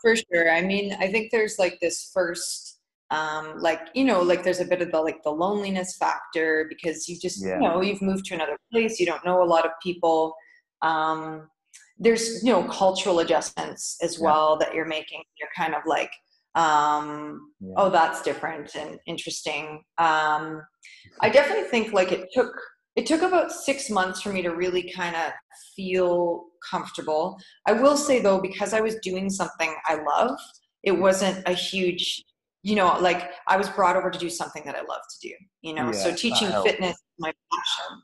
For 0.01 0.17
sure. 0.17 0.51
I 0.51 0.63
mean, 0.63 0.97
I 1.05 1.09
think 1.13 1.31
there's 1.31 1.59
like 1.59 1.77
this 1.79 2.11
first, 2.17 2.81
um, 3.11 3.45
like, 3.59 3.83
you 3.93 4.07
know, 4.11 4.23
like 4.23 4.45
there's 4.45 4.61
a 4.67 4.71
bit 4.73 4.81
of 4.81 4.91
the 4.95 5.01
like 5.09 5.21
the 5.25 5.35
loneliness 5.45 5.91
factor 5.99 6.65
because 6.73 7.07
you 7.07 7.19
just, 7.27 7.45
Yeah. 7.45 7.61
you 7.61 7.69
know, 7.69 7.83
you've 7.83 8.01
moved 8.11 8.25
to 8.29 8.35
another 8.35 8.57
place, 8.73 8.99
you 8.99 9.05
don't 9.05 9.27
know 9.29 9.43
a 9.43 9.51
lot 9.55 9.67
of 9.67 9.73
people. 9.83 10.21
Um, 10.81 11.51
there's, 11.99 12.43
you 12.45 12.53
know, 12.53 12.65
cultural 12.65 13.19
adjustments 13.21 13.97
as 14.03 14.19
Yeah. 14.19 14.25
well 14.25 14.57
that 14.59 14.75
you're 14.75 14.87
making. 14.87 15.23
You're 15.41 15.51
kind 15.57 15.75
of 15.75 15.83
like, 15.87 16.11
um, 16.55 17.53
Yeah. 17.61 17.75
oh, 17.77 17.91
that's 17.91 18.23
different 18.23 18.75
and 18.75 18.99
interesting. 19.07 19.85
Um, 19.99 20.63
I 21.21 21.29
definitely 21.29 21.69
think 21.69 21.93
like 21.93 22.13
it 22.13 22.29
took 22.33 22.53
it 22.97 23.07
took 23.07 23.23
about 23.23 23.53
six 23.53 23.91
months 23.91 24.21
for 24.23 24.33
me 24.33 24.43
to 24.43 24.51
really 24.51 24.91
kind 24.93 25.15
of 25.15 25.31
feel 25.77 26.47
comfortable. 26.69 27.39
I 27.65 27.73
will 27.73 27.97
say 27.97 28.19
though, 28.19 28.41
because 28.41 28.73
I 28.73 28.81
was 28.81 28.97
doing 29.05 29.31
something 29.31 29.73
I 29.87 30.03
love, 30.03 30.37
it 30.83 30.91
wasn't 30.91 31.47
a 31.47 31.53
huge, 31.53 32.25
you 32.65 32.75
know, 32.75 32.99
like 33.01 33.31
I 33.47 33.57
was 33.57 33.69
brought 33.69 33.95
over 33.95 34.11
to 34.11 34.19
do 34.19 34.29
something 34.29 34.65
that 34.65 34.75
I 34.75 34.81
love 34.81 35.03
to 35.13 35.29
do, 35.29 35.35
you 35.63 35.75
know. 35.75 35.87
Yeah, 35.87 35.93
so 35.93 36.13
teaching 36.13 36.51
fitness 36.65 36.91
is 36.97 37.05
my 37.21 37.33
passion. 37.53 38.03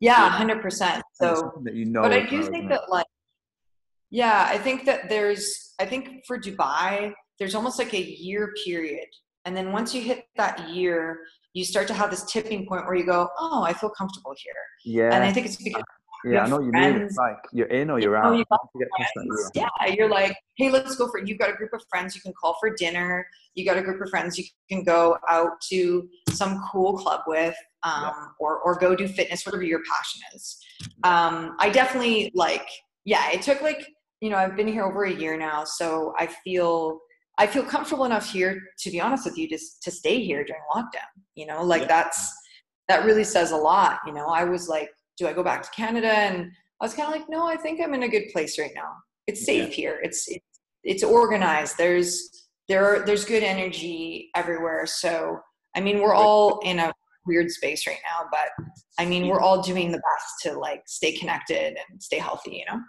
Yeah, 0.00 0.28
hundred 0.28 0.60
percent. 0.60 1.02
So 1.14 1.62
that 1.62 1.72
you 1.74 1.86
know 1.86 2.02
but 2.02 2.12
I 2.12 2.26
do 2.26 2.42
think 2.50 2.68
that 2.68 2.90
like 2.90 3.06
yeah, 4.14 4.46
I 4.48 4.58
think 4.58 4.84
that 4.86 5.08
there's 5.08 5.74
I 5.80 5.86
think 5.86 6.24
for 6.26 6.38
Dubai, 6.38 7.12
there's 7.38 7.56
almost 7.56 7.80
like 7.80 7.92
a 7.94 8.02
year 8.02 8.52
period. 8.64 9.08
And 9.44 9.56
then 9.56 9.72
once 9.72 9.92
you 9.94 10.00
hit 10.00 10.24
that 10.36 10.68
year, 10.70 11.18
you 11.52 11.64
start 11.64 11.88
to 11.88 11.94
have 11.94 12.10
this 12.12 12.24
tipping 12.32 12.64
point 12.66 12.86
where 12.86 12.94
you 12.94 13.04
go, 13.04 13.28
Oh, 13.40 13.62
I 13.64 13.72
feel 13.72 13.90
comfortable 13.90 14.34
here. 14.44 14.62
yeah, 14.84 15.12
And 15.14 15.24
I 15.24 15.32
think 15.32 15.46
it's 15.46 15.56
because 15.56 15.82
yeah, 16.24 16.44
I 16.44 16.48
know 16.48 16.60
you 16.60 16.72
mean. 16.72 16.94
It's 17.02 17.16
like 17.16 17.36
you're 17.52 17.66
in 17.66 17.90
or 17.90 17.98
you're 18.00 18.16
out. 18.16 18.32
you 18.38 18.44
you 18.76 18.86
friends. 19.14 19.50
Yeah, 19.54 19.68
you're 19.96 20.08
like, 20.08 20.34
hey, 20.56 20.70
let's 20.70 20.96
go 20.96 21.08
for. 21.10 21.18
You've 21.18 21.38
got 21.38 21.50
a 21.50 21.54
group 21.54 21.72
of 21.74 21.82
friends 21.90 22.14
you 22.14 22.22
can 22.22 22.32
call 22.40 22.56
for 22.60 22.70
dinner. 22.70 23.26
You 23.56 23.66
got 23.66 23.76
a 23.76 23.82
group 23.82 24.00
of 24.00 24.08
friends 24.08 24.38
you 24.38 24.44
can 24.70 24.84
go 24.84 25.18
out 25.28 25.60
to 25.70 26.08
some 26.30 26.62
cool 26.72 26.96
club 26.96 27.20
with, 27.26 27.56
um, 27.82 28.14
or 28.40 28.60
or 28.60 28.78
go 28.78 28.94
do 28.94 29.06
fitness, 29.06 29.44
whatever 29.44 29.64
your 29.64 29.80
passion 29.92 30.20
is. 30.34 30.58
Um, 31.02 31.56
I 31.58 31.68
definitely 31.68 32.30
like, 32.34 32.66
yeah, 33.04 33.30
it 33.32 33.42
took 33.42 33.60
like, 33.60 33.86
you 34.20 34.30
know, 34.30 34.36
I've 34.36 34.56
been 34.56 34.68
here 34.68 34.84
over 34.84 35.04
a 35.04 35.12
year 35.12 35.36
now, 35.36 35.64
so 35.64 36.14
I 36.18 36.26
feel 36.26 37.00
I 37.36 37.46
feel 37.48 37.64
comfortable 37.64 38.04
enough 38.04 38.30
here, 38.30 38.60
to 38.78 38.90
be 38.90 39.00
honest 39.00 39.24
with 39.24 39.36
you, 39.36 39.48
just 39.48 39.82
to 39.82 39.90
stay 39.90 40.22
here 40.22 40.44
during 40.44 40.62
lockdown. 40.74 41.10
You 41.34 41.46
know, 41.46 41.62
like 41.64 41.82
Yeah. 41.82 41.88
that's 41.88 42.32
that 42.88 43.04
really 43.04 43.24
says 43.24 43.50
a 43.50 43.56
lot. 43.56 43.98
You 44.06 44.12
know, 44.12 44.26
I 44.26 44.44
was 44.44 44.68
like, 44.68 44.90
do 45.18 45.26
I 45.26 45.32
go 45.32 45.42
back 45.42 45.62
to 45.62 45.70
Canada? 45.70 46.08
And 46.12 46.50
I 46.80 46.84
was 46.84 46.94
kind 46.94 47.08
of 47.12 47.18
like, 47.18 47.28
no, 47.28 47.46
I 47.46 47.56
think 47.56 47.80
I'm 47.80 47.94
in 47.94 48.02
a 48.04 48.08
good 48.08 48.28
place 48.32 48.58
right 48.58 48.72
now. 48.74 48.92
It's 49.26 49.44
safe 49.44 49.72
here. 49.72 50.00
It's 50.02 50.28
it's 50.28 50.44
it's 50.84 51.02
organized. 51.02 51.76
There's 51.78 52.46
there 52.68 52.84
are, 52.86 53.04
there's 53.04 53.24
good 53.24 53.42
energy 53.42 54.30
everywhere. 54.34 54.86
So 54.86 55.38
I 55.76 55.80
mean, 55.80 56.00
we're 56.00 56.14
all 56.14 56.60
in 56.60 56.78
a 56.78 56.92
weird 57.26 57.50
space 57.50 57.86
right 57.86 57.98
now, 58.12 58.28
but 58.30 58.66
I 58.98 59.06
mean, 59.06 59.28
we're 59.28 59.40
all 59.40 59.60
doing 59.62 59.90
the 59.90 59.98
best 59.98 60.34
to 60.42 60.58
like 60.58 60.82
stay 60.86 61.12
connected 61.12 61.76
and 61.90 62.02
stay 62.02 62.18
healthy. 62.18 62.56
You 62.56 62.64
know. 62.72 62.80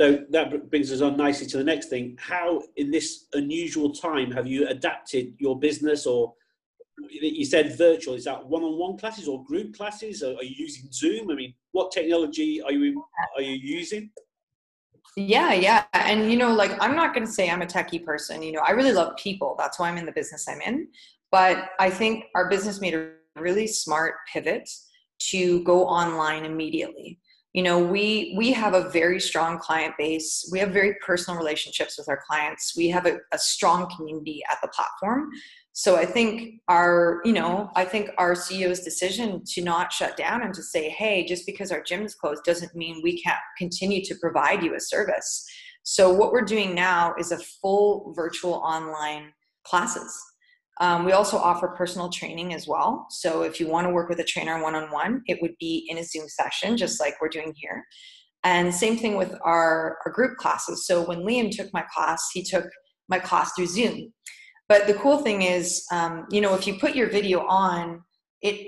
So 0.00 0.24
that 0.30 0.70
brings 0.70 0.90
us 0.90 1.00
on 1.00 1.16
nicely 1.16 1.46
to 1.48 1.58
the 1.58 1.64
next 1.64 1.88
thing. 1.88 2.16
How, 2.20 2.62
in 2.76 2.90
this 2.90 3.26
unusual 3.32 3.92
time, 3.92 4.30
have 4.32 4.46
you 4.46 4.66
adapted 4.68 5.34
your 5.38 5.58
business? 5.58 6.04
Or 6.04 6.34
you 7.10 7.44
said 7.44 7.76
virtual. 7.78 8.14
Is 8.14 8.24
that 8.24 8.44
one-on-one 8.44 8.98
classes 8.98 9.28
or 9.28 9.44
group 9.44 9.76
classes? 9.76 10.22
Are 10.22 10.42
you 10.42 10.54
using 10.56 10.90
Zoom? 10.92 11.30
I 11.30 11.34
mean, 11.34 11.54
what 11.72 11.92
technology 11.92 12.60
are 12.62 12.72
you 12.72 13.04
are 13.36 13.42
you 13.42 13.54
using? 13.54 14.10
Yeah, 15.16 15.52
yeah. 15.52 15.84
And 15.92 16.30
you 16.30 16.36
know, 16.36 16.52
like 16.52 16.72
I'm 16.80 16.96
not 16.96 17.14
going 17.14 17.26
to 17.26 17.32
say 17.32 17.48
I'm 17.48 17.62
a 17.62 17.66
techie 17.66 18.04
person. 18.04 18.42
You 18.42 18.52
know, 18.52 18.62
I 18.66 18.72
really 18.72 18.92
love 18.92 19.16
people. 19.16 19.54
That's 19.58 19.78
why 19.78 19.88
I'm 19.88 19.96
in 19.96 20.06
the 20.06 20.12
business 20.12 20.48
I'm 20.48 20.60
in. 20.60 20.88
But 21.30 21.70
I 21.78 21.90
think 21.90 22.24
our 22.34 22.48
business 22.48 22.80
made 22.80 22.94
a 22.94 23.10
really 23.36 23.66
smart 23.66 24.14
pivot 24.32 24.68
to 25.30 25.62
go 25.64 25.86
online 25.86 26.44
immediately. 26.44 27.20
You 27.54 27.62
know, 27.62 27.78
we 27.78 28.34
we 28.36 28.52
have 28.52 28.74
a 28.74 28.90
very 28.90 29.20
strong 29.20 29.58
client 29.58 29.94
base. 29.96 30.46
We 30.50 30.58
have 30.58 30.70
very 30.70 30.96
personal 31.06 31.38
relationships 31.38 31.96
with 31.96 32.08
our 32.08 32.20
clients. 32.26 32.74
We 32.76 32.88
have 32.88 33.06
a, 33.06 33.18
a 33.32 33.38
strong 33.38 33.88
community 33.96 34.42
at 34.50 34.58
the 34.60 34.68
platform. 34.68 35.30
So 35.76 35.96
I 35.96 36.04
think 36.04 36.60
our, 36.68 37.20
you 37.24 37.32
know, 37.32 37.70
I 37.74 37.84
think 37.84 38.10
our 38.18 38.34
CEO's 38.34 38.80
decision 38.80 39.42
to 39.54 39.60
not 39.60 39.92
shut 39.92 40.16
down 40.16 40.42
and 40.42 40.54
to 40.54 40.62
say, 40.62 40.88
hey, 40.88 41.24
just 41.24 41.46
because 41.46 41.72
our 41.72 41.82
gym 41.82 42.04
is 42.04 42.14
closed 42.14 42.44
doesn't 42.44 42.76
mean 42.76 43.00
we 43.02 43.20
can't 43.20 43.40
continue 43.58 44.04
to 44.04 44.14
provide 44.16 44.62
you 44.62 44.76
a 44.76 44.80
service. 44.80 45.44
So 45.82 46.12
what 46.12 46.32
we're 46.32 46.44
doing 46.44 46.74
now 46.74 47.14
is 47.18 47.32
a 47.32 47.38
full 47.38 48.12
virtual 48.14 48.54
online 48.54 49.32
classes. 49.64 50.16
Um, 50.80 51.04
we 51.04 51.12
also 51.12 51.36
offer 51.36 51.68
personal 51.68 52.08
training 52.08 52.52
as 52.52 52.66
well. 52.66 53.06
So 53.10 53.42
if 53.42 53.60
you 53.60 53.68
want 53.68 53.86
to 53.86 53.92
work 53.92 54.08
with 54.08 54.18
a 54.18 54.24
trainer 54.24 54.60
one 54.62 54.74
on 54.74 54.90
one, 54.90 55.22
it 55.26 55.38
would 55.40 55.54
be 55.60 55.86
in 55.88 55.98
a 55.98 56.04
Zoom 56.04 56.28
session, 56.28 56.76
just 56.76 57.00
like 57.00 57.14
we're 57.20 57.28
doing 57.28 57.54
here. 57.56 57.84
And 58.42 58.74
same 58.74 58.96
thing 58.96 59.16
with 59.16 59.34
our, 59.44 59.98
our 60.04 60.12
group 60.12 60.36
classes. 60.36 60.86
So 60.86 61.02
when 61.02 61.20
Liam 61.20 61.50
took 61.50 61.72
my 61.72 61.84
class, 61.94 62.28
he 62.32 62.42
took 62.42 62.66
my 63.08 63.18
class 63.18 63.52
through 63.54 63.68
Zoom. 63.68 64.12
But 64.68 64.86
the 64.86 64.94
cool 64.94 65.18
thing 65.18 65.42
is, 65.42 65.84
um, 65.92 66.26
you 66.30 66.40
know, 66.40 66.54
if 66.54 66.66
you 66.66 66.78
put 66.78 66.94
your 66.94 67.08
video 67.08 67.46
on, 67.46 68.02
it 68.42 68.66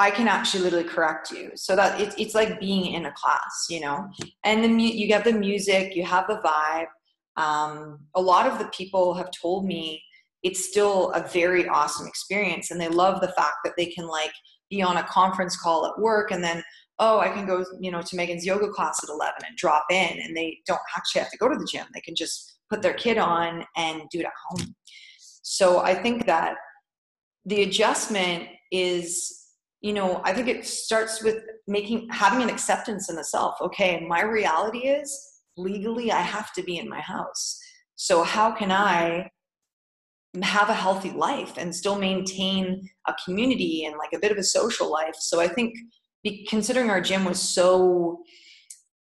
I 0.00 0.12
can 0.12 0.28
actually 0.28 0.62
literally 0.62 0.88
correct 0.88 1.32
you. 1.32 1.50
So 1.56 1.74
that 1.74 2.00
it, 2.00 2.14
it's 2.16 2.34
like 2.34 2.60
being 2.60 2.94
in 2.94 3.06
a 3.06 3.12
class, 3.12 3.66
you 3.68 3.80
know. 3.80 4.08
And 4.44 4.62
then 4.62 4.78
you, 4.78 4.90
you 4.90 5.12
have 5.12 5.24
the 5.24 5.32
music, 5.32 5.96
you 5.96 6.04
have 6.04 6.28
the 6.28 6.36
vibe. 6.36 6.86
Um, 7.36 7.98
a 8.14 8.22
lot 8.22 8.46
of 8.46 8.60
the 8.60 8.66
people 8.66 9.14
have 9.14 9.30
told 9.32 9.66
me 9.66 10.00
it's 10.42 10.68
still 10.68 11.10
a 11.12 11.26
very 11.28 11.68
awesome 11.68 12.06
experience, 12.06 12.70
and 12.70 12.80
they 12.80 12.88
love 12.88 13.20
the 13.20 13.32
fact 13.32 13.56
that 13.64 13.74
they 13.76 13.86
can 13.86 14.06
like 14.06 14.32
be 14.70 14.82
on 14.82 14.98
a 14.98 15.04
conference 15.04 15.56
call 15.56 15.86
at 15.86 15.98
work, 15.98 16.30
and 16.30 16.42
then 16.42 16.62
oh, 17.00 17.20
I 17.20 17.28
can 17.28 17.46
go, 17.46 17.64
you 17.80 17.92
know, 17.92 18.02
to 18.02 18.16
Megan's 18.16 18.44
yoga 18.44 18.68
class 18.68 18.98
at 19.02 19.08
eleven 19.08 19.42
and 19.46 19.56
drop 19.56 19.84
in, 19.90 20.18
and 20.20 20.36
they 20.36 20.58
don't 20.66 20.80
actually 20.96 21.20
have 21.20 21.30
to 21.30 21.38
go 21.38 21.48
to 21.48 21.56
the 21.56 21.68
gym. 21.70 21.86
They 21.94 22.00
can 22.00 22.16
just 22.16 22.58
put 22.70 22.82
their 22.82 22.94
kid 22.94 23.18
on 23.18 23.64
and 23.76 24.02
do 24.10 24.20
it 24.20 24.26
at 24.26 24.32
home. 24.48 24.74
So 25.42 25.78
I 25.78 25.94
think 25.94 26.26
that 26.26 26.56
the 27.46 27.62
adjustment 27.62 28.48
is, 28.70 29.46
you 29.80 29.92
know, 29.92 30.20
I 30.24 30.32
think 30.34 30.48
it 30.48 30.66
starts 30.66 31.22
with 31.22 31.42
making 31.66 32.08
having 32.10 32.42
an 32.42 32.50
acceptance 32.50 33.08
in 33.08 33.16
the 33.16 33.24
self. 33.24 33.60
Okay, 33.62 34.04
my 34.06 34.22
reality 34.22 34.88
is 34.88 35.16
legally 35.56 36.12
I 36.12 36.20
have 36.20 36.52
to 36.54 36.62
be 36.62 36.78
in 36.78 36.88
my 36.88 37.00
house. 37.00 37.58
So 37.96 38.22
how 38.22 38.52
can 38.52 38.70
I 38.70 39.30
have 40.42 40.68
a 40.68 40.74
healthy 40.74 41.10
life 41.10 41.54
and 41.56 41.74
still 41.74 41.98
maintain 41.98 42.88
a 43.06 43.14
community 43.24 43.84
and 43.84 43.96
like 43.96 44.12
a 44.14 44.18
bit 44.18 44.32
of 44.32 44.38
a 44.38 44.42
social 44.42 44.90
life? 44.90 45.14
So 45.18 45.40
I 45.40 45.48
think 45.48 45.74
be, 46.22 46.46
considering 46.46 46.90
our 46.90 47.00
gym 47.00 47.24
was 47.24 47.40
so 47.40 48.22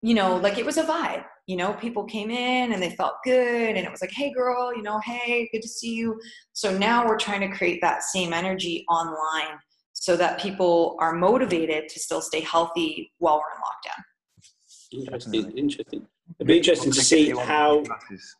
you 0.02 0.16
know, 0.16 0.38
like 0.38 0.58
it 0.58 0.66
was 0.66 0.78
a 0.78 0.84
vibe. 0.84 1.24
You 1.48 1.58
know, 1.58 1.74
people 1.74 2.06
came 2.06 2.32
in 2.32 2.72
and 2.72 2.82
they 2.82 2.92
felt 2.92 3.16
good, 3.24 3.76
and 3.76 3.78
it 3.78 3.92
was 3.92 4.02
like, 4.02 4.12
hey, 4.12 4.32
girl, 4.32 4.76
you 4.76 4.82
know, 4.82 5.00
hey, 5.04 5.50
good 5.52 5.62
to 5.62 5.68
see 5.68 5.94
you. 5.94 6.20
So 6.54 6.76
now 6.78 7.06
we're 7.06 7.18
trying 7.18 7.42
to 7.42 7.56
create 7.56 7.80
that 7.82 8.04
same 8.04 8.34
energy 8.34 8.86
online 8.90 9.60
so 9.94 10.16
that 10.18 10.40
people 10.40 10.98
are 11.00 11.14
motivated 11.14 11.90
to 11.90 12.00
still 12.00 12.22
stay 12.22 12.42
healthy 12.42 13.12
while 13.18 13.42
we're 13.42 13.56
in 13.56 15.04
lockdown. 15.04 15.06
Interesting, 15.06 15.58
interesting. 15.58 16.08
It'd 16.40 16.48
be 16.48 16.58
interesting 16.58 16.92
to 16.92 17.02
see 17.02 17.30
how 17.32 17.84
classes. 17.84 18.36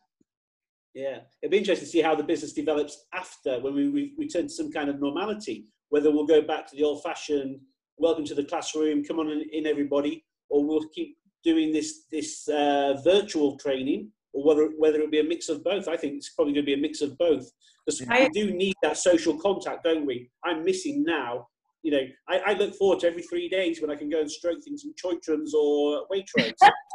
Yeah, 0.94 1.20
it'd 1.40 1.50
be 1.50 1.58
interesting 1.58 1.86
to 1.86 1.90
see 1.90 2.02
how 2.02 2.14
the 2.14 2.22
business 2.22 2.52
develops 2.52 3.06
after 3.14 3.60
when 3.60 3.74
we 3.74 3.88
re- 3.88 4.14
return 4.18 4.44
to 4.44 4.48
some 4.52 4.70
kind 4.70 4.90
of 4.90 5.00
normality. 5.00 5.66
Whether 5.88 6.10
we'll 6.10 6.26
go 6.26 6.42
back 6.42 6.68
to 6.68 6.76
the 6.76 6.84
old-fashioned 6.84 7.60
"welcome 7.96 8.24
to 8.26 8.34
the 8.34 8.44
classroom, 8.44 9.04
come 9.04 9.18
on 9.18 9.30
in, 9.30 9.42
in 9.52 9.66
everybody," 9.66 10.24
or 10.50 10.64
we'll 10.64 10.88
keep 10.94 11.16
doing 11.44 11.72
this 11.72 12.04
this 12.10 12.46
uh, 12.48 13.00
virtual 13.02 13.56
training 13.58 14.10
or 14.32 14.44
whether 14.44 14.70
whether 14.78 14.96
it'll 14.96 15.10
be 15.10 15.20
a 15.20 15.24
mix 15.24 15.48
of 15.48 15.64
both. 15.64 15.88
I 15.88 15.96
think 15.96 16.14
it's 16.14 16.30
probably 16.30 16.54
going 16.54 16.66
to 16.66 16.70
be 16.74 16.78
a 16.78 16.82
mix 16.82 17.00
of 17.00 17.16
both 17.18 17.50
because 17.86 18.00
we 18.00 18.28
do 18.28 18.52
need 18.54 18.74
that 18.82 18.96
social 18.96 19.38
contact, 19.38 19.84
don't 19.84 20.06
we? 20.06 20.30
I'm 20.44 20.64
missing 20.64 21.04
now. 21.04 21.48
You 21.82 21.90
know, 21.90 22.02
I, 22.28 22.38
I 22.46 22.52
look 22.54 22.74
forward 22.74 23.00
to 23.00 23.08
every 23.08 23.22
three 23.22 23.48
days 23.48 23.80
when 23.80 23.90
I 23.90 23.96
can 23.96 24.08
go 24.08 24.20
and 24.20 24.30
stroke 24.30 24.62
things 24.62 24.84
in 24.84 24.94
Choithrams 24.94 25.52
or 25.52 26.06
Waitrose. 26.12 26.52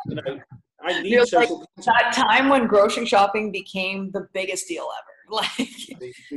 you 0.08 0.16
know, 0.16 0.40
I 0.82 1.02
need 1.02 1.12
You're 1.12 1.22
like 1.22 1.30
social 1.30 1.66
That 1.86 2.14
time 2.14 2.50
when 2.50 2.68
grocery 2.68 3.06
shopping 3.06 3.52
became 3.52 4.12
the 4.12 4.28
biggest 4.34 4.68
deal 4.68 4.88
ever. 4.98 5.12
Like 5.30 5.52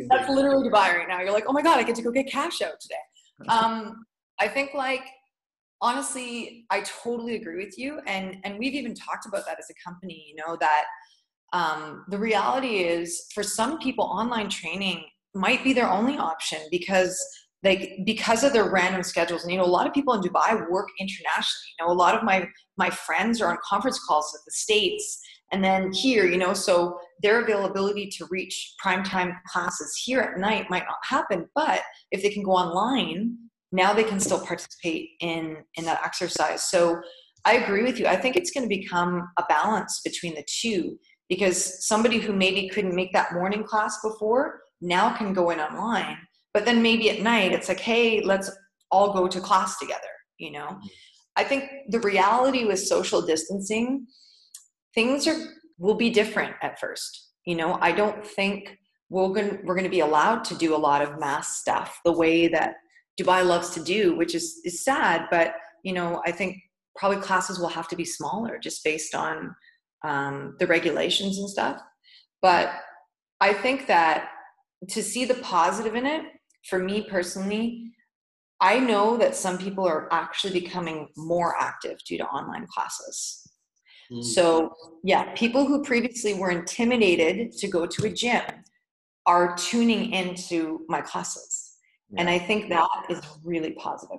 that's 0.09 0.29
literally 0.29 0.69
Dubai 0.69 0.99
right 0.99 1.07
now. 1.09 1.21
You're 1.21 1.33
like, 1.33 1.45
oh 1.47 1.53
my 1.53 1.63
god, 1.63 1.79
I 1.79 1.85
get 1.85 1.95
to 1.95 2.03
go 2.03 2.11
get 2.11 2.27
cash 2.27 2.61
out 2.61 2.81
today. 2.81 3.49
Um, 3.49 4.05
I 4.41 4.49
think 4.49 4.75
like 4.75 5.05
honestly, 5.81 6.67
I 6.71 6.81
totally 6.81 7.37
agree 7.37 7.65
with 7.65 7.79
you, 7.79 8.01
and 8.09 8.39
and 8.43 8.59
we've 8.59 8.75
even 8.75 8.95
talked 8.95 9.27
about 9.27 9.47
that 9.47 9.61
as 9.61 9.71
a 9.71 9.89
company. 9.89 10.25
You 10.29 10.43
know 10.45 10.57
that 10.61 10.85
um, 11.53 12.05
the 12.09 12.19
reality 12.19 12.79
is 12.79 13.27
for 13.35 13.43
some 13.43 13.79
people, 13.79 14.05
online 14.05 14.49
training 14.49 15.05
might 15.35 15.63
be 15.63 15.73
their 15.73 15.89
only 15.89 16.19
option 16.19 16.59
because 16.71 17.17
like 17.63 17.99
because 18.05 18.43
of 18.43 18.53
their 18.53 18.71
random 18.71 19.03
schedules 19.03 19.43
and 19.43 19.53
you 19.53 19.59
know 19.59 19.65
a 19.65 19.67
lot 19.67 19.87
of 19.87 19.93
people 19.93 20.15
in 20.15 20.21
dubai 20.21 20.69
work 20.71 20.89
internationally. 20.99 21.71
You 21.79 21.87
know 21.87 21.93
a 21.93 21.95
lot 21.95 22.15
of 22.15 22.23
my 22.23 22.49
my 22.77 22.91
friends 22.91 23.41
are 23.41 23.51
on 23.51 23.59
conference 23.69 23.99
calls 24.07 24.31
with 24.33 24.43
the 24.47 24.53
states 24.53 25.21
and 25.53 25.63
then 25.63 25.93
here 25.93 26.27
you 26.27 26.39
know 26.39 26.55
so 26.55 26.99
their 27.23 27.43
availability 27.43 28.09
to 28.17 28.27
reach 28.31 28.75
primetime 28.85 29.37
classes 29.47 30.01
here 30.05 30.21
at 30.21 30.39
night 30.39 30.71
might 30.71 30.85
not 30.85 30.99
happen 31.03 31.47
but 31.55 31.83
if 32.11 32.23
they 32.23 32.31
can 32.31 32.43
go 32.43 32.53
online 32.53 33.37
now 33.73 33.93
they 33.93 34.05
can 34.05 34.21
still 34.21 34.45
participate 34.45 35.11
in 35.21 35.59
in 35.75 35.85
that 35.85 36.01
exercise. 36.05 36.65
So 36.65 37.01
i 37.47 37.55
agree 37.55 37.83
with 37.83 37.99
you. 37.99 38.07
I 38.07 38.17
think 38.17 38.37
it's 38.37 38.51
going 38.51 38.69
to 38.69 38.77
become 38.81 39.29
a 39.39 39.45
balance 39.49 40.01
between 40.05 40.35
the 40.35 40.45
two 40.61 40.99
because 41.29 41.87
somebody 41.87 42.19
who 42.19 42.33
maybe 42.33 42.69
couldn't 42.69 42.95
make 42.95 43.13
that 43.13 43.33
morning 43.33 43.65
class 43.65 43.99
before 44.03 44.61
now 44.81 45.17
can 45.17 45.33
go 45.33 45.51
in 45.51 45.61
online 45.61 46.19
but 46.55 46.65
then 46.65 46.83
maybe 46.83 47.11
at 47.11 47.23
night 47.23 47.53
it's 47.53 47.69
like 47.69 47.81
hey 47.81 48.21
let's 48.23 48.51
all 48.91 49.13
go 49.13 49.29
to 49.29 49.41
class 49.41 49.79
together 49.79 50.01
you 50.39 50.51
know? 50.51 50.79
I 51.37 51.45
think 51.45 51.71
the 51.89 52.01
reality 52.01 52.65
with 52.65 52.81
social 52.81 53.21
distancing 53.23 54.07
things 54.95 55.27
are 55.27 55.39
will 55.79 55.95
be 55.95 56.11
different 56.11 56.55
at 56.63 56.79
first 56.79 57.29
you 57.47 57.55
know? 57.55 57.79
I 57.81 57.93
don't 57.93 58.27
think 58.27 58.77
we're 59.09 59.29
going 59.29 59.61
we're 59.65 59.75
going 59.75 59.85
to 59.85 59.91
be 59.91 60.01
allowed 60.01 60.45
to 60.45 60.55
do 60.55 60.75
a 60.75 60.85
lot 60.89 61.03
of 61.03 61.19
mass 61.19 61.59
stuff 61.59 62.01
the 62.05 62.13
way 62.13 62.49
that 62.49 62.75
dubai 63.21 63.45
loves 63.45 63.71
to 63.71 63.83
do 63.83 64.17
which 64.17 64.35
is 64.35 64.61
is 64.65 64.85
sad 64.85 65.27
but 65.31 65.55
you 65.83 65.93
know 65.93 66.23
i 66.25 66.31
think 66.31 66.57
probably 66.97 67.21
classes 67.21 67.59
will 67.59 67.69
have 67.69 67.89
to 67.89 67.97
be 67.97 68.05
smaller 68.05 68.59
just 68.59 68.85
based 68.85 69.15
on 69.15 69.55
um, 70.05 70.57
the 70.59 70.67
regulations 70.67 71.39
and 71.39 71.49
stuff. 71.49 71.81
But 72.43 72.73
i 73.41 73.53
think 73.53 73.87
that 73.87 74.29
to 74.89 75.03
see 75.03 75.25
the 75.25 75.35
positive 75.35 75.95
in 75.95 76.07
it 76.07 76.23
for 76.69 76.79
me 76.79 77.03
personally 77.03 77.91
i 78.61 78.79
know 78.79 79.17
that 79.17 79.37
some 79.37 79.59
people 79.59 79.87
are 79.87 80.13
actually 80.13 80.61
becoming 80.61 81.09
more 81.17 81.57
active 81.61 81.99
due 82.07 82.19
to 82.19 82.27
online 82.27 82.67
classes 82.67 83.41
Mm. 84.13 84.25
so, 84.25 84.75
yeah, 85.05 85.33
people 85.35 85.65
who 85.65 85.85
previously 85.85 86.35
were 86.35 86.51
intimidated 86.51 87.53
to 87.53 87.69
go 87.69 87.87
to 87.87 88.07
a 88.07 88.11
gym 88.11 88.43
are 89.27 89.55
tuning 89.57 90.13
into 90.13 90.85
my 90.89 91.01
classes. 91.01 91.77
And 92.19 92.29
I 92.29 92.41
think 92.41 92.69
that 92.71 92.89
is 93.09 93.21
really 93.45 93.73
positive. 93.75 94.19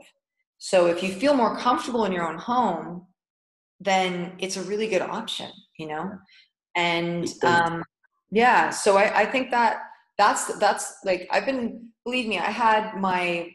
So, 0.59 0.85
if 0.85 1.03
you 1.03 1.11
feel 1.11 1.33
more 1.33 1.57
comfortable 1.57 2.05
in 2.05 2.13
your 2.13 2.25
own 2.25 2.37
home, 2.37 3.05
then 3.81 4.33
it's 4.39 4.55
a 4.55 4.63
really 4.63 4.87
good 4.87 5.01
option, 5.01 5.51
you 5.77 5.87
know? 5.87 6.11
And 6.75 7.27
um, 7.43 7.83
yeah, 8.31 8.69
so 8.69 8.95
I, 8.95 9.21
I 9.21 9.25
think 9.25 9.51
that 9.51 9.81
that's 10.17 10.57
that's 10.57 10.99
like 11.03 11.27
I've 11.31 11.45
been 11.45 11.90
believe 12.03 12.27
me, 12.27 12.39
I 12.39 12.51
had 12.51 12.95
my 12.95 13.51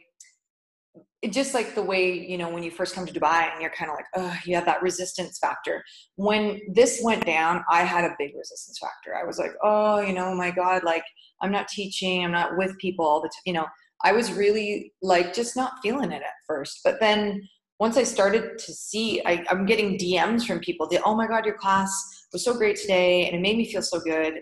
it 1.21 1.31
just 1.31 1.53
like 1.53 1.73
the 1.73 1.81
way 1.81 2.13
you 2.13 2.37
know 2.37 2.49
when 2.49 2.61
you 2.63 2.69
first 2.69 2.93
come 2.93 3.05
to 3.05 3.13
dubai 3.13 3.51
and 3.51 3.61
you're 3.61 3.71
kind 3.71 3.89
of 3.89 3.97
like 3.97 4.05
oh 4.15 4.37
you 4.45 4.55
have 4.55 4.65
that 4.65 4.81
resistance 4.81 5.39
factor. 5.39 5.83
When 6.15 6.61
this 6.73 7.01
went 7.03 7.25
down 7.25 7.63
i 7.71 7.83
had 7.83 8.03
a 8.03 8.15
big 8.19 8.35
resistance 8.35 8.77
factor. 8.79 9.15
I 9.15 9.25
was 9.25 9.39
like 9.39 9.51
oh 9.63 9.99
you 9.99 10.13
know 10.13 10.33
my 10.35 10.51
god 10.51 10.83
like 10.83 11.03
i'm 11.41 11.51
not 11.51 11.67
teaching 11.67 12.23
i'm 12.23 12.31
not 12.31 12.57
with 12.57 12.77
people 12.77 13.05
all 13.05 13.21
the 13.21 13.29
time 13.29 13.41
you 13.45 13.53
know 13.53 13.65
i 14.03 14.11
was 14.11 14.31
really 14.31 14.93
like 15.01 15.33
just 15.33 15.55
not 15.55 15.73
feeling 15.81 16.11
it 16.11 16.21
at 16.21 16.45
first. 16.45 16.81
But 16.83 16.99
then 16.99 17.41
once 17.79 17.97
i 17.97 18.03
started 18.03 18.57
to 18.59 18.73
see 18.73 19.21
I, 19.25 19.43
i'm 19.49 19.65
getting 19.65 19.97
dms 19.97 20.45
from 20.45 20.59
people. 20.59 20.87
That 20.87 21.01
oh 21.03 21.15
my 21.15 21.27
god 21.27 21.45
your 21.45 21.57
class 21.57 21.91
was 22.31 22.43
so 22.43 22.53
great 22.55 22.77
today 22.77 23.25
and 23.25 23.35
it 23.35 23.41
made 23.41 23.57
me 23.57 23.71
feel 23.71 23.81
so 23.81 23.99
good. 23.99 24.35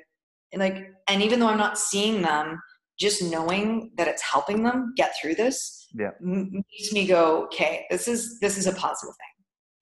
And 0.51 0.59
like 0.59 0.77
and 1.07 1.21
even 1.23 1.39
though 1.39 1.47
i'm 1.47 1.57
not 1.57 1.79
seeing 1.79 2.21
them 2.21 2.59
just 2.99 3.21
knowing 3.23 3.91
that 3.97 4.07
it's 4.07 4.21
helping 4.21 4.63
them 4.63 4.93
get 4.95 5.13
through 5.19 5.35
this 5.35 5.87
Yeah. 5.93 6.11
makes 6.19 6.91
me 6.93 7.05
go 7.07 7.43
okay 7.45 7.85
this 7.89 8.07
is 8.07 8.39
this 8.39 8.57
is 8.57 8.65
a 8.67 8.73
positive 8.73 9.15
thing 9.21 9.35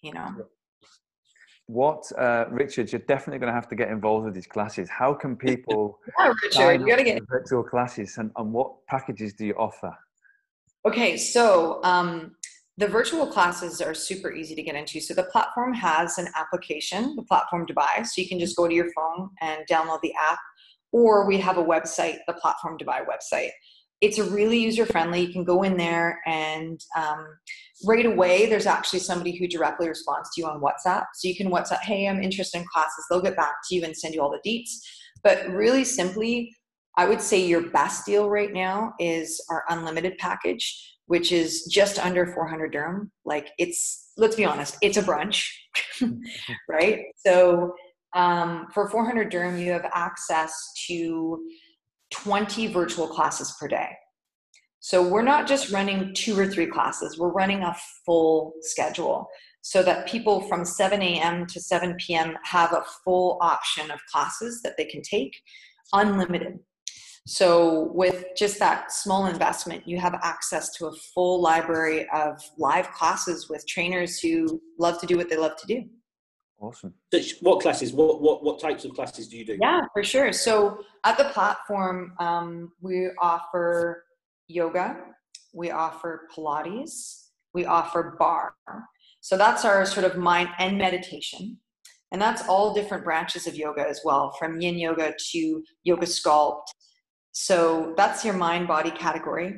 you 0.07 0.13
know 0.13 0.29
What, 1.67 2.03
uh, 2.17 2.45
Richard? 2.49 2.91
You're 2.91 3.07
definitely 3.13 3.39
going 3.39 3.47
to 3.53 3.53
have 3.53 3.69
to 3.69 3.75
get 3.75 3.89
involved 3.89 4.25
with 4.25 4.33
these 4.33 4.47
classes. 4.47 4.89
How 4.89 5.13
can 5.13 5.31
people 5.49 5.97
yeah, 6.19 6.33
richard 6.43 6.81
you 6.81 6.87
gotta 6.87 7.05
get 7.05 7.23
virtual 7.37 7.63
classes, 7.63 8.17
and, 8.17 8.31
and 8.35 8.51
what 8.51 8.85
packages 8.87 9.33
do 9.33 9.45
you 9.45 9.55
offer? 9.67 9.97
Okay, 10.85 11.15
so 11.15 11.81
um, 11.83 12.35
the 12.77 12.87
virtual 12.87 13.25
classes 13.27 13.79
are 13.81 13.93
super 13.93 14.33
easy 14.33 14.55
to 14.55 14.63
get 14.63 14.75
into. 14.75 14.99
So 14.99 15.13
the 15.13 15.23
platform 15.23 15.73
has 15.73 16.17
an 16.17 16.27
application, 16.35 17.15
the 17.15 17.23
platform 17.23 17.65
Dubai. 17.65 18.05
So 18.05 18.21
you 18.21 18.27
can 18.27 18.39
just 18.39 18.57
go 18.57 18.67
to 18.67 18.73
your 18.73 18.91
phone 18.91 19.29
and 19.41 19.61
download 19.69 20.01
the 20.01 20.13
app, 20.31 20.39
or 20.93 21.27
we 21.27 21.37
have 21.39 21.57
a 21.57 21.63
website, 21.63 22.19
the 22.27 22.33
platform 22.33 22.77
Dubai 22.77 23.01
website. 23.01 23.49
It's 23.99 24.19
a 24.19 24.23
really 24.23 24.59
user 24.59 24.85
friendly. 24.85 25.21
You 25.21 25.33
can 25.33 25.43
go 25.43 25.63
in 25.63 25.75
there 25.75 26.19
and 26.25 26.79
um, 26.95 27.25
right 27.85 28.05
away, 28.05 28.45
there's 28.45 28.67
actually 28.67 28.99
somebody 28.99 29.35
who 29.35 29.47
directly 29.47 29.89
responds 29.89 30.29
to 30.33 30.41
you 30.41 30.47
on 30.47 30.61
WhatsApp. 30.61 31.05
So 31.15 31.27
you 31.27 31.35
can 31.35 31.49
WhatsApp, 31.49 31.79
hey, 31.79 32.07
I'm 32.07 32.21
interested 32.21 32.59
in 32.59 32.65
classes. 32.71 33.05
They'll 33.09 33.21
get 33.21 33.35
back 33.35 33.55
to 33.67 33.75
you 33.75 33.83
and 33.83 33.95
send 33.95 34.13
you 34.13 34.21
all 34.21 34.31
the 34.31 34.49
deets. 34.49 34.69
But 35.23 35.49
really 35.49 35.83
simply, 35.83 36.53
I 36.97 37.07
would 37.07 37.21
say 37.21 37.43
your 37.43 37.69
best 37.71 38.05
deal 38.05 38.29
right 38.29 38.53
now 38.53 38.93
is 38.99 39.43
our 39.49 39.63
unlimited 39.69 40.17
package, 40.19 40.95
which 41.07 41.31
is 41.31 41.63
just 41.71 41.97
under 41.97 42.27
400 42.27 42.71
dirham. 42.71 43.11
Like 43.25 43.51
it's, 43.57 44.11
let's 44.17 44.35
be 44.35 44.45
honest, 44.45 44.77
it's 44.81 44.97
a 44.97 45.01
brunch, 45.01 45.49
right? 46.69 47.05
So 47.25 47.73
um, 48.15 48.67
for 48.73 48.89
400 48.89 49.29
dirham, 49.29 49.57
you 49.57 49.71
have 49.71 49.89
access 49.93 50.53
to 50.87 51.43
20 52.11 52.67
virtual 52.67 53.07
classes 53.07 53.55
per 53.59 53.67
day. 53.67 53.89
So 54.79 55.07
we're 55.07 55.23
not 55.23 55.47
just 55.47 55.71
running 55.71 56.13
two 56.13 56.37
or 56.37 56.45
three 56.45 56.67
classes, 56.67 57.17
we're 57.17 57.31
running 57.31 57.63
a 57.63 57.75
full 58.05 58.53
schedule 58.61 59.27
so 59.61 59.81
that 59.81 60.07
people 60.07 60.41
from 60.41 60.65
7 60.65 61.01
a.m. 61.01 61.45
to 61.47 61.59
7 61.59 61.95
p.m. 61.97 62.35
have 62.43 62.73
a 62.73 62.83
full 63.03 63.37
option 63.41 63.89
of 63.91 63.99
classes 64.11 64.61
that 64.61 64.75
they 64.77 64.83
can 64.83 65.01
take, 65.01 65.33
unlimited. 65.93 66.59
So, 67.25 67.89
with 67.93 68.25
just 68.35 68.59
that 68.59 68.91
small 68.91 69.27
investment, 69.27 69.87
you 69.87 69.97
have 69.99 70.19
access 70.21 70.73
to 70.73 70.87
a 70.87 70.91
full 71.13 71.41
library 71.41 72.05
of 72.13 72.41
live 72.57 72.91
classes 72.91 73.47
with 73.49 73.65
trainers 73.65 74.19
who 74.19 74.61
love 74.77 74.99
to 74.99 75.07
do 75.07 75.15
what 75.15 75.29
they 75.29 75.37
love 75.37 75.55
to 75.55 75.67
do. 75.67 75.83
Awesome. 76.63 76.93
Which- 77.11 77.35
What 77.41 77.59
classes? 77.61 77.91
What, 77.91 78.21
what 78.21 78.41
what 78.43 78.57
types 78.59 78.85
of 78.85 78.93
classes 78.93 79.27
do 79.27 79.37
you 79.37 79.45
do? 79.45 79.57
Yeah, 79.61 79.81
for 79.93 80.03
sure. 80.03 80.31
So, 80.31 80.79
at 81.03 81.17
the 81.17 81.25
platform, 81.25 82.13
um, 82.19 82.71
we 82.81 83.09
offer 83.21 84.05
yoga, 84.47 84.87
we 85.53 85.71
offer 85.71 86.11
Pilates, 86.33 86.95
we 87.53 87.65
offer 87.65 88.15
barre. 88.17 88.53
So, 89.19 89.35
that's 89.37 89.65
our 89.65 89.85
sort 89.85 90.05
of 90.05 90.15
mind 90.17 90.49
and 90.57 90.77
meditation. 90.77 91.57
And 92.13 92.21
that's 92.21 92.47
all 92.47 92.73
different 92.73 93.03
branches 93.03 93.45
of 93.47 93.55
yoga 93.55 93.85
as 93.93 93.99
well, 94.05 94.31
from 94.39 94.61
yin 94.61 94.77
yoga 94.77 95.13
to 95.31 95.63
yoga 95.83 96.05
sculpt. 96.05 96.67
So 97.31 97.93
that's 97.97 98.23
your 98.23 98.35
mind 98.35 98.67
body 98.67 98.91
category. 98.91 99.49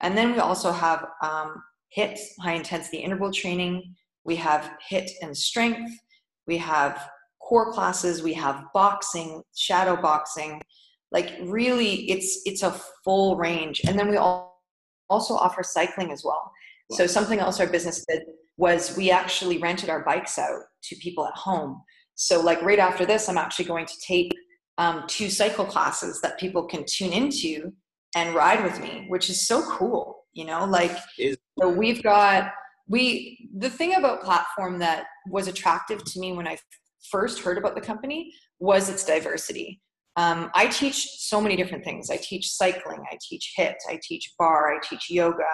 And 0.00 0.16
then 0.16 0.32
we 0.32 0.38
also 0.38 0.72
have 0.72 1.04
um, 1.22 1.62
HIIT, 1.94 2.18
high 2.40 2.54
intensity 2.54 2.96
interval 2.98 3.30
training. 3.30 3.94
We 4.24 4.36
have 4.36 4.70
HIIT 4.90 5.10
and 5.20 5.36
strength. 5.36 5.92
We 6.48 6.56
have 6.58 7.08
core 7.40 7.72
classes. 7.72 8.22
We 8.22 8.34
have 8.34 8.64
boxing, 8.74 9.42
shadow 9.54 9.96
boxing. 9.96 10.60
Like 11.12 11.34
really, 11.42 12.10
it's 12.10 12.42
it's 12.44 12.62
a 12.62 12.72
full 13.04 13.36
range. 13.36 13.80
And 13.86 13.98
then 13.98 14.08
we 14.08 14.16
all 14.16 14.62
also 15.08 15.34
offer 15.34 15.62
cycling 15.62 16.10
as 16.10 16.22
well. 16.24 16.50
So 16.92 17.06
something 17.06 17.38
else 17.38 17.60
our 17.60 17.66
business 17.66 18.04
did 18.08 18.22
was 18.56 18.96
we 18.96 19.10
actually 19.10 19.58
rented 19.58 19.88
our 19.88 20.04
bikes 20.04 20.38
out 20.38 20.62
to 20.84 20.96
people 20.96 21.26
at 21.26 21.34
home. 21.34 21.82
So 22.14 22.40
like 22.40 22.60
right 22.62 22.78
after 22.78 23.06
this, 23.06 23.28
I'm 23.28 23.38
actually 23.38 23.66
going 23.66 23.86
to 23.86 23.94
tape 24.06 24.32
um, 24.78 25.04
two 25.06 25.30
cycle 25.30 25.64
classes 25.64 26.20
that 26.22 26.38
people 26.38 26.64
can 26.64 26.84
tune 26.86 27.12
into 27.12 27.72
and 28.16 28.34
ride 28.34 28.64
with 28.64 28.80
me, 28.80 29.06
which 29.08 29.30
is 29.30 29.46
so 29.46 29.62
cool. 29.62 30.24
You 30.32 30.44
know, 30.46 30.64
like 30.64 30.96
so 31.60 31.68
we've 31.68 32.02
got 32.02 32.50
we 32.88 33.48
the 33.56 33.70
thing 33.70 33.94
about 33.94 34.22
platform 34.22 34.78
that 34.78 35.06
was 35.28 35.48
attractive 35.48 36.04
to 36.04 36.20
me 36.20 36.32
when 36.32 36.48
I 36.48 36.56
first 37.10 37.40
heard 37.40 37.58
about 37.58 37.74
the 37.74 37.80
company 37.80 38.32
was 38.58 38.88
its 38.88 39.04
diversity. 39.04 39.80
Um, 40.16 40.50
I 40.54 40.66
teach 40.66 41.06
so 41.18 41.40
many 41.40 41.54
different 41.54 41.84
things. 41.84 42.10
I 42.10 42.16
teach 42.16 42.50
cycling, 42.50 43.04
I 43.10 43.18
teach 43.28 43.54
HIIT, 43.56 43.76
I 43.88 44.00
teach 44.02 44.32
barre 44.38 44.76
I 44.76 44.80
teach 44.82 45.10
yoga. 45.10 45.44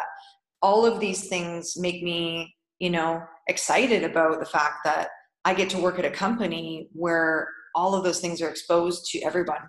All 0.63 0.87
of 0.87 1.01
these 1.01 1.29
things 1.29 1.75
make 1.77 2.03
me, 2.03 2.55
you 2.79 2.89
know, 2.89 3.23
excited 3.49 4.05
about 4.05 4.41
the 4.41 4.47
fact 4.47 4.77
that 4.85 5.09
I 5.45 5.53
get 5.53 5.69
to 5.71 5.79
work 5.79 5.99
at 5.99 6.07
a 6.07 6.11
company 6.11 6.89
where 6.93 7.49
all 7.75 7.95
of 7.95 8.05
those 8.05 8.21
things 8.21 8.41
are 8.41 8.49
exposed 8.49 9.05
to 9.11 9.21
everyone. 9.21 9.61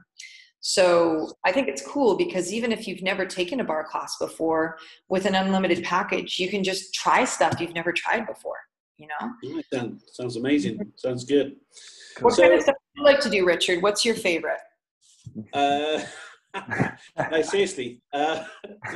So 0.68 1.30
I 1.46 1.52
think 1.52 1.68
it's 1.68 1.86
cool 1.86 2.18
because 2.18 2.52
even 2.52 2.72
if 2.72 2.88
you've 2.88 3.04
never 3.04 3.24
taken 3.24 3.60
a 3.60 3.64
barre 3.64 3.86
class 3.86 4.18
before, 4.18 4.80
with 5.10 5.28
an 5.28 5.36
unlimited 5.36 5.84
package, 5.84 6.40
you 6.40 6.50
can 6.50 6.64
just 6.64 6.92
try 6.92 7.24
stuff 7.24 7.62
you've 7.62 7.76
never 7.76 7.92
tried 7.92 8.26
before. 8.26 8.58
You 8.98 9.08
know, 9.10 9.62
sounds, 9.72 10.04
sounds 10.14 10.38
amazing. 10.38 10.80
Sounds 10.96 11.24
good. 11.24 11.58
What 12.20 12.34
so, 12.34 12.42
kind 12.42 12.56
of 12.56 12.64
stuff 12.64 12.76
do 12.96 13.02
you 13.02 13.06
like 13.06 13.20
to 13.20 13.30
do, 13.30 13.46
Richard? 13.46 13.84
What's 13.84 14.04
your 14.04 14.16
favorite? 14.16 14.58
Uh, 15.54 16.02
no, 17.30 17.42
seriously. 17.44 18.02
Uh, 18.12 18.44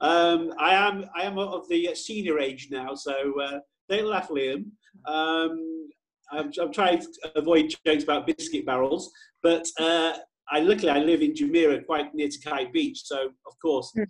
um, 0.00 0.54
I 0.60 0.74
am 0.76 1.06
I 1.16 1.22
am 1.22 1.38
of 1.38 1.68
the 1.68 1.92
senior 1.96 2.38
age 2.38 2.68
now, 2.70 2.94
so 2.94 3.32
uh, 3.40 3.58
don't 3.88 4.06
laugh, 4.06 4.28
Liam. 4.28 4.66
Um, 5.06 5.88
I'm, 6.30 6.52
I'm, 6.60 6.72
trying 6.72 7.00
to 7.00 7.08
avoid 7.34 7.74
jokes 7.84 8.04
about 8.04 8.28
biscuit 8.28 8.64
barrels, 8.64 9.10
but 9.42 9.66
uh, 9.80 10.12
I 10.50 10.60
luckily 10.60 10.90
I 10.90 10.98
live 10.98 11.22
in 11.22 11.32
Jumeirah, 11.32 11.86
quite 11.86 12.14
near 12.14 12.28
to 12.28 12.40
Kite 12.40 12.72
Beach, 12.72 13.02
so 13.04 13.30
of 13.46 13.54
course 13.62 13.92
mm. 13.96 14.06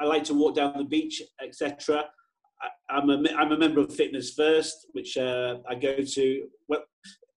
I 0.00 0.04
like 0.04 0.24
to 0.24 0.34
walk 0.34 0.54
down 0.54 0.74
the 0.76 0.84
beach, 0.84 1.20
etc. 1.42 2.04
I'm 2.90 3.10
a 3.10 3.22
I'm 3.36 3.52
a 3.52 3.58
member 3.58 3.80
of 3.80 3.94
Fitness 3.94 4.34
First, 4.34 4.86
which 4.92 5.16
uh, 5.16 5.56
I 5.68 5.74
go 5.74 5.96
to. 5.98 6.42
Well, 6.68 6.84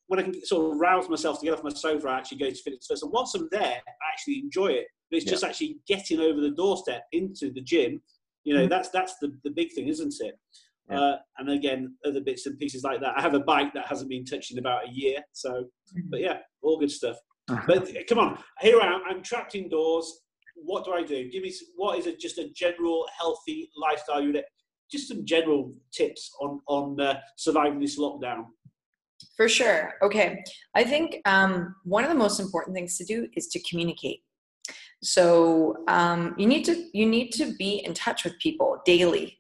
when 0.08 0.20
I 0.20 0.24
can 0.24 0.46
sort 0.46 0.72
of 0.72 0.80
rouse 0.80 1.10
myself 1.10 1.40
to 1.40 1.46
get 1.46 1.54
off 1.54 1.64
my 1.64 1.70
sofa, 1.70 2.08
I 2.10 2.18
actually 2.18 2.40
go 2.40 2.50
to 2.50 2.56
Fitness 2.56 2.86
First. 2.88 3.04
And 3.04 3.12
once 3.12 3.34
I'm 3.34 3.48
there, 3.52 3.62
I 3.62 4.12
actually 4.12 4.40
enjoy 4.40 4.68
it. 4.68 4.88
But 5.10 5.18
it's 5.18 5.26
yeah. 5.26 5.32
just 5.32 5.44
actually 5.44 5.78
getting 5.88 6.20
over 6.20 6.40
the 6.40 6.52
doorstep 6.52 7.04
into 7.12 7.52
the 7.52 7.62
gym. 7.62 8.02
You 8.44 8.56
know, 8.56 8.66
mm 8.66 8.70
that's 8.70 8.90
that's 8.90 9.16
the, 9.22 9.32
the 9.44 9.52
big 9.52 9.72
thing, 9.74 9.88
isn't 9.88 10.14
it? 10.20 10.36
Yeah. 10.90 11.00
Uh, 11.00 11.18
and 11.38 11.50
again, 11.50 11.96
other 12.06 12.22
bits 12.22 12.46
and 12.46 12.58
pieces 12.58 12.84
like 12.84 13.00
that. 13.02 13.18
I 13.18 13.22
have 13.22 13.34
a 13.34 13.40
bike 13.40 13.74
that 13.74 13.88
hasn't 13.88 14.10
been 14.10 14.26
touched 14.26 14.52
in 14.52 14.60
about 14.60 14.88
a 14.88 14.92
year. 14.92 15.20
So, 15.32 15.52
mm-hmm. 15.52 16.10
but 16.10 16.22
yeah, 16.22 16.38
all 16.62 16.80
good 16.80 16.92
stuff 16.92 17.18
but 17.48 17.88
come 18.08 18.20
on, 18.20 18.38
here 18.60 18.80
I 18.80 18.88
am. 18.88 19.02
I'm 19.10 19.24
trapped 19.24 19.56
indoors. 19.56 20.22
What 20.56 20.86
do 20.86 20.94
I 20.94 21.04
do? 21.04 21.30
Give 21.30 21.44
me 21.44 21.54
what 21.76 21.98
is 21.98 22.08
it? 22.08 22.20
Just 22.20 22.38
a 22.38 22.50
general 22.50 23.08
healthy 23.18 23.70
lifestyle 23.76 24.22
unit. 24.22 24.46
Just 24.92 25.08
some 25.08 25.26
general 25.26 25.74
tips 25.94 26.32
on 26.42 26.62
on 26.68 27.00
uh, 27.00 27.20
surviving 27.38 27.80
this 27.80 28.00
lockdown. 28.00 28.46
For 29.38 29.48
sure. 29.48 29.94
Okay, 30.02 30.44
I 30.76 30.84
think 30.84 31.22
um, 31.26 31.76
one 31.84 32.04
of 32.04 32.10
the 32.10 32.16
most 32.16 32.40
important 32.40 32.76
things 32.76 32.98
to 32.98 33.06
do 33.06 33.28
is 33.36 33.48
to 33.50 33.60
communicate. 33.62 34.22
So 35.04 35.78
um, 35.88 36.36
you 36.38 36.46
need 36.46 36.64
to 36.66 36.90
you 36.94 37.06
need 37.06 37.32
to 37.34 37.54
be 37.58 37.84
in 37.86 37.94
touch 37.94 38.24
with 38.24 38.38
people 38.40 38.78
daily. 38.86 39.40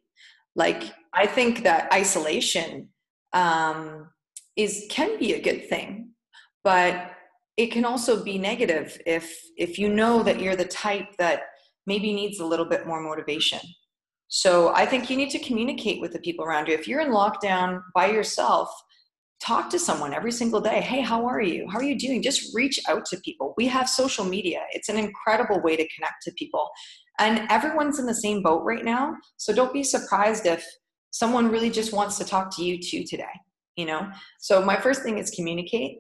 Like 0.56 0.91
I 1.14 1.28
think 1.28 1.64
that 1.64 1.91
isolation 1.93 2.89
um, 3.34 4.10
is 4.56 4.86
can 4.89 5.20
be 5.20 5.34
a 5.34 5.41
good 5.41 5.70
thing, 5.70 6.12
but 6.64 7.12
it 7.62 7.72
can 7.72 7.86
also 7.86 8.24
be 8.24 8.38
negative 8.38 8.99
if 9.05 9.39
if 9.55 9.78
you 9.78 9.88
know 9.88 10.24
that 10.24 10.39
you're 10.41 10.55
the 10.55 10.66
type 10.66 11.16
that 11.18 11.41
maybe 11.86 12.12
needs 12.12 12.39
a 12.39 12.45
little 12.45 12.66
bit 12.66 12.88
more 12.88 13.01
motivation. 13.01 13.59
So 14.28 14.74
i 14.74 14.86
think 14.86 15.09
you 15.09 15.18
need 15.18 15.30
to 15.32 15.39
communicate 15.39 16.01
with 16.01 16.14
the 16.14 16.20
people 16.20 16.45
around 16.45 16.68
you. 16.68 16.74
If 16.74 16.88
you're 16.88 17.01
in 17.01 17.12
lockdown 17.12 17.82
by 17.93 18.07
yourself 18.07 18.70
talk 19.43 19.72
to 19.72 19.80
someone 19.80 20.14
every 20.14 20.32
single 20.32 20.62
day. 20.62 20.82
Hey 20.82 21.01
how 21.01 21.26
are 21.26 21.41
you? 21.41 21.68
How 21.72 21.80
are 21.80 21.89
you 21.91 21.97
doing? 21.97 22.22
Just 22.22 22.53
reach 22.55 22.80
out 22.88 23.05
to 23.05 23.18
people. 23.28 23.53
We 23.57 23.68
have 23.68 23.89
social 23.89 24.26
media. 24.26 24.62
It's 24.72 24.89
an 24.89 24.97
incredible 24.97 25.59
way 25.62 25.76
to 25.76 25.88
connect 25.95 26.22
to 26.24 26.32
people. 26.34 26.70
And 27.20 27.47
everyone's 27.49 27.99
in 27.99 28.05
the 28.05 28.22
same 28.26 28.41
boat 28.43 28.64
right 28.64 28.86
now. 28.86 29.16
So 29.38 29.53
don't 29.53 29.74
be 29.74 29.84
surprised 29.84 30.45
if 30.45 30.64
someone 31.12 31.49
really 31.49 31.72
just 31.72 31.91
wants 31.91 32.18
to 32.20 32.26
talk 32.26 32.55
to 32.55 32.64
you 32.64 32.80
too 32.80 33.03
today 33.03 33.36
you 33.78 33.86
know? 33.86 34.09
So 34.39 34.62
my 34.62 34.78
first 34.80 35.03
thing 35.03 35.18
is 35.18 35.32
communicate 35.32 35.99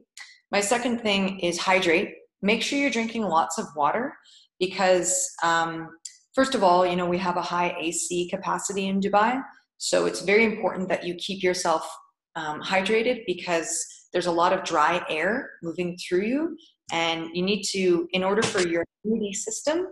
my 0.51 0.59
second 0.59 0.99
thing 1.01 1.39
is 1.39 1.57
hydrate. 1.57 2.13
Make 2.41 2.61
sure 2.61 2.77
you're 2.77 2.89
drinking 2.89 3.23
lots 3.23 3.57
of 3.57 3.65
water 3.75 4.13
because, 4.59 5.31
um, 5.43 5.89
first 6.35 6.55
of 6.55 6.63
all, 6.63 6.85
you 6.85 6.95
know, 6.95 7.05
we 7.05 7.17
have 7.17 7.37
a 7.37 7.41
high 7.41 7.75
AC 7.79 8.29
capacity 8.29 8.87
in 8.87 8.99
Dubai. 8.99 9.41
So 9.77 10.05
it's 10.05 10.21
very 10.21 10.45
important 10.45 10.89
that 10.89 11.05
you 11.05 11.15
keep 11.15 11.41
yourself 11.41 11.89
um, 12.35 12.61
hydrated 12.61 13.21
because 13.25 13.85
there's 14.13 14.25
a 14.25 14.31
lot 14.31 14.53
of 14.53 14.63
dry 14.63 15.03
air 15.09 15.51
moving 15.63 15.97
through 15.97 16.23
you. 16.23 16.57
And 16.91 17.29
you 17.33 17.41
need 17.41 17.63
to, 17.71 18.07
in 18.11 18.23
order 18.23 18.41
for 18.41 18.67
your 18.67 18.83
immunity 19.05 19.33
system 19.33 19.87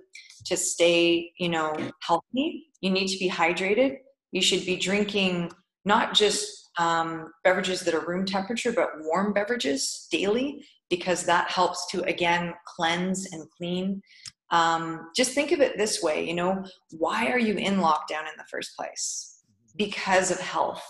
to 0.45 0.57
stay, 0.57 1.32
you 1.39 1.49
know, 1.49 1.74
healthy, 2.01 2.68
you 2.82 2.91
need 2.91 3.07
to 3.07 3.18
be 3.18 3.30
hydrated. 3.30 3.97
You 4.32 4.41
should 4.41 4.66
be 4.66 4.76
drinking 4.76 5.51
not 5.86 6.14
just 6.14 6.68
um, 6.80 7.34
beverages 7.43 7.82
that 7.82 7.93
are 7.93 8.05
room 8.05 8.25
temperature, 8.25 8.71
but 8.71 8.89
warm 9.01 9.34
beverages 9.34 10.07
daily 10.09 10.65
because 10.89 11.23
that 11.25 11.51
helps 11.51 11.86
to 11.91 12.01
again 12.03 12.53
cleanse 12.65 13.32
and 13.34 13.47
clean. 13.51 14.01
Um, 14.49 15.11
just 15.15 15.34
think 15.34 15.51
of 15.51 15.59
it 15.59 15.77
this 15.77 16.01
way 16.01 16.25
you 16.25 16.34
know, 16.34 16.63
why 16.91 17.27
are 17.27 17.38
you 17.38 17.55
in 17.55 17.75
lockdown 17.75 18.21
in 18.21 18.38
the 18.38 18.45
first 18.49 18.75
place? 18.75 19.43
Because 19.75 20.32
of 20.32 20.39
health, 20.39 20.84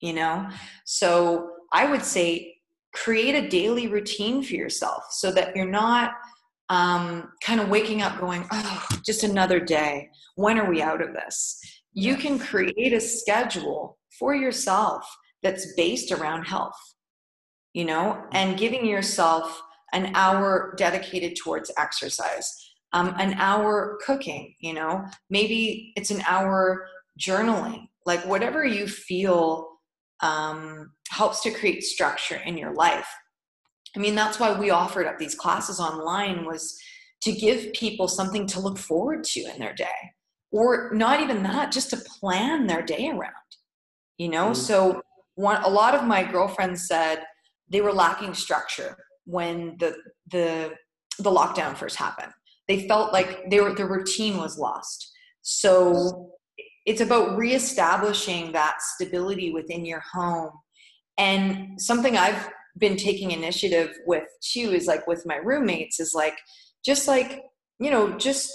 you 0.00 0.14
know? 0.14 0.48
So 0.86 1.50
I 1.72 1.88
would 1.88 2.02
say 2.02 2.56
create 2.94 3.34
a 3.34 3.48
daily 3.48 3.86
routine 3.86 4.42
for 4.42 4.54
yourself 4.54 5.04
so 5.10 5.30
that 5.32 5.54
you're 5.54 5.66
not 5.66 6.12
um, 6.70 7.30
kind 7.42 7.60
of 7.60 7.68
waking 7.68 8.00
up 8.00 8.18
going, 8.18 8.46
oh, 8.50 8.88
just 9.04 9.24
another 9.24 9.60
day. 9.60 10.08
When 10.36 10.58
are 10.58 10.70
we 10.70 10.80
out 10.80 11.02
of 11.02 11.12
this? 11.12 11.60
You 11.92 12.16
can 12.16 12.38
create 12.38 12.94
a 12.94 13.00
schedule 13.00 13.98
for 14.18 14.34
yourself 14.34 15.06
that's 15.44 15.72
based 15.76 16.10
around 16.10 16.44
health, 16.44 16.74
you 17.72 17.84
know, 17.84 18.24
and 18.32 18.58
giving 18.58 18.84
yourself 18.84 19.62
an 19.92 20.10
hour 20.16 20.74
dedicated 20.76 21.36
towards 21.36 21.70
exercise, 21.78 22.52
um, 22.92 23.14
an 23.18 23.34
hour 23.34 23.98
cooking, 24.04 24.54
you 24.58 24.72
know, 24.72 25.04
maybe 25.30 25.92
it's 25.96 26.10
an 26.10 26.22
hour 26.26 26.88
journaling, 27.20 27.86
like 28.06 28.26
whatever 28.26 28.64
you 28.64 28.88
feel 28.88 29.68
um, 30.20 30.90
helps 31.10 31.42
to 31.42 31.52
create 31.52 31.84
structure 31.84 32.40
in 32.44 32.58
your 32.58 32.74
life. 32.74 33.08
I 33.96 34.00
mean, 34.00 34.16
that's 34.16 34.40
why 34.40 34.58
we 34.58 34.70
offered 34.70 35.06
up 35.06 35.18
these 35.18 35.36
classes 35.36 35.78
online 35.78 36.44
was 36.44 36.76
to 37.22 37.32
give 37.32 37.72
people 37.74 38.08
something 38.08 38.46
to 38.48 38.60
look 38.60 38.78
forward 38.78 39.22
to 39.24 39.40
in 39.40 39.60
their 39.60 39.74
day 39.74 39.86
or 40.54 40.90
not 40.94 41.20
even 41.20 41.42
that 41.42 41.72
just 41.72 41.90
to 41.90 41.96
plan 41.96 42.66
their 42.66 42.82
day 42.82 43.08
around 43.08 43.32
you 44.16 44.28
know 44.28 44.46
mm-hmm. 44.46 44.54
so 44.54 45.02
one 45.34 45.62
a 45.62 45.68
lot 45.68 45.94
of 45.94 46.04
my 46.04 46.22
girlfriends 46.22 46.86
said 46.86 47.22
they 47.68 47.80
were 47.80 47.92
lacking 47.92 48.34
structure 48.34 48.96
when 49.24 49.76
the 49.78 49.96
the 50.30 50.72
the 51.18 51.30
lockdown 51.30 51.76
first 51.76 51.96
happened. 51.96 52.32
They 52.68 52.88
felt 52.88 53.12
like 53.12 53.50
they 53.50 53.60
were 53.60 53.74
the 53.74 53.86
routine 53.86 54.38
was 54.38 54.58
lost. 54.58 55.10
So 55.42 56.30
it's 56.86 57.00
about 57.00 57.36
reestablishing 57.36 58.52
that 58.52 58.80
stability 58.80 59.52
within 59.52 59.84
your 59.84 60.02
home. 60.12 60.50
And 61.16 61.80
something 61.80 62.16
i've 62.16 62.48
been 62.76 62.96
taking 62.96 63.30
initiative 63.30 63.92
with 64.06 64.24
too 64.40 64.72
is 64.72 64.86
like 64.86 65.06
with 65.06 65.24
my 65.24 65.36
roommates 65.36 66.00
is 66.00 66.12
like 66.12 66.36
just 66.84 67.06
like 67.06 67.42
you 67.78 67.88
know 67.88 68.18
just 68.18 68.50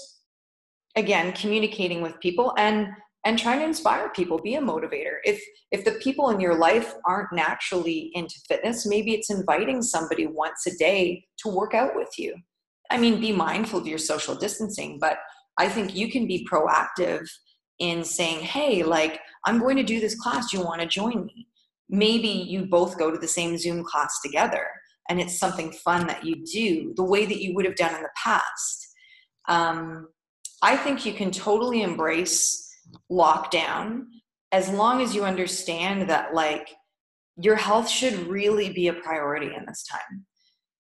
again 0.96 1.32
communicating 1.34 2.02
with 2.02 2.20
people. 2.20 2.54
And 2.58 2.88
and 3.26 3.38
trying 3.38 3.60
to 3.60 3.66
inspire 3.66 4.10
people 4.10 4.40
be 4.40 4.56
a 4.56 4.62
motivator. 4.62 5.18
If 5.24 5.42
if 5.72 5.84
the 5.84 6.00
people 6.04 6.30
in 6.30 6.40
your 6.40 6.56
life 6.56 6.94
aren't 7.06 7.34
naturally 7.34 8.12
into 8.14 8.36
fitness 8.48 8.86
maybe 8.86 9.14
it's 9.14 9.30
inviting 9.30 9.82
somebody 9.82 10.26
once 10.26 10.66
a 10.68 10.76
day 10.78 11.26
to 11.40 11.50
work 11.50 11.74
out 11.74 11.96
with 11.96 12.10
you. 12.18 12.36
I 12.90 12.98
mean 12.98 13.20
be 13.20 13.32
mindful 13.32 13.80
of 13.80 13.88
your 13.88 13.98
social 13.98 14.36
distancing 14.36 14.98
but 15.00 15.18
i 15.58 15.68
think 15.68 15.96
you 15.96 16.10
can 16.10 16.28
be 16.28 16.48
proactive 16.52 17.28
in 17.80 18.04
saying 18.04 18.40
hey 18.40 18.84
like 18.84 19.20
i'm 19.46 19.60
going 19.60 19.78
to 19.78 19.84
do 19.84 20.00
this 20.00 20.20
class. 20.20 20.54
You 20.54 20.62
want 20.64 20.82
to 20.82 20.88
join 20.88 21.26
me? 21.26 21.48
Maybe 21.90 22.28
you 22.28 22.66
both 22.66 22.98
go 22.98 23.12
to 23.12 23.18
the 23.18 23.28
same 23.28 23.58
zoom 23.58 23.84
class 23.84 24.22
together 24.24 24.66
and 25.10 25.20
it's 25.20 25.40
something 25.40 25.72
fun 25.72 26.06
that 26.08 26.24
you 26.24 26.44
do 26.46 26.94
the 26.96 27.04
way 27.04 27.26
that 27.26 27.42
you 27.42 27.56
would 27.56 27.66
have 27.66 27.76
done 27.76 27.96
in 27.96 28.02
the 28.02 28.10
past. 28.24 28.88
Um, 29.48 30.08
i 30.62 30.76
think 30.78 31.06
you 31.06 31.14
can 31.14 31.32
totally 31.32 31.82
embrace 31.84 32.69
lockdown 33.12 34.06
as 34.52 34.70
long 34.70 35.02
as 35.02 35.14
you 35.14 35.24
understand 35.24 36.10
that 36.10 36.34
like 36.34 36.70
your 37.42 37.56
health 37.56 37.90
should 37.90 38.28
really 38.28 38.70
be 38.72 38.88
a 38.88 38.94
priority 38.94 39.48
in 39.56 39.66
this 39.66 39.84
time 39.84 40.26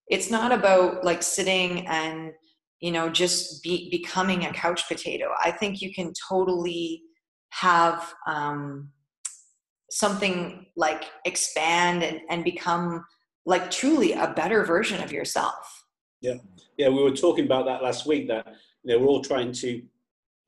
it's 0.07 0.31
not 0.31 0.51
about 0.51 1.03
like 1.03 1.21
sitting 1.21 1.87
and 1.87 2.31
you 2.79 2.91
know 2.91 3.09
just 3.09 3.63
be 3.63 3.89
becoming 3.89 4.45
a 4.45 4.53
couch 4.53 4.87
potato 4.87 5.29
i 5.43 5.51
think 5.51 5.81
you 5.81 5.93
can 5.93 6.11
totally 6.29 7.01
have 7.51 8.13
um, 8.27 8.91
something 9.89 10.65
like 10.75 11.05
expand 11.25 12.03
and, 12.03 12.21
and 12.29 12.43
become 12.43 13.03
like 13.45 13.71
truly 13.71 14.13
a 14.13 14.33
better 14.35 14.63
version 14.63 15.01
of 15.01 15.11
yourself. 15.11 15.85
Yeah. 16.21 16.35
Yeah. 16.77 16.89
We 16.89 17.01
were 17.01 17.15
talking 17.15 17.45
about 17.45 17.65
that 17.65 17.81
last 17.81 18.05
week 18.05 18.27
that, 18.27 18.47
you 18.83 18.93
know, 18.93 18.99
we're 18.99 19.07
all 19.07 19.23
trying 19.23 19.51
to 19.53 19.81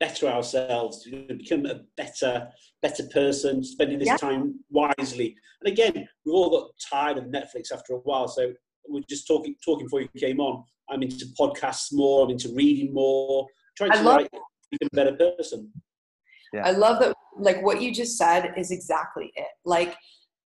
better 0.02 0.26
ourselves, 0.26 1.04
to 1.04 1.24
become 1.28 1.64
a 1.64 1.82
better, 1.96 2.48
better 2.82 3.04
person, 3.14 3.62
spending 3.62 4.00
this 4.00 4.08
yeah. 4.08 4.16
time 4.16 4.58
wisely. 4.68 5.36
And 5.62 5.72
again, 5.72 5.94
we've 5.94 6.34
all 6.34 6.50
got 6.50 6.70
tired 6.90 7.18
of 7.18 7.24
Netflix 7.26 7.70
after 7.72 7.94
a 7.94 7.98
while. 7.98 8.26
So 8.26 8.52
we're 8.88 9.04
just 9.08 9.28
talking, 9.28 9.54
talking 9.64 9.86
before 9.86 10.00
you 10.00 10.08
came 10.18 10.40
on. 10.40 10.64
I'm 10.90 11.04
into 11.04 11.26
podcasts 11.38 11.92
more. 11.92 12.24
I'm 12.24 12.30
into 12.30 12.52
reading 12.52 12.92
more, 12.92 13.46
trying 13.76 13.92
to 13.92 13.98
I 13.98 14.02
love, 14.02 14.16
write, 14.16 14.30
become 14.72 14.88
a 14.92 14.96
better 14.96 15.32
person. 15.36 15.70
Yeah. 16.52 16.66
I 16.66 16.72
love 16.72 16.98
that. 16.98 17.14
Like 17.38 17.62
what 17.62 17.80
you 17.80 17.94
just 17.94 18.18
said 18.18 18.54
is 18.56 18.72
exactly 18.72 19.30
it. 19.36 19.46
Like 19.64 19.94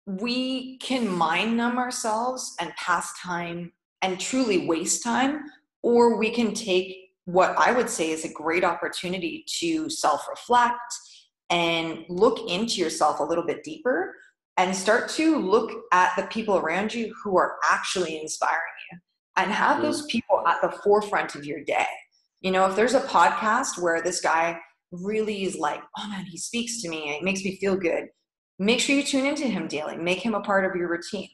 we 0.06 0.78
can 0.78 1.08
mind 1.08 1.56
numb 1.56 1.78
ourselves 1.78 2.54
and 2.60 2.72
pass 2.76 3.12
time 3.20 3.72
and 4.02 4.20
truly 4.20 4.68
waste 4.68 5.02
time, 5.02 5.46
or 5.82 6.16
we 6.16 6.30
can 6.30 6.54
take 6.54 6.96
what 7.24 7.54
I 7.56 7.72
would 7.72 7.88
say 7.88 8.10
is 8.10 8.24
a 8.24 8.32
great 8.32 8.64
opportunity 8.64 9.44
to 9.60 9.88
self 9.88 10.28
reflect 10.28 10.80
and 11.50 12.04
look 12.08 12.50
into 12.50 12.80
yourself 12.80 13.20
a 13.20 13.24
little 13.24 13.44
bit 13.44 13.62
deeper 13.62 14.14
and 14.56 14.74
start 14.74 15.08
to 15.10 15.38
look 15.38 15.72
at 15.92 16.14
the 16.16 16.24
people 16.24 16.56
around 16.56 16.92
you 16.92 17.14
who 17.22 17.36
are 17.38 17.56
actually 17.70 18.20
inspiring 18.20 18.60
you 18.90 18.98
and 19.36 19.50
have 19.50 19.78
mm. 19.78 19.82
those 19.82 20.06
people 20.06 20.42
at 20.46 20.60
the 20.62 20.70
forefront 20.82 21.34
of 21.34 21.44
your 21.44 21.62
day. 21.64 21.86
You 22.40 22.50
know, 22.50 22.66
if 22.68 22.76
there's 22.76 22.94
a 22.94 23.00
podcast 23.00 23.80
where 23.80 24.02
this 24.02 24.20
guy 24.20 24.58
really 24.90 25.44
is 25.44 25.56
like, 25.56 25.80
oh 25.98 26.08
man, 26.08 26.24
he 26.24 26.36
speaks 26.36 26.82
to 26.82 26.88
me, 26.88 27.10
it 27.10 27.22
makes 27.22 27.44
me 27.44 27.56
feel 27.56 27.76
good, 27.76 28.08
make 28.58 28.80
sure 28.80 28.96
you 28.96 29.02
tune 29.02 29.26
into 29.26 29.44
him 29.44 29.68
daily, 29.68 29.96
make 29.96 30.20
him 30.20 30.34
a 30.34 30.40
part 30.40 30.64
of 30.64 30.76
your 30.76 30.88
routine. 30.88 31.28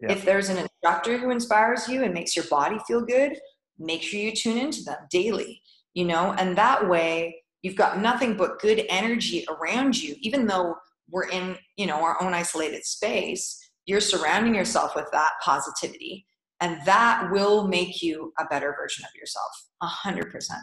Yeah. 0.00 0.12
If 0.12 0.24
there's 0.24 0.48
an 0.48 0.58
instructor 0.58 1.18
who 1.18 1.30
inspires 1.30 1.88
you 1.88 2.04
and 2.04 2.14
makes 2.14 2.34
your 2.34 2.46
body 2.46 2.78
feel 2.86 3.02
good, 3.02 3.36
make 3.82 4.02
sure 4.02 4.20
you 4.20 4.32
tune 4.32 4.58
into 4.58 4.82
them 4.82 4.98
daily, 5.10 5.60
you 5.94 6.04
know, 6.04 6.34
and 6.38 6.56
that 6.56 6.88
way 6.88 7.42
you've 7.62 7.76
got 7.76 8.00
nothing 8.00 8.36
but 8.36 8.60
good 8.60 8.84
energy 8.88 9.46
around 9.48 10.00
you, 10.00 10.16
even 10.20 10.46
though 10.46 10.74
we're 11.10 11.28
in, 11.28 11.56
you 11.76 11.86
know, 11.86 12.02
our 12.02 12.20
own 12.22 12.34
isolated 12.34 12.84
space, 12.84 13.58
you're 13.86 14.00
surrounding 14.00 14.54
yourself 14.54 14.94
with 14.96 15.06
that 15.12 15.30
positivity. 15.42 16.26
And 16.60 16.80
that 16.86 17.28
will 17.32 17.66
make 17.66 18.02
you 18.02 18.32
a 18.38 18.44
better 18.46 18.74
version 18.78 19.04
of 19.04 19.10
yourself. 19.18 19.50
A 19.82 19.86
hundred 19.86 20.30
percent. 20.30 20.60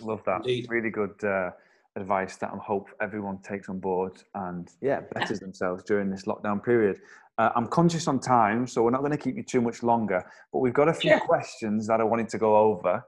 Love 0.00 0.22
that. 0.24 0.38
Indeed. 0.38 0.66
really 0.70 0.90
good 0.90 1.22
uh, 1.24 1.50
advice 1.96 2.36
that 2.36 2.50
i 2.52 2.56
hope 2.56 2.88
everyone 3.00 3.38
takes 3.38 3.68
on 3.68 3.78
board 3.78 4.22
and 4.34 4.70
yeah 4.80 5.00
betters 5.14 5.40
themselves 5.40 5.82
during 5.84 6.10
this 6.10 6.24
lockdown 6.24 6.62
period 6.62 7.00
uh, 7.38 7.50
i'm 7.54 7.66
conscious 7.66 8.08
on 8.08 8.18
time 8.18 8.66
so 8.66 8.82
we're 8.82 8.90
not 8.90 9.00
going 9.00 9.12
to 9.12 9.18
keep 9.18 9.36
you 9.36 9.42
too 9.42 9.60
much 9.60 9.82
longer 9.82 10.24
but 10.52 10.58
we've 10.58 10.74
got 10.74 10.88
a 10.88 10.94
few 10.94 11.18
questions 11.20 11.86
that 11.86 12.00
i 12.00 12.04
wanted 12.04 12.28
to 12.28 12.38
go 12.38 12.56
over 12.56 13.02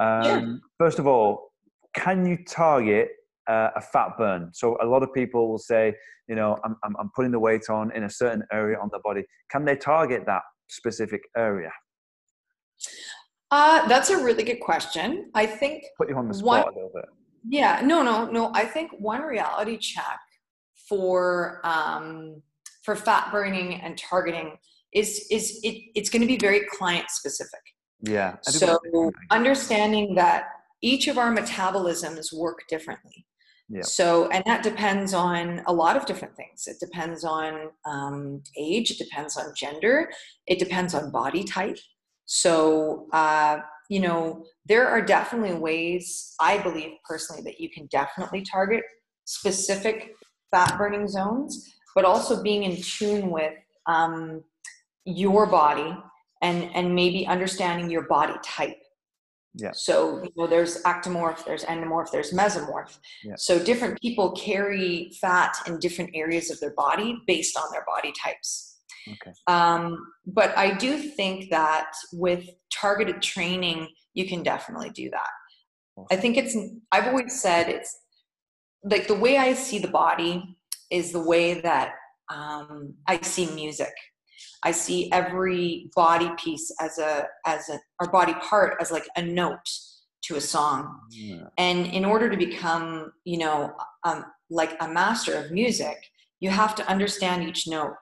um, 0.00 0.60
first 0.78 0.98
of 0.98 1.06
all 1.06 1.52
can 1.94 2.26
you 2.26 2.36
target 2.44 3.08
uh, 3.46 3.70
a 3.76 3.80
fat 3.80 4.16
burn. 4.16 4.50
So 4.52 4.76
a 4.80 4.86
lot 4.86 5.02
of 5.02 5.12
people 5.12 5.48
will 5.48 5.58
say, 5.58 5.94
you 6.28 6.34
know, 6.34 6.58
I'm, 6.64 6.76
I'm, 6.82 6.96
I'm, 6.98 7.10
putting 7.14 7.30
the 7.30 7.38
weight 7.38 7.68
on 7.68 7.92
in 7.92 8.04
a 8.04 8.10
certain 8.10 8.42
area 8.52 8.78
on 8.78 8.88
the 8.92 9.00
body. 9.00 9.24
Can 9.50 9.64
they 9.64 9.76
target 9.76 10.24
that 10.26 10.42
specific 10.68 11.22
area? 11.36 11.70
Uh, 13.50 13.86
that's 13.86 14.10
a 14.10 14.16
really 14.16 14.42
good 14.42 14.60
question. 14.60 15.30
I 15.34 15.46
think 15.46 15.84
put 15.96 16.08
you 16.08 16.16
on 16.16 16.28
the 16.28 16.34
spot 16.34 16.66
one, 16.66 16.72
a 16.72 16.76
little 16.76 16.90
bit. 16.94 17.04
Yeah, 17.48 17.80
no, 17.84 18.02
no, 18.02 18.26
no. 18.26 18.50
I 18.54 18.64
think 18.64 18.92
one 18.98 19.22
reality 19.22 19.76
check 19.76 20.18
for 20.88 21.60
um, 21.64 22.42
for 22.82 22.96
fat 22.96 23.30
burning 23.32 23.80
and 23.80 23.96
targeting 23.98 24.56
is 24.92 25.26
is 25.30 25.60
it, 25.62 25.82
it's 25.94 26.08
going 26.10 26.22
to 26.22 26.28
be 26.28 26.38
very 26.38 26.62
client 26.70 27.10
specific. 27.10 27.60
Yeah. 28.00 28.36
So 28.42 28.78
understanding 29.30 30.14
that 30.14 30.48
each 30.82 31.08
of 31.08 31.16
our 31.16 31.34
metabolisms 31.34 32.32
work 32.32 32.60
differently. 32.68 33.26
Yeah. 33.70 33.82
So, 33.82 34.28
and 34.28 34.44
that 34.44 34.62
depends 34.62 35.14
on 35.14 35.62
a 35.66 35.72
lot 35.72 35.96
of 35.96 36.04
different 36.04 36.36
things. 36.36 36.66
It 36.66 36.76
depends 36.78 37.24
on 37.24 37.70
um, 37.86 38.42
age, 38.58 38.90
it 38.90 38.98
depends 38.98 39.38
on 39.38 39.46
gender, 39.56 40.10
it 40.46 40.58
depends 40.58 40.94
on 40.94 41.10
body 41.10 41.44
type. 41.44 41.78
So, 42.26 43.06
uh, 43.12 43.58
you 43.88 44.00
know, 44.00 44.44
there 44.66 44.88
are 44.88 45.02
definitely 45.02 45.54
ways, 45.54 46.34
I 46.40 46.58
believe 46.58 46.92
personally, 47.08 47.42
that 47.42 47.60
you 47.60 47.70
can 47.70 47.86
definitely 47.86 48.42
target 48.42 48.82
specific 49.24 50.14
fat 50.50 50.76
burning 50.78 51.08
zones, 51.08 51.74
but 51.94 52.04
also 52.04 52.42
being 52.42 52.64
in 52.64 52.80
tune 52.80 53.30
with 53.30 53.54
um, 53.86 54.42
your 55.04 55.46
body 55.46 55.96
and, 56.42 56.70
and 56.74 56.94
maybe 56.94 57.26
understanding 57.26 57.90
your 57.90 58.02
body 58.02 58.34
type. 58.44 58.80
Yeah. 59.56 59.70
So 59.72 60.22
you 60.22 60.30
know, 60.36 60.46
there's 60.46 60.82
ectomorph, 60.82 61.44
there's 61.44 61.64
endomorph, 61.64 62.10
there's 62.10 62.32
mesomorph. 62.32 62.98
Yeah. 63.22 63.34
So 63.36 63.62
different 63.62 64.00
people 64.00 64.32
carry 64.32 65.12
fat 65.20 65.56
in 65.66 65.78
different 65.78 66.10
areas 66.14 66.50
of 66.50 66.58
their 66.58 66.74
body 66.74 67.18
based 67.26 67.56
on 67.56 67.70
their 67.70 67.84
body 67.86 68.12
types. 68.22 68.73
Okay. 69.08 69.32
Um, 69.46 69.98
but 70.26 70.56
I 70.56 70.74
do 70.74 70.98
think 70.98 71.50
that 71.50 71.90
with 72.12 72.48
targeted 72.72 73.20
training, 73.22 73.88
you 74.14 74.26
can 74.26 74.42
definitely 74.42 74.90
do 74.90 75.10
that. 75.10 75.30
Awesome. 75.96 76.06
I 76.10 76.16
think 76.16 76.36
it's. 76.36 76.56
I've 76.92 77.06
always 77.06 77.40
said 77.40 77.68
it's 77.68 77.96
like 78.82 79.06
the 79.06 79.14
way 79.14 79.36
I 79.36 79.54
see 79.54 79.78
the 79.78 79.88
body 79.88 80.56
is 80.90 81.12
the 81.12 81.20
way 81.20 81.60
that 81.60 81.92
um, 82.32 82.94
I 83.06 83.20
see 83.20 83.50
music. 83.54 83.92
I 84.62 84.70
see 84.70 85.12
every 85.12 85.90
body 85.94 86.30
piece 86.42 86.74
as 86.80 86.98
a 86.98 87.26
as 87.46 87.68
a 87.68 87.78
or 88.00 88.10
body 88.10 88.34
part 88.34 88.76
as 88.80 88.90
like 88.90 89.06
a 89.16 89.22
note 89.22 89.68
to 90.24 90.36
a 90.36 90.40
song. 90.40 91.00
Yeah. 91.10 91.44
And 91.58 91.86
in 91.86 92.04
order 92.04 92.30
to 92.30 92.36
become, 92.36 93.12
you 93.24 93.38
know, 93.38 93.74
um, 94.04 94.24
like 94.50 94.74
a 94.80 94.88
master 94.88 95.34
of 95.34 95.50
music, 95.50 95.98
you 96.40 96.50
have 96.50 96.74
to 96.76 96.88
understand 96.88 97.42
each 97.42 97.66
note. 97.68 97.94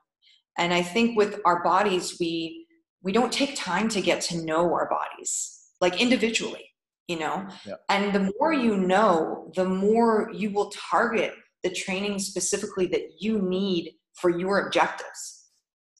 And 0.58 0.72
I 0.72 0.82
think 0.82 1.16
with 1.16 1.40
our 1.44 1.62
bodies, 1.62 2.16
we 2.20 2.66
we 3.02 3.12
don't 3.12 3.32
take 3.32 3.56
time 3.56 3.88
to 3.88 4.00
get 4.00 4.20
to 4.22 4.44
know 4.44 4.72
our 4.72 4.88
bodies 4.88 5.58
like 5.80 6.00
individually, 6.00 6.64
you 7.08 7.18
know. 7.18 7.48
Yeah. 7.66 7.74
And 7.88 8.14
the 8.14 8.32
more 8.38 8.52
you 8.52 8.76
know, 8.76 9.50
the 9.56 9.64
more 9.64 10.30
you 10.32 10.50
will 10.50 10.70
target 10.70 11.34
the 11.64 11.70
training 11.70 12.18
specifically 12.18 12.86
that 12.88 13.02
you 13.20 13.40
need 13.40 13.92
for 14.14 14.30
your 14.30 14.66
objectives 14.66 15.42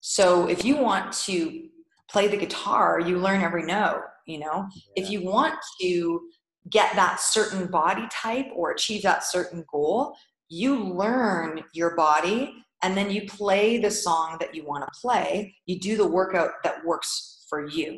so 0.02 0.48
if 0.48 0.64
you 0.64 0.76
want 0.76 1.12
to 1.26 1.68
play 2.10 2.26
the 2.26 2.36
guitar, 2.36 3.00
you 3.00 3.18
learn 3.18 3.40
every 3.40 3.62
note, 3.62 4.02
you 4.26 4.40
know? 4.40 4.66
Yeah. 4.74 5.04
If 5.04 5.10
you 5.10 5.22
want 5.24 5.54
to 5.80 6.20
get 6.68 6.94
that 6.96 7.20
certain 7.20 7.68
body 7.68 8.06
type 8.10 8.46
or 8.54 8.72
achieve 8.72 9.02
that 9.04 9.24
certain 9.24 9.64
goal, 9.70 10.14
you 10.48 10.92
learn 10.92 11.62
your 11.72 11.94
body 11.94 12.52
and 12.82 12.96
then 12.96 13.10
you 13.10 13.26
play 13.26 13.78
the 13.78 13.90
song 13.90 14.36
that 14.40 14.54
you 14.54 14.64
want 14.64 14.84
to 14.84 15.00
play. 15.00 15.54
You 15.66 15.78
do 15.78 15.96
the 15.96 16.06
workout 16.06 16.50
that 16.64 16.84
works 16.84 17.46
for 17.48 17.68
you. 17.68 17.96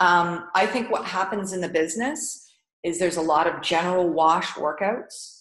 Um, 0.00 0.48
I 0.54 0.66
think 0.66 0.90
what 0.90 1.04
happens 1.04 1.52
in 1.52 1.60
the 1.60 1.68
business 1.68 2.52
is 2.82 2.98
there's 2.98 3.16
a 3.16 3.22
lot 3.22 3.46
of 3.46 3.62
general 3.62 4.08
wash 4.08 4.48
workouts. 4.52 5.40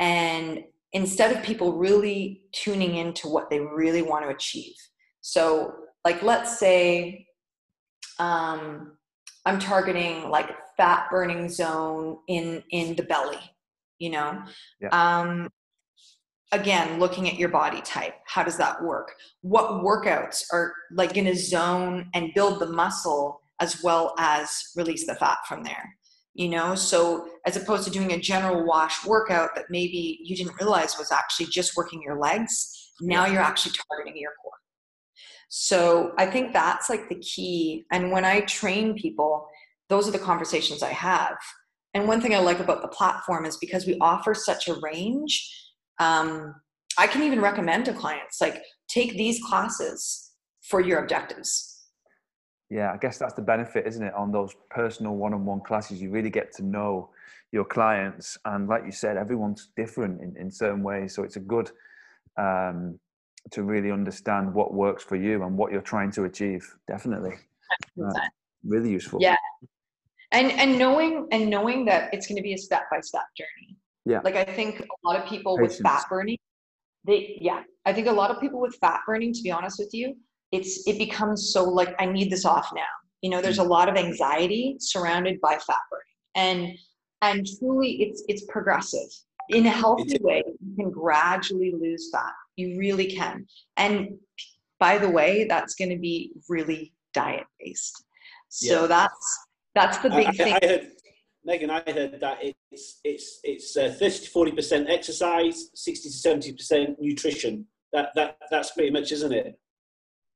And 0.00 0.64
instead 0.92 1.34
of 1.34 1.42
people 1.42 1.78
really 1.78 2.42
tuning 2.52 2.96
into 2.96 3.28
what 3.28 3.50
they 3.50 3.60
really 3.60 4.02
want 4.02 4.24
to 4.24 4.30
achieve, 4.30 4.74
so, 5.20 5.74
like, 6.04 6.22
let's 6.22 6.58
say 6.58 7.26
um, 8.18 8.98
I'm 9.46 9.58
targeting 9.58 10.28
like 10.28 10.50
fat 10.76 11.06
burning 11.10 11.48
zone 11.48 12.18
in 12.28 12.62
in 12.70 12.94
the 12.96 13.02
belly. 13.04 13.38
You 13.98 14.10
know, 14.10 14.42
yeah. 14.80 14.88
um, 14.90 15.48
again, 16.54 16.98
looking 16.98 17.28
at 17.28 17.38
your 17.38 17.48
body 17.48 17.80
type. 17.82 18.14
How 18.26 18.42
does 18.42 18.56
that 18.58 18.82
work? 18.82 19.12
What 19.42 19.84
workouts 19.84 20.44
are 20.52 20.72
like 20.92 21.14
going 21.14 21.26
to 21.26 21.36
zone 21.36 22.08
and 22.14 22.32
build 22.34 22.60
the 22.60 22.66
muscle 22.66 23.40
as 23.60 23.82
well 23.82 24.14
as 24.18 24.50
release 24.76 25.06
the 25.06 25.14
fat 25.14 25.38
from 25.48 25.62
there? 25.64 25.96
you 26.36 26.48
know 26.48 26.74
so 26.74 27.28
as 27.46 27.56
opposed 27.56 27.84
to 27.84 27.90
doing 27.92 28.12
a 28.12 28.18
general 28.18 28.66
wash 28.66 29.06
workout 29.06 29.50
that 29.54 29.66
maybe 29.70 30.18
you 30.24 30.34
didn't 30.34 30.58
realize 30.58 30.98
was 30.98 31.12
actually 31.12 31.46
just 31.46 31.76
working 31.76 32.02
your 32.02 32.18
legs 32.18 32.90
now 33.00 33.24
you're 33.24 33.40
actually 33.40 33.72
targeting 33.88 34.20
your 34.20 34.32
core 34.42 34.54
so 35.56 36.10
I 36.18 36.26
think 36.26 36.52
that's 36.52 36.90
like 36.90 37.08
the 37.08 37.14
key. 37.20 37.86
And 37.92 38.10
when 38.10 38.24
I 38.24 38.40
train 38.40 38.94
people, 38.94 39.46
those 39.88 40.08
are 40.08 40.10
the 40.10 40.18
conversations 40.18 40.82
I 40.82 40.90
have. 40.90 41.36
And 41.94 42.08
one 42.08 42.20
thing 42.20 42.34
I 42.34 42.38
like 42.38 42.58
about 42.58 42.82
the 42.82 42.88
platform 42.88 43.46
is 43.46 43.56
because 43.58 43.86
we 43.86 43.96
offer 44.00 44.34
such 44.34 44.66
a 44.66 44.74
range, 44.82 45.48
um, 45.98 46.54
I 46.98 47.06
can 47.06 47.22
even 47.22 47.40
recommend 47.40 47.84
to 47.86 47.92
clients 47.92 48.40
like 48.40 48.62
take 48.88 49.12
these 49.16 49.42
classes 49.42 50.32
for 50.62 50.80
your 50.80 51.00
objectives. 51.02 51.70
Yeah, 52.70 52.92
I 52.92 52.96
guess 52.96 53.18
that's 53.18 53.34
the 53.34 53.42
benefit, 53.42 53.86
isn't 53.86 54.02
it? 54.02 54.14
On 54.14 54.32
those 54.32 54.54
personal 54.70 55.14
one 55.16 55.34
on 55.34 55.44
one 55.44 55.60
classes, 55.60 56.00
you 56.00 56.10
really 56.10 56.30
get 56.30 56.52
to 56.56 56.62
know 56.64 57.10
your 57.52 57.64
clients. 57.64 58.36
And 58.44 58.68
like 58.68 58.84
you 58.84 58.92
said, 58.92 59.16
everyone's 59.16 59.68
different 59.76 60.20
in, 60.20 60.34
in 60.36 60.50
certain 60.50 60.82
ways. 60.82 61.14
So 61.14 61.22
it's 61.22 61.36
a 61.36 61.40
good 61.40 61.70
um, 62.36 62.98
to 63.52 63.62
really 63.62 63.90
understand 63.90 64.52
what 64.52 64.72
works 64.72 65.04
for 65.04 65.16
you 65.16 65.44
and 65.44 65.56
what 65.56 65.72
you're 65.72 65.82
trying 65.82 66.10
to 66.12 66.24
achieve. 66.24 66.66
Definitely, 66.88 67.34
uh, 68.02 68.12
really 68.64 68.90
useful. 68.90 69.20
Yeah, 69.20 69.36
and 70.32 70.50
and 70.52 70.78
knowing 70.78 71.28
and 71.30 71.48
knowing 71.48 71.84
that 71.84 72.12
it's 72.12 72.26
going 72.26 72.36
to 72.36 72.42
be 72.42 72.54
a 72.54 72.58
step 72.58 72.84
by 72.90 73.00
step 73.00 73.26
journey. 73.36 73.76
Yeah, 74.04 74.20
like 74.22 74.36
I 74.36 74.44
think 74.44 74.80
a 74.80 75.08
lot 75.08 75.20
of 75.20 75.28
people 75.28 75.56
Patience. 75.56 75.78
with 75.78 75.86
fat 75.86 76.04
burning, 76.08 76.38
they 77.06 77.38
yeah, 77.40 77.62
I 77.86 77.92
think 77.92 78.06
a 78.06 78.12
lot 78.12 78.30
of 78.30 78.40
people 78.40 78.60
with 78.60 78.76
fat 78.76 79.00
burning, 79.06 79.32
to 79.32 79.42
be 79.42 79.50
honest 79.50 79.78
with 79.78 79.92
you, 79.92 80.16
it's 80.52 80.86
it 80.86 80.98
becomes 80.98 81.52
so 81.52 81.64
like 81.64 81.94
I 81.98 82.06
need 82.06 82.30
this 82.30 82.44
off 82.44 82.70
now. 82.74 82.82
You 83.22 83.30
know, 83.30 83.40
there's 83.40 83.58
a 83.58 83.64
lot 83.64 83.88
of 83.88 83.96
anxiety 83.96 84.76
surrounded 84.78 85.40
by 85.40 85.54
fat 85.54 85.80
burning, 85.90 86.14
and 86.34 86.78
and 87.22 87.46
truly, 87.58 88.02
it's 88.02 88.22
it's 88.28 88.44
progressive 88.44 89.08
in 89.50 89.66
a 89.66 89.70
healthy 89.70 90.18
way. 90.20 90.42
You 90.46 90.76
can 90.76 90.90
gradually 90.90 91.72
lose 91.78 92.10
fat. 92.12 92.32
You 92.56 92.78
really 92.78 93.06
can. 93.06 93.46
And 93.76 94.18
by 94.78 94.98
the 94.98 95.08
way, 95.08 95.46
that's 95.48 95.74
going 95.74 95.90
to 95.90 95.98
be 95.98 96.32
really 96.48 96.92
diet 97.14 97.46
based. 97.58 98.04
So 98.48 98.82
yeah. 98.82 98.86
that's 98.86 99.46
that's 99.74 99.98
the 99.98 100.10
big 100.10 100.28
I, 100.28 100.32
thing. 100.32 100.54
I 100.54 100.88
Megan, 101.44 101.70
I 101.70 101.82
heard 101.86 102.20
that 102.20 102.38
it's 102.70 103.00
it's 103.04 103.40
it's 103.44 103.76
uh, 103.76 103.94
30 103.98 104.24
to 104.24 104.30
40 104.30 104.52
percent 104.52 104.90
exercise, 104.90 105.70
60 105.74 106.08
to 106.08 106.14
70 106.14 106.52
percent 106.52 106.96
nutrition. 106.98 107.66
That 107.92 108.10
that 108.14 108.38
that's 108.50 108.72
pretty 108.72 108.90
much, 108.90 109.12
isn't 109.12 109.32
it? 109.32 109.58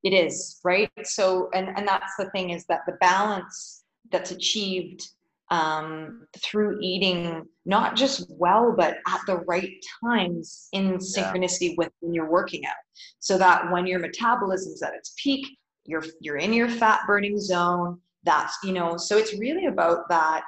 It 0.04 0.12
is 0.12 0.60
right. 0.64 0.90
So, 1.04 1.48
and 1.54 1.68
and 1.76 1.88
that's 1.88 2.14
the 2.18 2.30
thing 2.30 2.50
is 2.50 2.64
that 2.66 2.80
the 2.86 2.96
balance 3.00 3.84
that's 4.10 4.30
achieved 4.30 5.08
um, 5.50 6.26
through 6.38 6.78
eating 6.82 7.46
not 7.64 7.96
just 7.96 8.26
well 8.30 8.74
but 8.76 8.98
at 9.06 9.20
the 9.26 9.36
right 9.48 9.72
times 10.04 10.68
in 10.72 10.98
synchronicity 10.98 11.70
yeah. 11.70 11.74
with 11.78 11.90
when 12.00 12.12
you're 12.12 12.30
working 12.30 12.66
out 12.66 12.74
so 13.18 13.38
that 13.38 13.70
when 13.72 13.86
your 13.86 13.98
metabolism's 13.98 14.82
at 14.82 14.94
its 14.94 15.14
peak 15.16 15.46
you're 15.86 16.04
you're 16.20 16.36
in 16.36 16.52
your 16.52 16.68
fat 16.68 17.00
burning 17.06 17.38
zone 17.40 17.98
that's 18.24 18.58
you 18.62 18.72
know 18.72 18.96
so 18.96 19.16
it's 19.16 19.38
really 19.38 19.66
about 19.66 20.08
that 20.08 20.42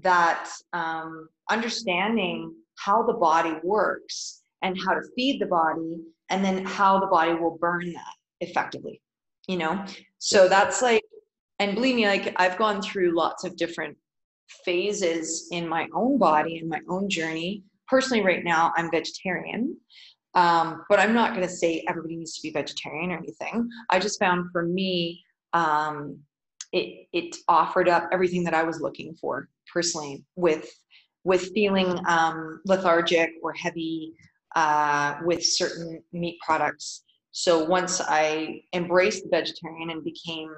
that 0.00 0.50
um, 0.72 1.28
understanding 1.50 2.54
how 2.78 3.02
the 3.02 3.14
body 3.14 3.54
works 3.62 4.42
and 4.62 4.76
how 4.86 4.94
to 4.94 5.02
feed 5.16 5.40
the 5.40 5.46
body 5.46 5.98
and 6.30 6.44
then 6.44 6.64
how 6.64 6.98
the 6.98 7.06
body 7.06 7.34
will 7.34 7.58
burn 7.60 7.92
that 7.92 8.14
effectively 8.40 9.00
you 9.46 9.56
know 9.56 9.84
so 10.18 10.48
that's 10.48 10.82
like 10.82 11.02
and 11.60 11.74
believe 11.74 11.94
me 11.94 12.06
like 12.06 12.34
i've 12.40 12.58
gone 12.58 12.82
through 12.82 13.14
lots 13.14 13.44
of 13.44 13.56
different 13.56 13.96
phases 14.64 15.48
in 15.50 15.68
my 15.68 15.88
own 15.94 16.18
body 16.18 16.58
and 16.58 16.68
my 16.68 16.80
own 16.88 17.08
journey. 17.08 17.62
Personally, 17.88 18.24
right 18.24 18.44
now, 18.44 18.72
I'm 18.76 18.90
vegetarian. 18.90 19.76
Um, 20.34 20.82
but 20.88 20.98
I'm 20.98 21.14
not 21.14 21.34
going 21.34 21.46
to 21.46 21.52
say 21.52 21.84
everybody 21.88 22.16
needs 22.16 22.34
to 22.36 22.42
be 22.42 22.52
vegetarian 22.52 23.12
or 23.12 23.18
anything. 23.18 23.68
I 23.90 23.98
just 24.00 24.18
found 24.18 24.50
for 24.50 24.64
me, 24.64 25.22
um, 25.52 26.18
it 26.74 27.06
it 27.12 27.36
offered 27.48 27.88
up 27.88 28.08
everything 28.12 28.44
that 28.44 28.54
I 28.54 28.64
was 28.64 28.80
looking 28.80 29.14
for 29.14 29.48
personally 29.72 30.24
with 30.34 30.68
with 31.22 31.52
feeling 31.54 31.98
um, 32.06 32.60
lethargic 32.66 33.30
or 33.42 33.54
heavy 33.54 34.12
uh, 34.56 35.14
with 35.24 35.42
certain 35.42 36.02
meat 36.12 36.38
products. 36.44 37.02
So 37.30 37.64
once 37.64 38.00
I 38.00 38.60
embraced 38.74 39.22
the 39.22 39.30
vegetarian 39.30 39.90
and 39.90 40.04
became 40.04 40.52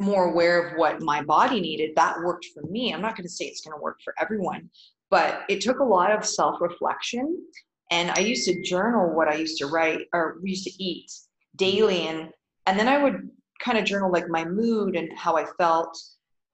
more 0.00 0.30
aware 0.32 0.66
of 0.66 0.78
what 0.78 1.02
my 1.02 1.22
body 1.22 1.60
needed, 1.60 1.90
that 1.96 2.18
worked 2.20 2.46
for 2.54 2.62
me. 2.64 2.92
I'm 2.92 3.02
not 3.02 3.14
going 3.14 3.26
to 3.26 3.32
say 3.32 3.44
it's 3.44 3.60
going 3.60 3.76
to 3.76 3.82
work 3.82 3.98
for 4.02 4.14
everyone, 4.18 4.70
but 5.10 5.42
it 5.48 5.60
took 5.60 5.80
a 5.80 5.84
lot 5.84 6.10
of 6.10 6.24
self 6.24 6.60
reflection. 6.60 7.44
And 7.90 8.10
I 8.10 8.20
used 8.20 8.46
to 8.48 8.62
journal 8.62 9.14
what 9.14 9.28
I 9.28 9.34
used 9.34 9.58
to 9.58 9.66
write 9.66 10.06
or 10.12 10.38
used 10.42 10.64
to 10.64 10.82
eat 10.82 11.12
daily. 11.56 12.08
And, 12.08 12.30
and 12.66 12.78
then 12.78 12.88
I 12.88 13.02
would 13.02 13.28
kind 13.60 13.78
of 13.78 13.84
journal 13.84 14.10
like 14.10 14.28
my 14.28 14.44
mood 14.44 14.96
and 14.96 15.10
how 15.16 15.36
I 15.36 15.46
felt, 15.58 15.98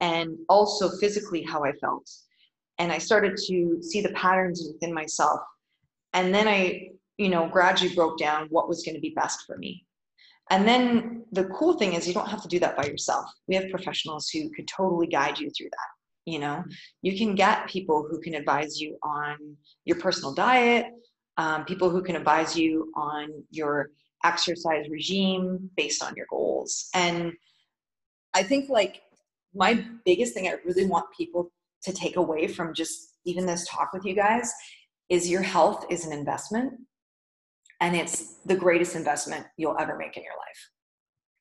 and 0.01 0.37
also 0.49 0.89
physically 0.99 1.43
how 1.43 1.65
I 1.65 1.73
felt. 1.73 2.09
And 2.79 2.91
I 2.91 2.99
started 2.99 3.37
to 3.49 3.83
see 3.83 4.01
the 4.01 4.11
patterns 4.11 4.67
within 4.73 4.95
myself. 4.95 5.41
And 6.15 6.35
then 6.35 6.49
I, 6.49 6.89
you 7.19 7.29
know, 7.29 7.49
gradually 7.49 7.95
broke 7.95 8.19
down 8.19 8.49
what 8.51 8.69
was 8.69 8.83
going 8.83 8.95
to 8.95 9.01
be 9.01 9.13
best 9.15 9.45
for 9.47 9.59
me. 9.59 9.85
And 10.51 10.67
then 10.67 11.25
the 11.31 11.45
cool 11.45 11.75
thing 11.75 11.93
is 11.93 12.09
you 12.09 12.15
don't 12.15 12.29
have 12.29 12.43
to 12.43 12.49
do 12.49 12.59
that 12.61 12.77
by 12.77 12.87
yourself. 12.87 13.31
We 13.47 13.55
have 13.55 13.71
professionals 13.71 14.29
who 14.31 14.51
could 14.51 14.67
totally 14.67 15.07
guide 15.07 15.39
you 15.39 15.51
through 15.51 15.71
that. 15.71 16.31
You 16.31 16.39
know, 16.39 16.65
you 17.03 17.17
can 17.17 17.35
get 17.35 17.69
people 17.69 18.07
who 18.11 18.21
can 18.21 18.35
advise 18.35 18.81
you 18.81 18.97
on 19.03 19.57
your 19.85 19.99
personal 19.99 20.35
diet, 20.35 20.87
um, 21.37 21.65
people 21.65 21.89
who 21.89 22.03
can 22.03 22.17
advise 22.17 22.57
you 22.57 22.93
on 22.97 23.45
your 23.51 23.91
exercise 24.25 24.89
regime 24.89 25.71
based 25.77 26.03
on 26.03 26.15
your 26.17 26.27
goals. 26.31 26.89
And 26.95 27.33
I 28.35 28.43
think 28.43 28.69
like 28.69 29.03
my 29.55 29.85
biggest 30.05 30.35
thing 30.35 30.49
I 30.49 30.57
really 30.65 30.87
want 30.87 31.07
people 31.17 31.51
to 31.83 31.93
take 31.93 32.17
away 32.17 32.47
from 32.47 32.75
just 32.75 33.17
even 33.25 33.47
this 33.47 33.67
talk 33.69 33.93
with 33.93 34.05
you 34.05 34.15
guys 34.15 34.53
is 35.09 35.29
your 35.29 35.43
health 35.43 35.87
is 35.91 36.07
an 36.07 36.13
investment 36.13 36.73
and 37.81 37.97
it's 37.97 38.37
the 38.47 38.55
greatest 38.55 38.95
investment 38.95 39.47
you'll 39.57 39.77
ever 39.79 39.97
make 39.97 40.17
in 40.17 40.23
your 40.23 40.35
life 40.35 40.71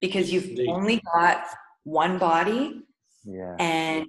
because 0.01 0.32
you've 0.32 0.45
Indeed. 0.45 0.69
only 0.69 1.01
got 1.13 1.45
one 1.84 2.17
body 2.17 2.84
yeah. 3.25 3.55
and 3.59 4.07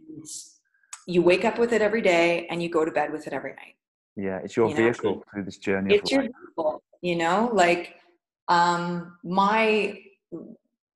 you 1.06 1.22
wake 1.22 1.44
up 1.44 1.58
with 1.58 1.72
it 1.72 1.82
every 1.82 2.00
day 2.00 2.46
and 2.48 2.62
you 2.62 2.68
go 2.68 2.84
to 2.84 2.90
bed 2.90 3.12
with 3.12 3.26
it 3.26 3.32
every 3.32 3.50
night 3.50 3.74
yeah 4.16 4.38
it's 4.42 4.56
your 4.56 4.70
you 4.70 4.76
vehicle 4.76 5.16
know? 5.16 5.24
through 5.32 5.44
this 5.44 5.58
journey 5.58 5.94
it's 5.94 6.10
your 6.10 6.22
vehicle 6.22 6.82
you 7.02 7.16
know 7.16 7.50
like 7.52 7.99
um 8.51 9.16
my 9.24 9.98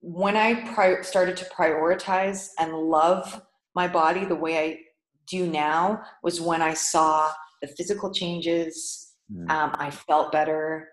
when 0.00 0.36
i 0.36 0.54
pri- 0.72 1.00
started 1.00 1.36
to 1.36 1.46
prioritize 1.46 2.48
and 2.58 2.74
love 2.74 3.40
my 3.74 3.88
body 3.88 4.26
the 4.26 4.34
way 4.34 4.58
i 4.58 4.78
do 5.26 5.46
now 5.46 6.02
was 6.22 6.40
when 6.40 6.60
i 6.60 6.74
saw 6.74 7.30
the 7.62 7.68
physical 7.68 8.12
changes 8.12 9.14
mm. 9.32 9.48
um, 9.50 9.74
i 9.78 9.90
felt 9.90 10.30
better 10.30 10.88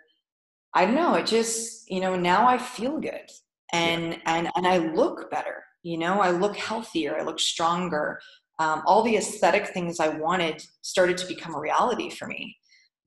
I 0.73 0.85
don't 0.85 0.95
know. 0.95 1.15
It 1.15 1.25
just, 1.25 1.89
you 1.89 1.99
know, 1.99 2.15
now 2.15 2.47
I 2.47 2.57
feel 2.57 2.99
good 2.99 3.29
and, 3.73 4.13
yeah. 4.13 4.19
and, 4.25 4.49
and 4.55 4.67
I 4.67 4.77
look 4.77 5.29
better, 5.29 5.63
you 5.83 5.97
know, 5.97 6.21
I 6.21 6.31
look 6.31 6.55
healthier, 6.55 7.17
I 7.19 7.23
look 7.23 7.39
stronger. 7.39 8.19
Um, 8.59 8.83
all 8.85 9.01
the 9.01 9.17
aesthetic 9.17 9.67
things 9.67 9.99
I 9.99 10.09
wanted 10.09 10.63
started 10.81 11.17
to 11.17 11.27
become 11.27 11.55
a 11.55 11.59
reality 11.59 12.09
for 12.09 12.27
me, 12.27 12.55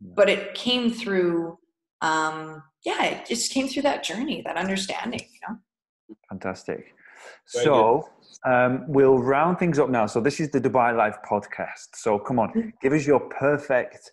yeah. 0.00 0.12
but 0.16 0.28
it 0.28 0.54
came 0.54 0.90
through, 0.90 1.58
um, 2.02 2.62
yeah, 2.84 3.04
it 3.04 3.26
just 3.26 3.52
came 3.52 3.68
through 3.68 3.82
that 3.82 4.04
journey, 4.04 4.42
that 4.44 4.56
understanding, 4.56 5.20
you 5.20 5.40
know? 5.48 5.56
Fantastic. 6.28 6.94
Very 7.52 7.64
so, 7.64 8.08
um, 8.44 8.84
we'll 8.88 9.18
round 9.18 9.58
things 9.58 9.78
up 9.78 9.88
now. 9.88 10.06
So 10.06 10.20
this 10.20 10.40
is 10.40 10.50
the 10.50 10.60
Dubai 10.60 10.94
Life 10.96 11.16
podcast. 11.28 11.94
So 11.94 12.18
come 12.18 12.38
on, 12.38 12.52
mm. 12.52 12.72
give 12.82 12.92
us 12.92 13.06
your 13.06 13.20
perfect 13.20 14.10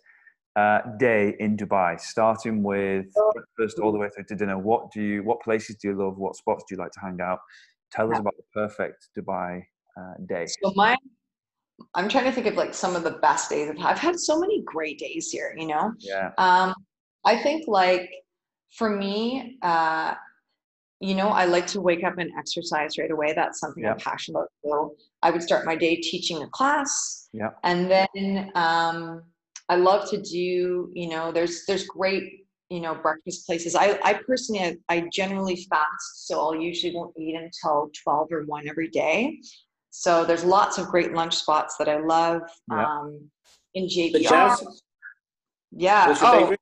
uh, 0.56 0.80
day 0.98 1.34
in 1.38 1.56
Dubai, 1.56 2.00
starting 2.00 2.62
with 2.62 3.06
breakfast 3.34 3.78
all 3.78 3.92
the 3.92 3.98
way 3.98 4.08
through 4.14 4.24
to 4.24 4.34
dinner. 4.36 4.58
What 4.58 4.90
do 4.92 5.02
you? 5.02 5.22
What 5.22 5.40
places 5.42 5.76
do 5.76 5.88
you 5.88 5.94
love? 5.94 6.18
What 6.18 6.36
spots 6.36 6.64
do 6.68 6.74
you 6.74 6.80
like 6.80 6.92
to 6.92 7.00
hang 7.00 7.18
out? 7.20 7.40
Tell 7.90 8.10
us 8.10 8.18
about 8.18 8.34
the 8.36 8.44
perfect 8.54 9.08
Dubai 9.16 9.62
uh, 9.98 10.14
day. 10.26 10.46
So 10.62 10.72
my, 10.74 10.96
I'm 11.94 12.08
trying 12.08 12.24
to 12.24 12.32
think 12.32 12.46
of 12.46 12.54
like 12.54 12.74
some 12.74 12.96
of 12.96 13.04
the 13.04 13.18
best 13.22 13.50
days 13.50 13.68
I've 13.68 13.78
had. 13.78 13.86
I've 13.92 13.98
had 13.98 14.18
so 14.18 14.38
many 14.38 14.62
great 14.62 14.98
days 14.98 15.30
here. 15.30 15.54
You 15.58 15.66
know. 15.66 15.92
Yeah. 15.98 16.30
Um, 16.38 16.74
I 17.24 17.36
think 17.36 17.68
like 17.68 18.10
for 18.72 18.90
me, 18.90 19.58
uh, 19.62 20.14
you 21.00 21.14
know, 21.14 21.28
I 21.28 21.46
like 21.46 21.66
to 21.68 21.80
wake 21.80 22.04
up 22.04 22.18
and 22.18 22.30
exercise 22.38 22.96
right 22.96 23.10
away. 23.10 23.32
That's 23.34 23.58
something 23.58 23.84
I'm 23.84 23.96
passionate 23.98 24.38
about. 24.38 24.48
So 24.64 24.94
I 25.22 25.30
would 25.30 25.42
start 25.42 25.66
my 25.66 25.74
day 25.74 25.96
teaching 25.96 26.42
a 26.42 26.48
class. 26.48 27.28
Yeah. 27.32 27.50
And 27.64 27.90
then 27.90 28.52
um, 28.54 29.22
I 29.68 29.76
love 29.76 30.08
to 30.10 30.22
do, 30.22 30.90
you 30.94 31.08
know, 31.08 31.32
there's 31.32 31.64
there's 31.66 31.86
great, 31.86 32.46
you 32.70 32.80
know, 32.80 32.94
breakfast 32.94 33.46
places. 33.46 33.74
I, 33.74 33.98
I 34.04 34.20
personally, 34.26 34.62
I, 34.62 34.76
I 34.94 35.08
generally 35.12 35.66
fast, 35.68 36.28
so 36.28 36.40
I'll 36.40 36.54
usually 36.54 36.94
won't 36.94 37.14
eat 37.18 37.34
until 37.34 37.90
12 38.04 38.28
or 38.30 38.44
1 38.44 38.68
every 38.68 38.88
day. 38.88 39.40
So 39.90 40.24
there's 40.24 40.44
lots 40.44 40.78
of 40.78 40.86
great 40.86 41.12
lunch 41.12 41.34
spots 41.34 41.76
that 41.78 41.88
I 41.88 41.98
love 41.98 42.42
yeah. 42.70 42.86
um, 42.86 43.28
in 43.74 43.86
JBR. 43.86 44.56
Yeah. 45.72 46.16
oh. 46.22 46.54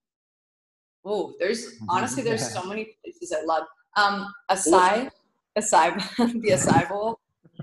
Oh, 1.05 1.35
there's 1.39 1.77
honestly 1.89 2.23
there's 2.23 2.53
so 2.53 2.65
many 2.67 2.97
places 3.03 3.35
I 3.37 3.45
love. 3.45 3.65
Um, 3.97 4.33
Acai, 4.51 5.11
Acai, 5.59 6.17
the 6.43 6.51
Acai 6.51 6.89
Bowl. 6.89 7.19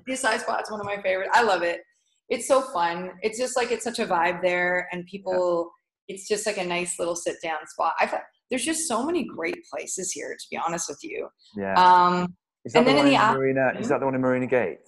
The 0.06 0.14
Acai 0.14 0.40
spot's 0.40 0.70
one 0.70 0.80
of 0.80 0.86
my 0.86 1.02
favorite. 1.02 1.30
I 1.34 1.44
love 1.44 1.64
it 1.64 1.82
it's 2.30 2.48
so 2.48 2.62
fun. 2.62 3.12
It's 3.22 3.40
just 3.40 3.56
like 3.56 3.72
it's 3.72 3.84
such 3.84 4.00
a 4.00 4.06
vibe 4.06 4.42
there, 4.42 4.88
and 4.92 5.06
people. 5.06 5.72
Yeah. 5.72 5.74
It's 6.10 6.26
just 6.26 6.46
like 6.46 6.58
a 6.58 6.64
nice 6.64 7.00
little 7.00 7.18
sit 7.18 7.36
down 7.44 7.58
spot. 7.68 7.94
I 8.00 8.08
thought 8.08 8.22
there's 8.50 8.64
just 8.64 8.88
so 8.88 9.06
many 9.06 9.26
great 9.26 9.58
places 9.70 10.10
here. 10.14 10.34
To 10.40 10.46
be 10.50 10.58
honest 10.58 10.88
with 10.88 11.00
you. 11.04 11.28
Yeah. 11.58 11.74
Um, 11.74 12.34
is 12.64 12.72
that 12.72 12.80
and 12.80 12.88
the 12.88 12.92
then 12.92 12.98
one 12.98 13.08
in 13.08 13.14
the 13.14 13.38
Marina? 13.38 13.74
Is 13.78 13.90
that 13.90 14.00
the 14.00 14.06
one 14.06 14.16
in 14.16 14.22
Marina 14.22 14.48
Gate? 14.48 14.80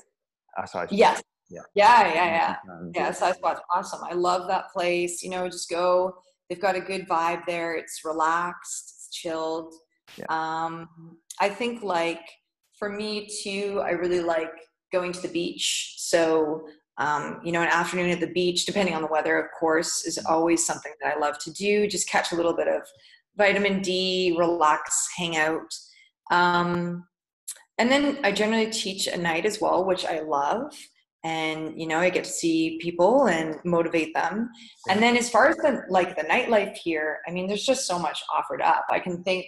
Outside. 0.58 0.90
Yes. 0.92 1.22
Yeah. 1.50 1.60
Yeah. 1.76 2.14
Yeah. 2.14 2.14
Yeah. 2.14 2.56
Yeah. 2.96 3.12
Side 3.12 3.36
spot's 3.36 3.60
awesome. 3.76 4.00
I 4.10 4.14
love 4.14 4.48
that 4.48 4.72
place. 4.72 5.22
You 5.22 5.32
know, 5.32 5.50
just 5.50 5.70
go. 5.70 6.16
They've 6.50 6.60
got 6.60 6.76
a 6.76 6.82
good 6.82 7.08
vibe 7.08 7.46
there. 7.46 7.76
It's 7.76 8.02
relaxed. 8.04 8.94
It's 8.96 9.10
chilled. 9.12 9.74
Yeah. 10.18 10.26
Um, 10.30 10.90
I 11.40 11.50
think 11.50 11.84
like 11.84 12.22
for 12.78 12.90
me 12.90 13.30
too, 13.44 13.82
I 13.84 13.92
really 13.92 14.22
like 14.22 14.52
going 14.92 15.12
to 15.12 15.22
the 15.22 15.28
beach. 15.28 15.96
So 15.98 16.64
um, 17.00 17.40
you 17.46 17.54
know, 17.54 17.62
an 17.62 17.70
afternoon 17.70 18.10
at 18.10 18.20
the 18.20 18.28
beach, 18.28 18.66
depending 18.66 18.94
on 18.94 19.02
the 19.02 19.08
weather, 19.08 19.40
of 19.40 19.48
course, 19.58 20.06
is 20.06 20.18
always 20.26 20.66
something 20.66 20.92
that 21.02 21.16
I 21.16 21.20
love 21.20 21.40
to 21.40 21.52
do. 21.52 21.88
Just 21.88 22.10
catch 22.10 22.34
a 22.34 22.36
little 22.36 22.54
bit 22.54 22.68
of 22.68 22.82
vitamin 23.38 23.82
D, 23.82 24.36
relax, 24.38 25.08
hang 25.16 25.38
out. 25.38 25.74
Um, 26.30 27.06
and 27.78 27.90
then 27.90 28.20
I 28.26 28.34
generally 28.34 28.70
teach 28.70 29.08
a 29.08 29.18
night 29.18 29.46
as 29.46 29.62
well, 29.62 29.86
which 29.86 30.06
I 30.06 30.20
love. 30.20 30.78
And 31.24 31.80
you 31.80 31.88
know, 31.88 32.00
I 32.00 32.10
get 32.10 32.24
to 32.24 32.30
see 32.30 32.80
people 32.82 33.28
and 33.28 33.58
motivate 33.66 34.14
them. 34.14 34.50
And 34.90 35.02
then 35.02 35.18
as 35.18 35.30
far 35.30 35.50
as 35.50 35.58
the 35.58 35.84
like 35.90 36.16
the 36.16 36.24
nightlife 36.24 36.76
here, 36.76 37.20
I 37.28 37.32
mean, 37.32 37.48
there's 37.48 37.66
just 37.66 37.86
so 37.86 38.00
much 38.00 38.22
offered 38.36 38.62
up. 38.62 38.86
I 38.90 39.00
can 39.00 39.24
think 39.24 39.46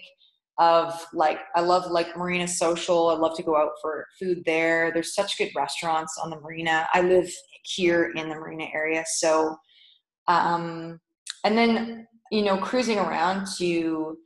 of 0.57 1.07
like 1.13 1.39
I 1.55 1.61
love 1.61 1.89
like 1.89 2.15
Marina 2.15 2.47
Social. 2.47 3.09
I 3.09 3.15
love 3.15 3.35
to 3.37 3.43
go 3.43 3.55
out 3.55 3.71
for 3.81 4.05
food 4.19 4.43
there. 4.45 4.91
There's 4.93 5.15
such 5.15 5.37
good 5.37 5.49
restaurants 5.55 6.17
on 6.21 6.29
the 6.29 6.39
marina. 6.39 6.87
I 6.93 7.01
live 7.01 7.31
here 7.63 8.11
in 8.15 8.29
the 8.29 8.35
marina 8.35 8.65
area, 8.73 9.03
so 9.07 9.55
um, 10.27 10.99
and 11.43 11.57
then 11.57 12.07
you 12.31 12.43
know 12.43 12.57
cruising 12.57 12.99
around 12.99 13.47
to. 13.57 14.17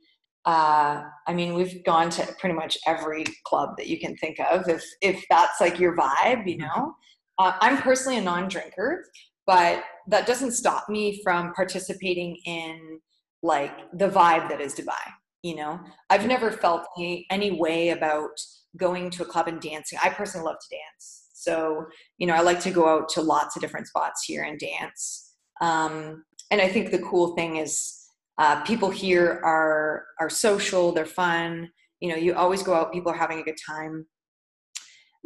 Uh, 0.44 1.02
I 1.26 1.34
mean, 1.34 1.54
we've 1.54 1.82
gone 1.84 2.08
to 2.08 2.34
pretty 2.38 2.54
much 2.54 2.78
every 2.86 3.24
club 3.44 3.70
that 3.78 3.88
you 3.88 3.98
can 3.98 4.16
think 4.18 4.38
of. 4.38 4.68
If 4.68 4.84
if 5.00 5.24
that's 5.28 5.60
like 5.60 5.80
your 5.80 5.96
vibe, 5.96 6.46
you 6.46 6.58
know. 6.58 6.94
Uh, 7.38 7.52
I'm 7.60 7.78
personally 7.78 8.18
a 8.18 8.22
non-drinker, 8.22 9.04
but 9.46 9.84
that 10.08 10.26
doesn't 10.26 10.52
stop 10.52 10.88
me 10.88 11.20
from 11.22 11.52
participating 11.54 12.36
in 12.46 13.00
like 13.42 13.72
the 13.92 14.08
vibe 14.08 14.48
that 14.48 14.60
is 14.60 14.74
Dubai 14.74 15.12
you 15.46 15.54
know? 15.54 15.78
I've 16.10 16.26
never 16.26 16.50
felt 16.50 16.86
any, 16.98 17.24
any 17.30 17.52
way 17.52 17.90
about 17.90 18.36
going 18.76 19.10
to 19.10 19.22
a 19.22 19.26
club 19.26 19.46
and 19.46 19.60
dancing. 19.60 19.98
I 20.02 20.10
personally 20.10 20.44
love 20.44 20.56
to 20.58 20.76
dance. 20.76 21.22
So 21.32 21.86
you 22.18 22.26
know 22.26 22.34
i 22.34 22.40
like 22.40 22.58
to 22.60 22.72
go 22.72 22.88
out 22.88 23.08
to 23.10 23.20
lots 23.20 23.54
of 23.54 23.62
different 23.62 23.86
spots 23.86 24.24
here 24.24 24.42
and 24.42 24.58
dance. 24.58 25.34
Um, 25.60 26.24
and 26.50 26.60
i 26.60 26.68
think 26.68 26.90
the 26.90 26.98
cool 26.98 27.36
thing 27.36 27.56
is 27.56 28.02
uh, 28.38 28.62
people 28.64 28.90
here 28.90 29.40
are 29.44 30.06
are 30.20 30.28
social 30.28 30.92
they're 30.92 31.06
fun. 31.06 31.70
You 32.00 32.08
know 32.10 32.16
you 32.16 32.34
always 32.34 32.62
go 32.64 32.74
out 32.74 32.92
people 32.92 33.12
are 33.12 33.22
having 33.24 33.38
a 33.38 33.44
good 33.44 33.60
time. 33.64 34.06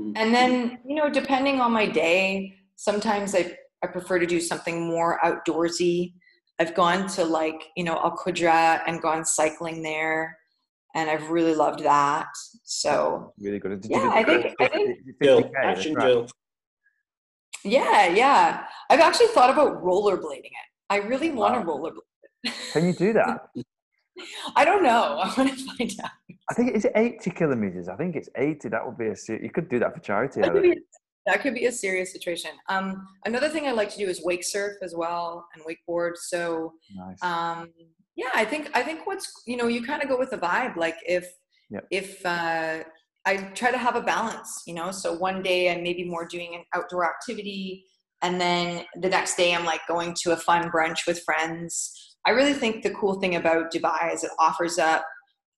Mm-hmm. 0.01 0.17
and 0.17 0.35
then 0.35 0.79
you 0.87 0.95
know 0.95 1.11
depending 1.11 1.61
on 1.61 1.73
my 1.73 1.87
day 1.87 2.55
sometimes 2.77 3.35
i, 3.35 3.55
I 3.83 3.87
prefer 3.87 4.19
to 4.19 4.27
do 4.27 4.41
something 4.41 4.87
more 4.89 5.19
outdoorsy 5.23 6.15
I've 6.61 6.75
gone 6.75 7.09
to 7.09 7.25
like, 7.25 7.69
you 7.75 7.85
know, 7.85 7.95
Al 7.95 8.15
Qudra 8.15 8.83
and 8.87 9.01
gone 9.01 9.25
cycling 9.25 9.83
there. 9.83 10.37
And 10.95 11.09
I've 11.09 11.31
really 11.31 11.55
loved 11.55 11.83
that. 11.85 12.29
So 12.65 13.33
really 13.41 13.59
good. 13.59 13.81
Did 13.81 13.91
yeah, 13.91 14.11
I 14.13 14.23
think, 14.23 14.55
I 14.61 14.69
think 14.69 14.99
Jill, 15.23 15.51
action 15.57 15.97
Jill. 15.99 16.29
Yeah, 17.65 18.09
yeah. 18.09 18.65
I've 18.91 19.01
actually 19.01 19.29
thought 19.29 19.49
about 19.49 19.83
rollerblading 19.83 20.45
it. 20.45 20.69
I 20.91 20.97
really 20.97 21.31
want 21.31 21.55
to 21.55 21.61
rollerblade. 21.67 22.53
Can 22.73 22.87
you 22.87 22.93
do 22.93 23.15
that? 23.15 23.49
I 24.57 24.65
don't 24.67 24.83
know. 24.83 25.19
I 25.23 25.33
want 25.35 25.59
to 25.59 25.77
find 25.77 25.93
out. 26.05 26.11
I 26.51 26.55
think 26.55 26.75
it's 26.75 26.87
80 26.95 27.31
kilometers. 27.31 27.89
I 27.89 27.95
think 27.95 28.17
it's 28.17 28.29
80. 28.37 28.71
That 28.71 28.85
would 28.85 28.99
be 28.99 29.07
a 29.07 29.15
you 29.41 29.51
could 29.51 29.69
do 29.69 29.79
that 29.79 29.95
for 29.95 30.01
charity. 30.01 30.41
That 30.41 30.53
could 30.53 30.63
be, 30.63 30.79
that 31.27 31.41
could 31.43 31.55
be 31.55 31.67
a 31.67 31.73
serious 31.73 32.13
situation. 32.13 32.51
Um, 32.69 33.07
another 33.25 33.49
thing 33.49 33.69
I 33.69 33.73
like 33.73 33.91
to 33.91 33.99
do 33.99 34.09
is 34.09 34.25
wake 34.25 34.43
surf 34.43 34.75
as 34.83 34.93
well 34.97 35.47
and 35.55 35.63
wakeboard. 35.65 36.17
So, 36.17 36.73
nice. 36.97 37.23
um, 37.23 37.69
yeah, 38.17 38.31
I 38.35 38.45
think 38.45 38.71
I 38.75 38.83
think 38.83 39.07
what's 39.07 39.31
you 39.47 39.57
know 39.57 39.69
you 39.69 39.85
kind 39.85 40.03
of 40.03 40.09
go 40.09 40.19
with 40.19 40.31
the 40.31 40.39
vibe. 40.39 40.77
Like 40.77 40.97
if 41.07 41.25
yep. 41.71 41.87
if 41.93 42.27
uh, 42.27 42.83
I 43.25 43.37
try 43.55 43.71
to 43.71 43.79
have 43.79 43.95
a 43.95 44.03
balance, 44.03 44.65
you 44.67 44.75
know. 44.75 44.91
So 44.91 45.15
one 45.15 45.43
day 45.43 45.73
I'm 45.73 45.85
maybe 45.85 46.05
more 46.05 46.27
doing 46.27 46.57
an 46.57 46.65
outdoor 46.75 47.09
activity, 47.09 47.85
and 48.23 48.41
then 48.41 48.85
the 49.01 49.09
next 49.09 49.37
day 49.37 49.55
I'm 49.55 49.65
like 49.65 49.83
going 49.87 50.17
to 50.23 50.33
a 50.33 50.37
fun 50.37 50.69
brunch 50.71 51.07
with 51.07 51.23
friends. 51.23 52.17
I 52.27 52.31
really 52.31 52.55
think 52.55 52.83
the 52.83 52.91
cool 52.91 53.21
thing 53.21 53.37
about 53.37 53.73
Dubai 53.73 54.13
is 54.13 54.25
it 54.25 54.33
offers 54.39 54.79
up 54.79 55.05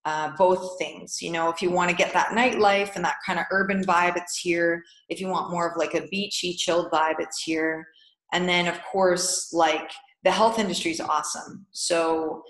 uh, 0.04 0.32
both 0.36 0.78
things. 0.78 1.22
You 1.22 1.32
know, 1.32 1.48
if 1.48 1.62
you 1.62 1.70
want 1.70 1.90
to 1.90 1.96
get 1.96 2.12
that 2.12 2.28
nightlife 2.28 2.96
and 2.96 3.04
that 3.04 3.16
kind 3.24 3.38
of 3.38 3.46
urban 3.50 3.84
vibe, 3.84 4.16
it's 4.16 4.38
here. 4.38 4.82
If 5.08 5.20
you 5.20 5.28
want 5.28 5.50
more 5.50 5.70
of 5.70 5.76
like 5.76 5.94
a 5.94 6.06
beachy, 6.08 6.54
chilled 6.54 6.90
vibe, 6.90 7.20
it's 7.20 7.42
here. 7.42 7.86
And 8.32 8.48
then, 8.48 8.66
of 8.66 8.82
course, 8.84 9.52
like 9.52 9.90
the 10.24 10.30
health 10.30 10.58
industry 10.58 10.90
is 10.90 11.00
awesome. 11.00 11.66
So 11.72 12.42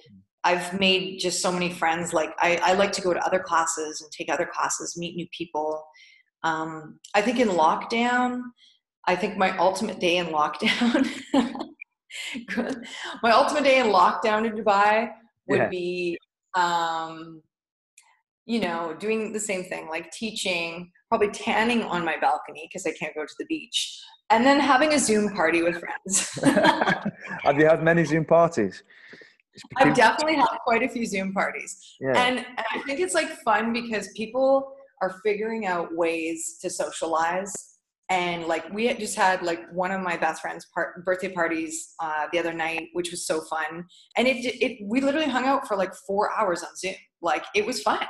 I've 0.44 0.78
made 0.78 1.18
just 1.18 1.40
so 1.40 1.52
many 1.52 1.70
friends. 1.70 2.12
Like 2.12 2.30
I, 2.38 2.58
I 2.62 2.72
like 2.74 2.92
to 2.92 3.02
go 3.02 3.12
to 3.12 3.24
other 3.24 3.40
classes 3.40 4.00
and 4.00 4.10
take 4.10 4.32
other 4.32 4.46
classes, 4.46 4.96
meet 4.96 5.16
new 5.16 5.26
people. 5.36 5.84
Um, 6.42 6.98
I 7.14 7.22
think 7.22 7.38
in 7.38 7.48
lockdown, 7.48 8.40
I 9.06 9.16
think 9.16 9.36
my 9.36 9.56
ultimate 9.58 10.00
day 10.00 10.16
in 10.18 10.26
lockdown, 10.26 11.08
my 13.22 13.30
ultimate 13.30 13.64
day 13.64 13.78
in 13.78 13.86
lockdown 13.86 14.46
in 14.46 14.52
Dubai 14.52 15.10
would 15.48 15.58
yeah. 15.58 15.68
be 15.68 16.18
um, 16.54 17.42
you 18.46 18.60
know, 18.60 18.94
doing 18.98 19.32
the 19.32 19.40
same 19.40 19.64
thing, 19.64 19.88
like 19.88 20.10
teaching, 20.10 20.90
probably 21.08 21.30
tanning 21.30 21.82
on 21.84 22.04
my 22.04 22.16
balcony 22.20 22.68
because 22.68 22.86
I 22.86 22.92
can't 22.92 23.14
go 23.14 23.24
to 23.24 23.34
the 23.38 23.46
beach, 23.46 24.00
and 24.30 24.44
then 24.44 24.58
having 24.58 24.94
a 24.94 24.98
Zoom 24.98 25.32
party 25.34 25.62
with 25.62 25.80
friends. 25.80 26.30
Have 27.44 27.58
you 27.58 27.66
had 27.66 27.82
many 27.82 28.04
Zoom 28.04 28.24
parties? 28.24 28.82
I've 29.76 29.94
definitely 29.94 30.36
had 30.36 30.58
quite 30.64 30.82
a 30.82 30.88
few 30.88 31.04
Zoom 31.04 31.32
parties. 31.34 31.96
Yeah. 32.00 32.12
And, 32.16 32.38
and 32.38 32.66
I 32.72 32.78
think 32.86 33.00
it's 33.00 33.14
like 33.14 33.30
fun 33.42 33.72
because 33.72 34.08
people 34.16 34.72
are 35.02 35.20
figuring 35.22 35.66
out 35.66 35.94
ways 35.94 36.58
to 36.62 36.70
socialize 36.70 37.71
and 38.12 38.44
like 38.44 38.70
we 38.72 38.92
just 38.94 39.16
had 39.16 39.42
like 39.42 39.60
one 39.72 39.90
of 39.90 40.02
my 40.02 40.18
best 40.18 40.42
friends 40.42 40.66
part, 40.74 41.02
birthday 41.02 41.30
parties 41.32 41.94
uh, 41.98 42.26
the 42.30 42.38
other 42.38 42.52
night 42.52 42.88
which 42.92 43.10
was 43.10 43.26
so 43.26 43.40
fun. 43.40 43.86
And 44.16 44.28
it, 44.28 44.44
it 44.44 44.78
we 44.84 45.00
literally 45.00 45.28
hung 45.28 45.46
out 45.46 45.66
for 45.66 45.78
like 45.78 45.94
four 46.06 46.30
hours 46.38 46.62
on 46.62 46.76
zoom. 46.76 46.94
Like 47.22 47.44
it 47.54 47.64
was 47.64 47.82
fun. 47.82 48.04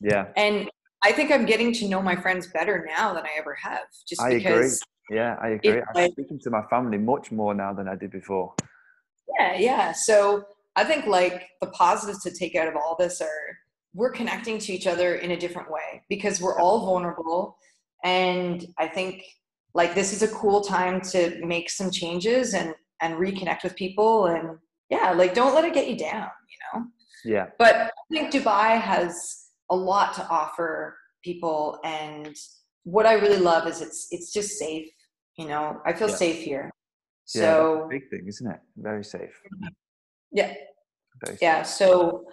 Yeah. 0.00 0.26
And 0.36 0.70
i 1.02 1.12
think 1.12 1.30
i'm 1.30 1.44
getting 1.44 1.72
to 1.74 1.86
know 1.88 2.00
my 2.00 2.16
friends 2.16 2.46
better 2.58 2.86
now 2.96 3.12
than 3.12 3.24
i 3.24 3.32
ever 3.38 3.54
have 3.54 3.86
just 4.08 4.20
I 4.20 4.34
because 4.38 4.80
agree. 5.08 5.18
yeah 5.18 5.36
i 5.42 5.48
agree. 5.48 5.82
I'm 5.82 5.94
like, 5.94 6.12
speaking 6.12 6.40
to 6.40 6.50
my 6.50 6.62
family 6.70 6.96
much 6.96 7.30
more 7.30 7.52
now 7.54 7.72
than 7.74 7.86
i 7.86 7.94
did 7.94 8.10
before. 8.10 8.54
Yeah 9.38 9.54
yeah. 9.58 9.92
So 9.92 10.44
i 10.74 10.84
think 10.84 11.06
like 11.06 11.48
the 11.60 11.68
positives 11.68 12.22
to 12.24 12.30
take 12.30 12.54
out 12.56 12.68
of 12.68 12.76
all 12.76 12.96
this 12.98 13.20
are 13.20 13.42
we're 13.94 14.10
connecting 14.10 14.58
to 14.58 14.72
each 14.72 14.86
other 14.86 15.16
in 15.16 15.30
a 15.32 15.38
different 15.44 15.70
way 15.70 16.02
because 16.08 16.40
we're 16.40 16.58
all 16.58 16.78
vulnerable. 16.86 17.58
And 18.04 18.66
i 18.78 18.86
think 18.86 19.24
like 19.76 19.94
this 19.94 20.12
is 20.12 20.22
a 20.22 20.34
cool 20.34 20.60
time 20.62 21.00
to 21.12 21.38
make 21.44 21.68
some 21.70 21.90
changes 21.90 22.54
and 22.54 22.74
and 23.02 23.14
reconnect 23.14 23.62
with 23.62 23.76
people 23.76 24.26
and 24.26 24.58
yeah 24.88 25.12
like 25.12 25.34
don't 25.34 25.54
let 25.54 25.64
it 25.64 25.74
get 25.74 25.88
you 25.88 25.96
down 25.96 26.28
you 26.52 26.58
know? 26.64 26.86
Yeah. 27.24 27.46
But 27.58 27.74
i 27.74 27.90
think 28.10 28.32
dubai 28.32 28.80
has 28.80 29.12
a 29.70 29.76
lot 29.76 30.14
to 30.14 30.22
offer 30.28 30.96
people 31.22 31.78
and 31.84 32.34
what 32.84 33.04
i 33.04 33.14
really 33.14 33.42
love 33.52 33.66
is 33.66 33.80
it's 33.86 34.08
it's 34.10 34.32
just 34.32 34.58
safe 34.58 34.88
you 35.38 35.46
know? 35.46 35.80
I 35.84 35.92
feel 35.92 36.08
yeah. 36.08 36.16
safe 36.16 36.42
here. 36.42 36.70
Yeah, 37.34 37.42
so 37.42 37.86
big 37.90 38.08
thing 38.10 38.24
isn't 38.26 38.50
it? 38.50 38.60
Very 38.76 39.04
safe. 39.04 39.38
Yeah. 40.32 40.54
Very 41.24 41.38
yeah 41.42 41.62
safe. 41.62 41.76
so 41.76 42.24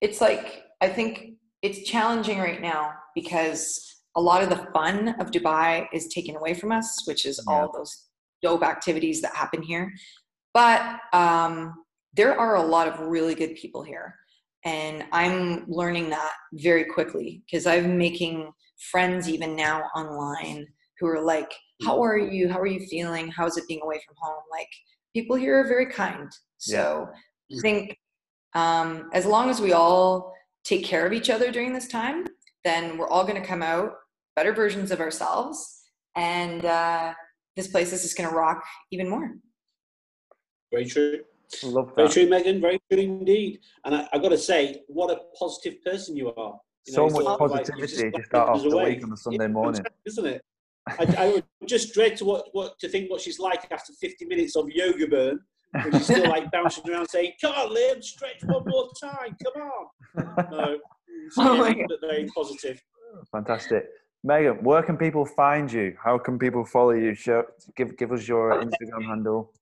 it's 0.00 0.20
like 0.20 0.64
i 0.80 0.88
think 0.88 1.34
it's 1.62 1.88
challenging 1.88 2.38
right 2.38 2.60
now 2.60 2.92
because 3.14 3.87
a 4.18 4.20
lot 4.20 4.42
of 4.42 4.48
the 4.48 4.66
fun 4.74 5.14
of 5.20 5.30
Dubai 5.30 5.86
is 5.92 6.08
taken 6.08 6.34
away 6.34 6.52
from 6.52 6.72
us, 6.72 7.02
which 7.06 7.24
is 7.24 7.40
yeah. 7.46 7.54
all 7.54 7.72
those 7.72 8.08
dope 8.42 8.64
activities 8.64 9.22
that 9.22 9.34
happen 9.34 9.62
here. 9.62 9.92
But 10.52 10.98
um, 11.12 11.84
there 12.14 12.38
are 12.38 12.56
a 12.56 12.62
lot 12.62 12.88
of 12.88 12.98
really 12.98 13.36
good 13.36 13.54
people 13.54 13.82
here. 13.82 14.16
And 14.64 15.04
I'm 15.12 15.64
learning 15.68 16.10
that 16.10 16.32
very 16.52 16.84
quickly 16.84 17.42
because 17.46 17.64
I'm 17.64 17.96
making 17.96 18.50
friends 18.90 19.28
even 19.28 19.54
now 19.54 19.84
online 19.94 20.66
who 20.98 21.06
are 21.06 21.22
like, 21.22 21.52
How 21.86 22.02
are 22.02 22.18
you? 22.18 22.48
How 22.48 22.58
are 22.58 22.66
you 22.66 22.84
feeling? 22.86 23.28
How's 23.28 23.56
it 23.56 23.68
being 23.68 23.80
away 23.84 24.00
from 24.04 24.16
home? 24.20 24.42
Like, 24.50 24.68
people 25.14 25.36
here 25.36 25.60
are 25.60 25.68
very 25.68 25.86
kind. 25.86 26.28
So 26.56 27.08
yeah. 27.48 27.58
I 27.58 27.60
think 27.60 27.96
um, 28.54 29.10
as 29.12 29.24
long 29.26 29.48
as 29.48 29.60
we 29.60 29.72
all 29.74 30.34
take 30.64 30.84
care 30.84 31.06
of 31.06 31.12
each 31.12 31.30
other 31.30 31.52
during 31.52 31.72
this 31.72 31.86
time, 31.86 32.26
then 32.64 32.98
we're 32.98 33.08
all 33.08 33.22
going 33.24 33.40
to 33.40 33.46
come 33.46 33.62
out 33.62 33.92
better 34.38 34.52
versions 34.52 34.92
of 34.92 35.00
ourselves. 35.00 35.82
And 36.14 36.64
uh, 36.64 37.12
this 37.56 37.66
place 37.66 37.92
is 37.92 38.02
just 38.02 38.16
going 38.16 38.28
to 38.28 38.34
rock 38.34 38.62
even 38.92 39.08
more. 39.08 39.34
Very 40.70 40.84
true. 40.84 41.20
Love 41.64 41.88
that. 41.88 41.96
Very 41.96 42.08
true, 42.08 42.28
Megan. 42.28 42.60
Very 42.60 42.80
true 42.88 43.00
indeed. 43.00 43.58
And 43.84 43.96
I, 43.96 44.08
have 44.12 44.22
got 44.22 44.28
to 44.28 44.38
say, 44.38 44.82
what 44.86 45.10
a 45.10 45.18
positive 45.36 45.82
person 45.84 46.16
you 46.16 46.32
are. 46.34 46.54
You 46.86 46.92
so 46.92 47.08
know, 47.08 47.20
much 47.20 47.38
positivity 47.38 47.72
like, 47.72 47.88
just, 47.88 48.16
to 48.16 48.22
start 48.24 48.48
off 48.50 48.62
the 48.62 48.76
week 48.76 49.02
on 49.02 49.12
a 49.12 49.16
Sunday 49.16 49.48
morning, 49.48 49.82
isn't 50.06 50.26
it? 50.26 50.42
I, 50.86 51.04
I 51.18 51.28
would 51.28 51.44
just 51.66 51.92
dread 51.92 52.16
to 52.18 52.24
what, 52.24 52.46
what 52.52 52.78
to 52.78 52.88
think 52.88 53.10
what 53.10 53.20
she's 53.20 53.40
like 53.40 53.66
after 53.72 53.92
50 53.92 54.24
minutes 54.26 54.56
of 54.56 54.70
yoga 54.70 55.08
burn. 55.08 55.40
And 55.74 55.92
she's 55.94 56.04
still 56.04 56.28
like 56.30 56.50
bouncing 56.50 56.88
around 56.88 57.08
saying, 57.08 57.32
"Come 57.42 57.52
on, 57.52 57.76
Liam, 57.76 58.02
stretch 58.02 58.42
one 58.44 58.64
more 58.66 58.88
time. 58.98 59.36
Come 59.44 59.62
on." 59.62 60.50
No, 60.50 60.78
Oh 61.38 61.66
yeah, 61.66 61.84
but 61.86 62.00
very 62.00 62.26
positive. 62.34 62.80
Fantastic. 63.32 63.84
Megan, 64.24 64.62
where 64.64 64.82
can 64.82 64.96
people 64.96 65.24
find 65.24 65.70
you? 65.70 65.96
How 66.02 66.18
can 66.18 66.38
people 66.38 66.64
follow 66.64 66.90
you? 66.90 67.14
Show, 67.14 67.44
give 67.76 67.96
give 67.96 68.12
us 68.12 68.26
your 68.26 68.62
Instagram 68.62 69.06
handle. 69.06 69.52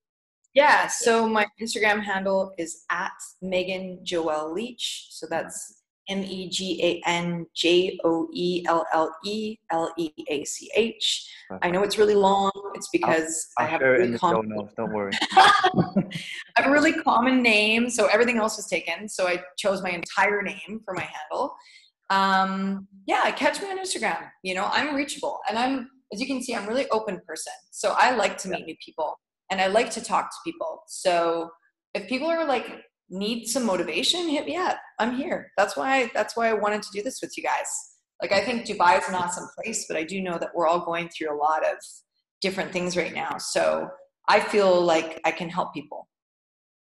Yeah, 0.55 0.87
so 0.87 1.29
my 1.29 1.47
Instagram 1.61 2.03
handle 2.03 2.55
is 2.57 2.85
at 2.91 3.13
Megan 3.43 4.01
Joelle 4.03 4.55
Leach. 4.55 5.09
So 5.11 5.27
that's 5.29 5.83
M 6.09 6.23
E 6.23 6.49
G 6.49 6.81
A 6.83 7.09
N 7.09 7.47
J 7.55 7.99
O 8.05 8.29
E 8.33 8.65
L 8.67 8.87
L 8.93 9.15
E 9.25 9.59
L 9.71 9.93
E 9.99 10.11
A 10.29 10.45
C 10.45 10.71
H. 10.75 11.31
I 11.63 11.71
know 11.71 11.83
it's 11.83 11.99
really 11.99 12.15
long. 12.15 12.51
It's 12.75 12.89
because 12.91 13.49
I 13.59 13.65
I'll 13.65 13.69
have 13.69 13.81
a 13.81 13.85
share 13.85 13.95
it 13.97 14.01
in 14.01 14.07
really 14.09 14.19
common, 14.19 14.49
notes. 14.49 14.73
Don't 14.77 14.93
worry. 14.93 15.13
I 15.33 16.03
have 16.57 16.67
a 16.67 16.71
really 16.71 16.95
common 16.95 17.43
name, 17.43 17.91
so 17.91 18.07
everything 18.07 18.39
else 18.39 18.57
was 18.57 18.67
taken. 18.67 19.09
So 19.09 19.27
I 19.27 19.43
chose 19.59 19.83
my 19.83 19.91
entire 19.91 20.43
name 20.43 20.81
for 20.85 20.95
my 20.95 21.03
handle. 21.03 21.55
Um, 22.11 22.87
yeah, 23.07 23.31
catch 23.33 23.61
me 23.61 23.69
on 23.69 23.79
Instagram. 23.79 24.31
You 24.43 24.55
know, 24.55 24.69
I'm 24.71 24.95
reachable, 24.95 25.41
and 25.49 25.59
I'm 25.59 25.89
as 26.13 26.21
you 26.21 26.27
can 26.27 26.43
see, 26.43 26.55
I'm 26.55 26.65
a 26.65 26.69
really 26.69 26.89
open 26.91 27.21
person. 27.27 27.53
So 27.73 27.95
I 27.97 28.15
like 28.15 28.39
to 28.39 28.49
meet 28.49 28.67
new 28.67 28.77
people, 28.85 29.19
and 29.51 29.61
I 29.61 29.67
like 29.67 29.91
to 29.91 30.03
talk 30.03 30.31
to 30.31 30.37
people. 30.45 30.83
So 30.87 31.51
if 31.95 32.09
people 32.09 32.29
are 32.29 32.47
like 32.47 32.83
need 33.11 33.47
some 33.47 33.65
motivation, 33.65 34.29
hit 34.29 34.47
me 34.47 34.57
up. 34.57 34.79
I'm 34.99 35.17
here. 35.17 35.51
That's 35.57 35.77
why. 35.77 36.11
That's 36.15 36.37
why 36.37 36.49
I 36.49 36.55
wanted 36.55 36.83
to 36.83 36.89
do 36.93 37.03
this 37.03 37.21
with 37.23 37.37
you 37.37 37.43
guys. 37.43 37.67
Like 38.23 38.33
I 38.33 38.45
think 38.45 38.67
Dubai 38.67 38.99
is 38.99 39.09
an 39.09 39.15
awesome 39.15 39.49
place, 39.57 39.87
but 39.89 39.97
I 39.97 40.05
do 40.05 40.21
know 40.23 40.39
that 40.39 40.51
we're 40.55 40.67
all 40.67 40.85
going 40.85 41.09
through 41.09 41.35
a 41.35 41.37
lot 41.37 41.67
of 41.67 41.77
different 42.41 42.73
things 42.73 42.97
right 42.97 43.15
now. 43.15 43.37
So 43.39 43.89
I 44.29 44.41
feel 44.41 44.81
like 44.81 45.21
I 45.25 45.31
can 45.31 45.49
help 45.49 45.75
people. 45.75 46.09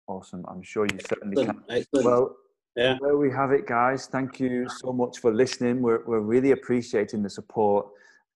Awesome. 0.07 0.45
I'm 0.49 0.63
sure 0.63 0.87
you 0.87 0.99
certainly 1.09 1.37
can. 1.37 1.49
Excellent. 1.49 1.71
Excellent. 1.71 2.07
Well, 2.07 2.37
Yeah. 2.77 2.99
there 3.01 3.17
we 3.17 3.31
have 3.31 3.53
it, 3.53 3.67
guys. 3.67 4.07
Thank 4.07 4.41
you 4.41 4.69
so 4.69 4.93
much 4.93 5.21
for 5.21 5.33
listening. 5.33 5.81
We're, 5.81 6.05
we're 6.07 6.21
really 6.21 6.51
appreciating 6.51 7.23
the 7.23 7.31
support, 7.31 7.87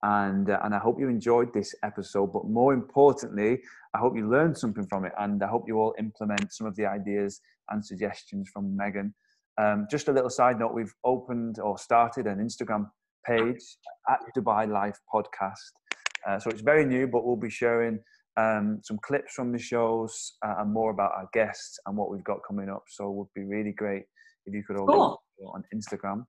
and 0.05 0.49
uh, 0.49 0.61
and 0.63 0.75
I 0.75 0.79
hope 0.79 1.01
you 1.01 1.09
enjoyed 1.09 1.53
this 1.53 1.75
episode. 1.83 2.33
But 2.33 2.45
more 2.47 2.73
importantly, 2.73 3.61
I 3.95 3.99
hope 3.99 4.17
you 4.17 4.31
learned 4.31 4.57
something 4.57 4.87
from 4.87 5.05
it, 5.05 5.13
and 5.19 5.43
I 5.43 5.49
hope 5.49 5.65
you 5.67 5.79
all 5.79 5.95
implement 5.99 6.53
some 6.53 6.69
of 6.69 6.77
the 6.77 6.87
ideas 6.87 7.41
and 7.71 7.85
suggestions 7.85 8.49
from 8.53 8.77
Megan. 8.77 9.13
Um, 9.61 9.89
just 9.91 10.07
a 10.07 10.13
little 10.13 10.31
side 10.31 10.61
note: 10.61 10.73
we've 10.73 10.95
opened 11.03 11.59
or 11.59 11.77
started 11.77 12.29
an 12.29 12.39
Instagram 12.39 12.89
page 13.27 13.63
at 14.09 14.21
Dubai 14.37 14.69
Life 14.69 15.01
Podcast. 15.13 15.73
Uh, 16.25 16.39
so 16.39 16.49
it's 16.51 16.63
very 16.63 16.85
new, 16.85 17.09
but 17.09 17.27
we'll 17.27 17.35
be 17.35 17.51
sharing 17.51 17.99
um, 18.37 18.79
some 18.85 18.99
clips 18.99 19.35
from 19.35 19.51
the 19.51 19.59
shows 19.59 20.35
uh, 20.47 20.55
and 20.59 20.73
more 20.73 20.93
about 20.93 21.11
our 21.13 21.29
guests 21.33 21.81
and 21.87 21.97
what 21.97 22.09
we've 22.09 22.23
got 22.23 22.39
coming 22.47 22.69
up. 22.69 22.85
So 22.89 23.11
it 23.11 23.15
would 23.15 23.35
be 23.35 23.43
really 23.43 23.73
great 23.73 24.05
if 24.49 24.55
you 24.55 24.63
could 24.65 24.77
all 24.77 24.87
Cool. 25.39 25.53
on 25.55 25.65
Instagram. 25.75 26.25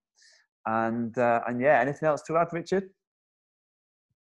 And 0.65 1.17
uh, 1.17 1.41
and 1.47 1.59
yeah, 1.61 1.80
anything 1.80 2.07
else 2.07 2.22
to 2.24 2.38
add, 2.38 2.49
Richard? 2.51 2.89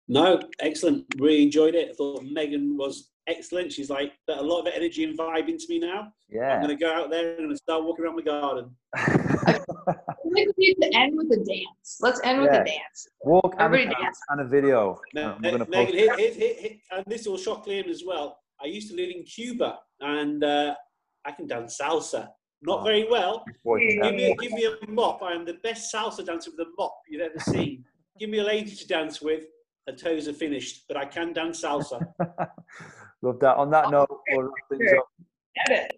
No, 0.08 0.40
excellent. 0.60 1.04
Really 1.18 1.42
enjoyed 1.44 1.74
it. 1.74 1.90
I 1.90 1.94
thought 1.94 2.24
Megan 2.24 2.76
was 2.76 3.10
excellent. 3.28 3.72
She's 3.72 3.88
like 3.90 4.12
got 4.28 4.38
a 4.38 4.42
lot 4.42 4.62
of 4.66 4.72
energy 4.74 5.04
and 5.04 5.16
vibe 5.16 5.48
into 5.48 5.66
me 5.68 5.78
now. 5.78 6.12
Yeah. 6.28 6.54
I'm 6.54 6.62
going 6.62 6.76
to 6.76 6.82
go 6.84 6.92
out 6.92 7.10
there 7.10 7.20
and 7.30 7.38
I'm 7.38 7.44
going 7.44 7.50
to 7.50 7.56
start 7.56 7.84
walking 7.84 8.04
around 8.04 8.16
my 8.16 8.22
garden. 8.22 8.74
I 8.94 9.52
think 10.34 10.34
we 10.34 10.52
need 10.58 10.74
to 10.82 10.90
end 10.96 11.16
with 11.16 11.30
a 11.32 11.36
dance. 11.44 11.98
Let's 12.00 12.20
end 12.24 12.40
with 12.42 12.50
a 12.50 12.64
dance. 12.64 13.06
Walk 13.22 13.52
and 13.54 13.60
a, 13.60 13.64
Everybody 13.64 13.94
dance 13.94 14.02
dance. 14.02 14.20
and 14.30 14.40
a 14.40 14.48
video. 14.48 14.98
Me- 15.14 15.22
Uh, 15.22 15.38
Megan, 15.38 15.66
post 15.66 15.92
hit, 15.94 16.18
hit, 16.18 16.34
hit, 16.36 16.58
hit, 16.60 16.72
and 16.90 17.04
this 17.06 17.26
will 17.26 17.38
shock 17.38 17.66
Liam 17.66 17.88
as 17.88 18.02
well. 18.04 18.38
I 18.60 18.66
used 18.66 18.88
to 18.90 18.96
live 18.96 19.10
in 19.14 19.22
Cuba 19.24 19.78
and 20.00 20.42
uh, 20.42 20.74
I 21.24 21.30
can 21.32 21.46
dance 21.46 21.78
salsa. 21.80 22.28
Not 22.62 22.80
Oh. 22.80 22.84
very 22.84 23.08
well. 23.10 23.44
Give 23.64 24.14
me, 24.14 24.30
a, 24.30 24.36
give 24.36 24.52
me 24.52 24.64
a 24.66 24.90
mop. 24.90 25.22
I 25.22 25.32
am 25.32 25.44
the 25.44 25.54
best 25.62 25.92
salsa 25.92 26.24
dancer 26.24 26.50
with 26.50 26.66
a 26.66 26.70
mop 26.78 26.94
you've 27.08 27.20
ever 27.22 27.38
seen. 27.40 27.84
give 28.18 28.30
me 28.30 28.38
a 28.38 28.44
lady 28.44 28.70
to 28.74 28.86
dance 28.86 29.20
with. 29.20 29.44
Her 29.88 29.94
toes 29.94 30.28
are 30.28 30.32
finished, 30.32 30.84
but 30.86 30.96
I 30.96 31.04
can 31.04 31.32
dance 31.32 31.62
salsa. 31.62 32.00
Love 33.22 33.40
that. 33.40 33.56
On 33.56 33.68
that 33.70 33.86
oh, 33.86 33.90
note, 33.90 34.20
we'll 34.30 34.42
wrap 34.42 34.52
things 34.70 34.92
up. 34.96 35.06
Get 35.66 35.90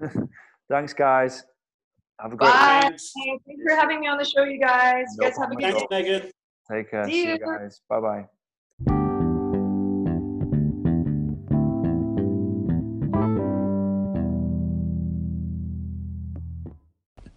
it. 0.00 0.28
Thanks, 0.68 0.92
guys. 0.92 1.44
Have 2.20 2.32
a 2.32 2.36
great 2.36 2.50
Bye. 2.50 2.80
Thanks. 2.82 3.12
Thanks 3.46 3.62
for 3.68 3.76
having 3.76 4.00
me 4.00 4.08
on 4.08 4.18
the 4.18 4.24
show, 4.24 4.42
you 4.44 4.58
guys. 4.60 5.06
You 5.18 5.22
No 5.22 5.28
guys 5.28 5.38
have 5.38 5.52
a 5.52 5.54
good 5.54 5.64
at 5.64 5.72
Thanks, 5.74 5.88
day. 5.90 6.02
Megan. 6.02 6.30
Take 6.70 6.90
care. 6.90 7.04
See 7.04 7.10
See 7.12 7.24
you 7.26 7.32
you. 7.34 7.38
guys. 7.38 7.80
Bye 7.88 8.00
bye. 8.00 8.24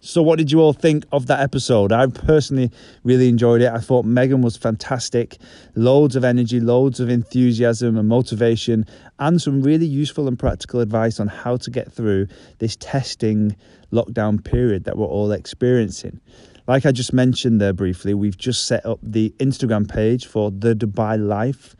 So, 0.06 0.22
what 0.22 0.38
did 0.38 0.52
you 0.52 0.60
all 0.60 0.72
think 0.72 1.04
of 1.10 1.26
that 1.26 1.40
episode? 1.40 1.90
I 1.90 2.06
personally 2.06 2.70
really 3.02 3.28
enjoyed 3.28 3.60
it. 3.60 3.72
I 3.72 3.78
thought 3.78 4.04
Megan 4.04 4.40
was 4.40 4.56
fantastic. 4.56 5.36
Loads 5.74 6.14
of 6.14 6.22
energy, 6.22 6.60
loads 6.60 7.00
of 7.00 7.10
enthusiasm 7.10 7.98
and 7.98 8.08
motivation, 8.08 8.86
and 9.18 9.42
some 9.42 9.62
really 9.62 9.84
useful 9.84 10.28
and 10.28 10.38
practical 10.38 10.78
advice 10.78 11.18
on 11.18 11.26
how 11.26 11.56
to 11.56 11.72
get 11.72 11.90
through 11.90 12.28
this 12.58 12.76
testing 12.76 13.56
lockdown 13.92 14.44
period 14.44 14.84
that 14.84 14.96
we're 14.96 15.06
all 15.06 15.32
experiencing. 15.32 16.20
Like 16.68 16.86
I 16.86 16.92
just 16.92 17.12
mentioned 17.12 17.60
there 17.60 17.72
briefly, 17.72 18.14
we've 18.14 18.38
just 18.38 18.68
set 18.68 18.86
up 18.86 19.00
the 19.02 19.34
Instagram 19.40 19.92
page 19.92 20.26
for 20.26 20.52
the 20.52 20.76
Dubai 20.76 21.18
Life. 21.18 21.74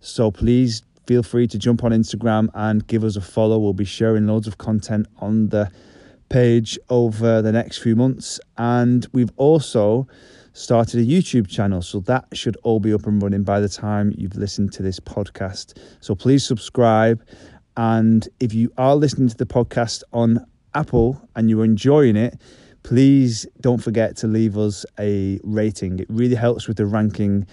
So, 0.00 0.30
please 0.30 0.82
feel 1.06 1.22
free 1.22 1.46
to 1.46 1.58
jump 1.58 1.84
on 1.84 1.92
Instagram 1.92 2.50
and 2.52 2.86
give 2.86 3.02
us 3.02 3.16
a 3.16 3.22
follow. 3.22 3.58
We'll 3.58 3.72
be 3.72 3.86
sharing 3.86 4.26
loads 4.26 4.46
of 4.46 4.58
content 4.58 5.06
on 5.20 5.48
the 5.48 5.70
page 6.32 6.78
over 6.88 7.42
the 7.42 7.52
next 7.52 7.78
few 7.78 7.94
months. 7.94 8.40
And 8.56 9.06
we've 9.12 9.30
also 9.36 10.08
started 10.54 11.00
a 11.00 11.04
YouTube 11.04 11.46
channel. 11.46 11.82
So 11.82 12.00
that 12.00 12.26
should 12.32 12.56
all 12.62 12.80
be 12.80 12.94
up 12.94 13.06
and 13.06 13.22
running 13.22 13.42
by 13.42 13.60
the 13.60 13.68
time 13.68 14.14
you've 14.16 14.36
listened 14.36 14.72
to 14.72 14.82
this 14.82 14.98
podcast. 14.98 15.78
So 16.00 16.14
please 16.14 16.44
subscribe. 16.44 17.22
And 17.76 18.26
if 18.40 18.54
you 18.54 18.72
are 18.78 18.96
listening 18.96 19.28
to 19.28 19.36
the 19.36 19.46
podcast 19.46 20.02
on 20.14 20.44
Apple 20.74 21.20
and 21.36 21.50
you're 21.50 21.64
enjoying 21.64 22.16
it, 22.16 22.40
please 22.82 23.46
don't 23.60 23.82
forget 23.82 24.16
to 24.16 24.26
leave 24.26 24.56
us 24.56 24.86
a 24.98 25.38
rating. 25.44 25.98
It 25.98 26.08
really 26.08 26.34
helps 26.34 26.66
with 26.66 26.78
the 26.78 26.86
ranking 26.86 27.46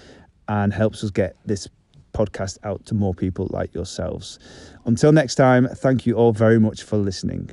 and 0.47 0.73
helps 0.73 1.03
us 1.03 1.11
get 1.11 1.35
this 1.45 1.67
podcast 2.13 2.57
out 2.63 2.85
to 2.85 2.95
more 2.95 3.13
people 3.13 3.47
like 3.51 3.73
yourselves. 3.73 4.39
Until 4.85 5.11
next 5.11 5.35
time, 5.35 5.67
thank 5.67 6.05
you 6.05 6.15
all 6.15 6.31
very 6.31 6.59
much 6.59 6.83
for 6.83 6.97
listening. 6.97 7.51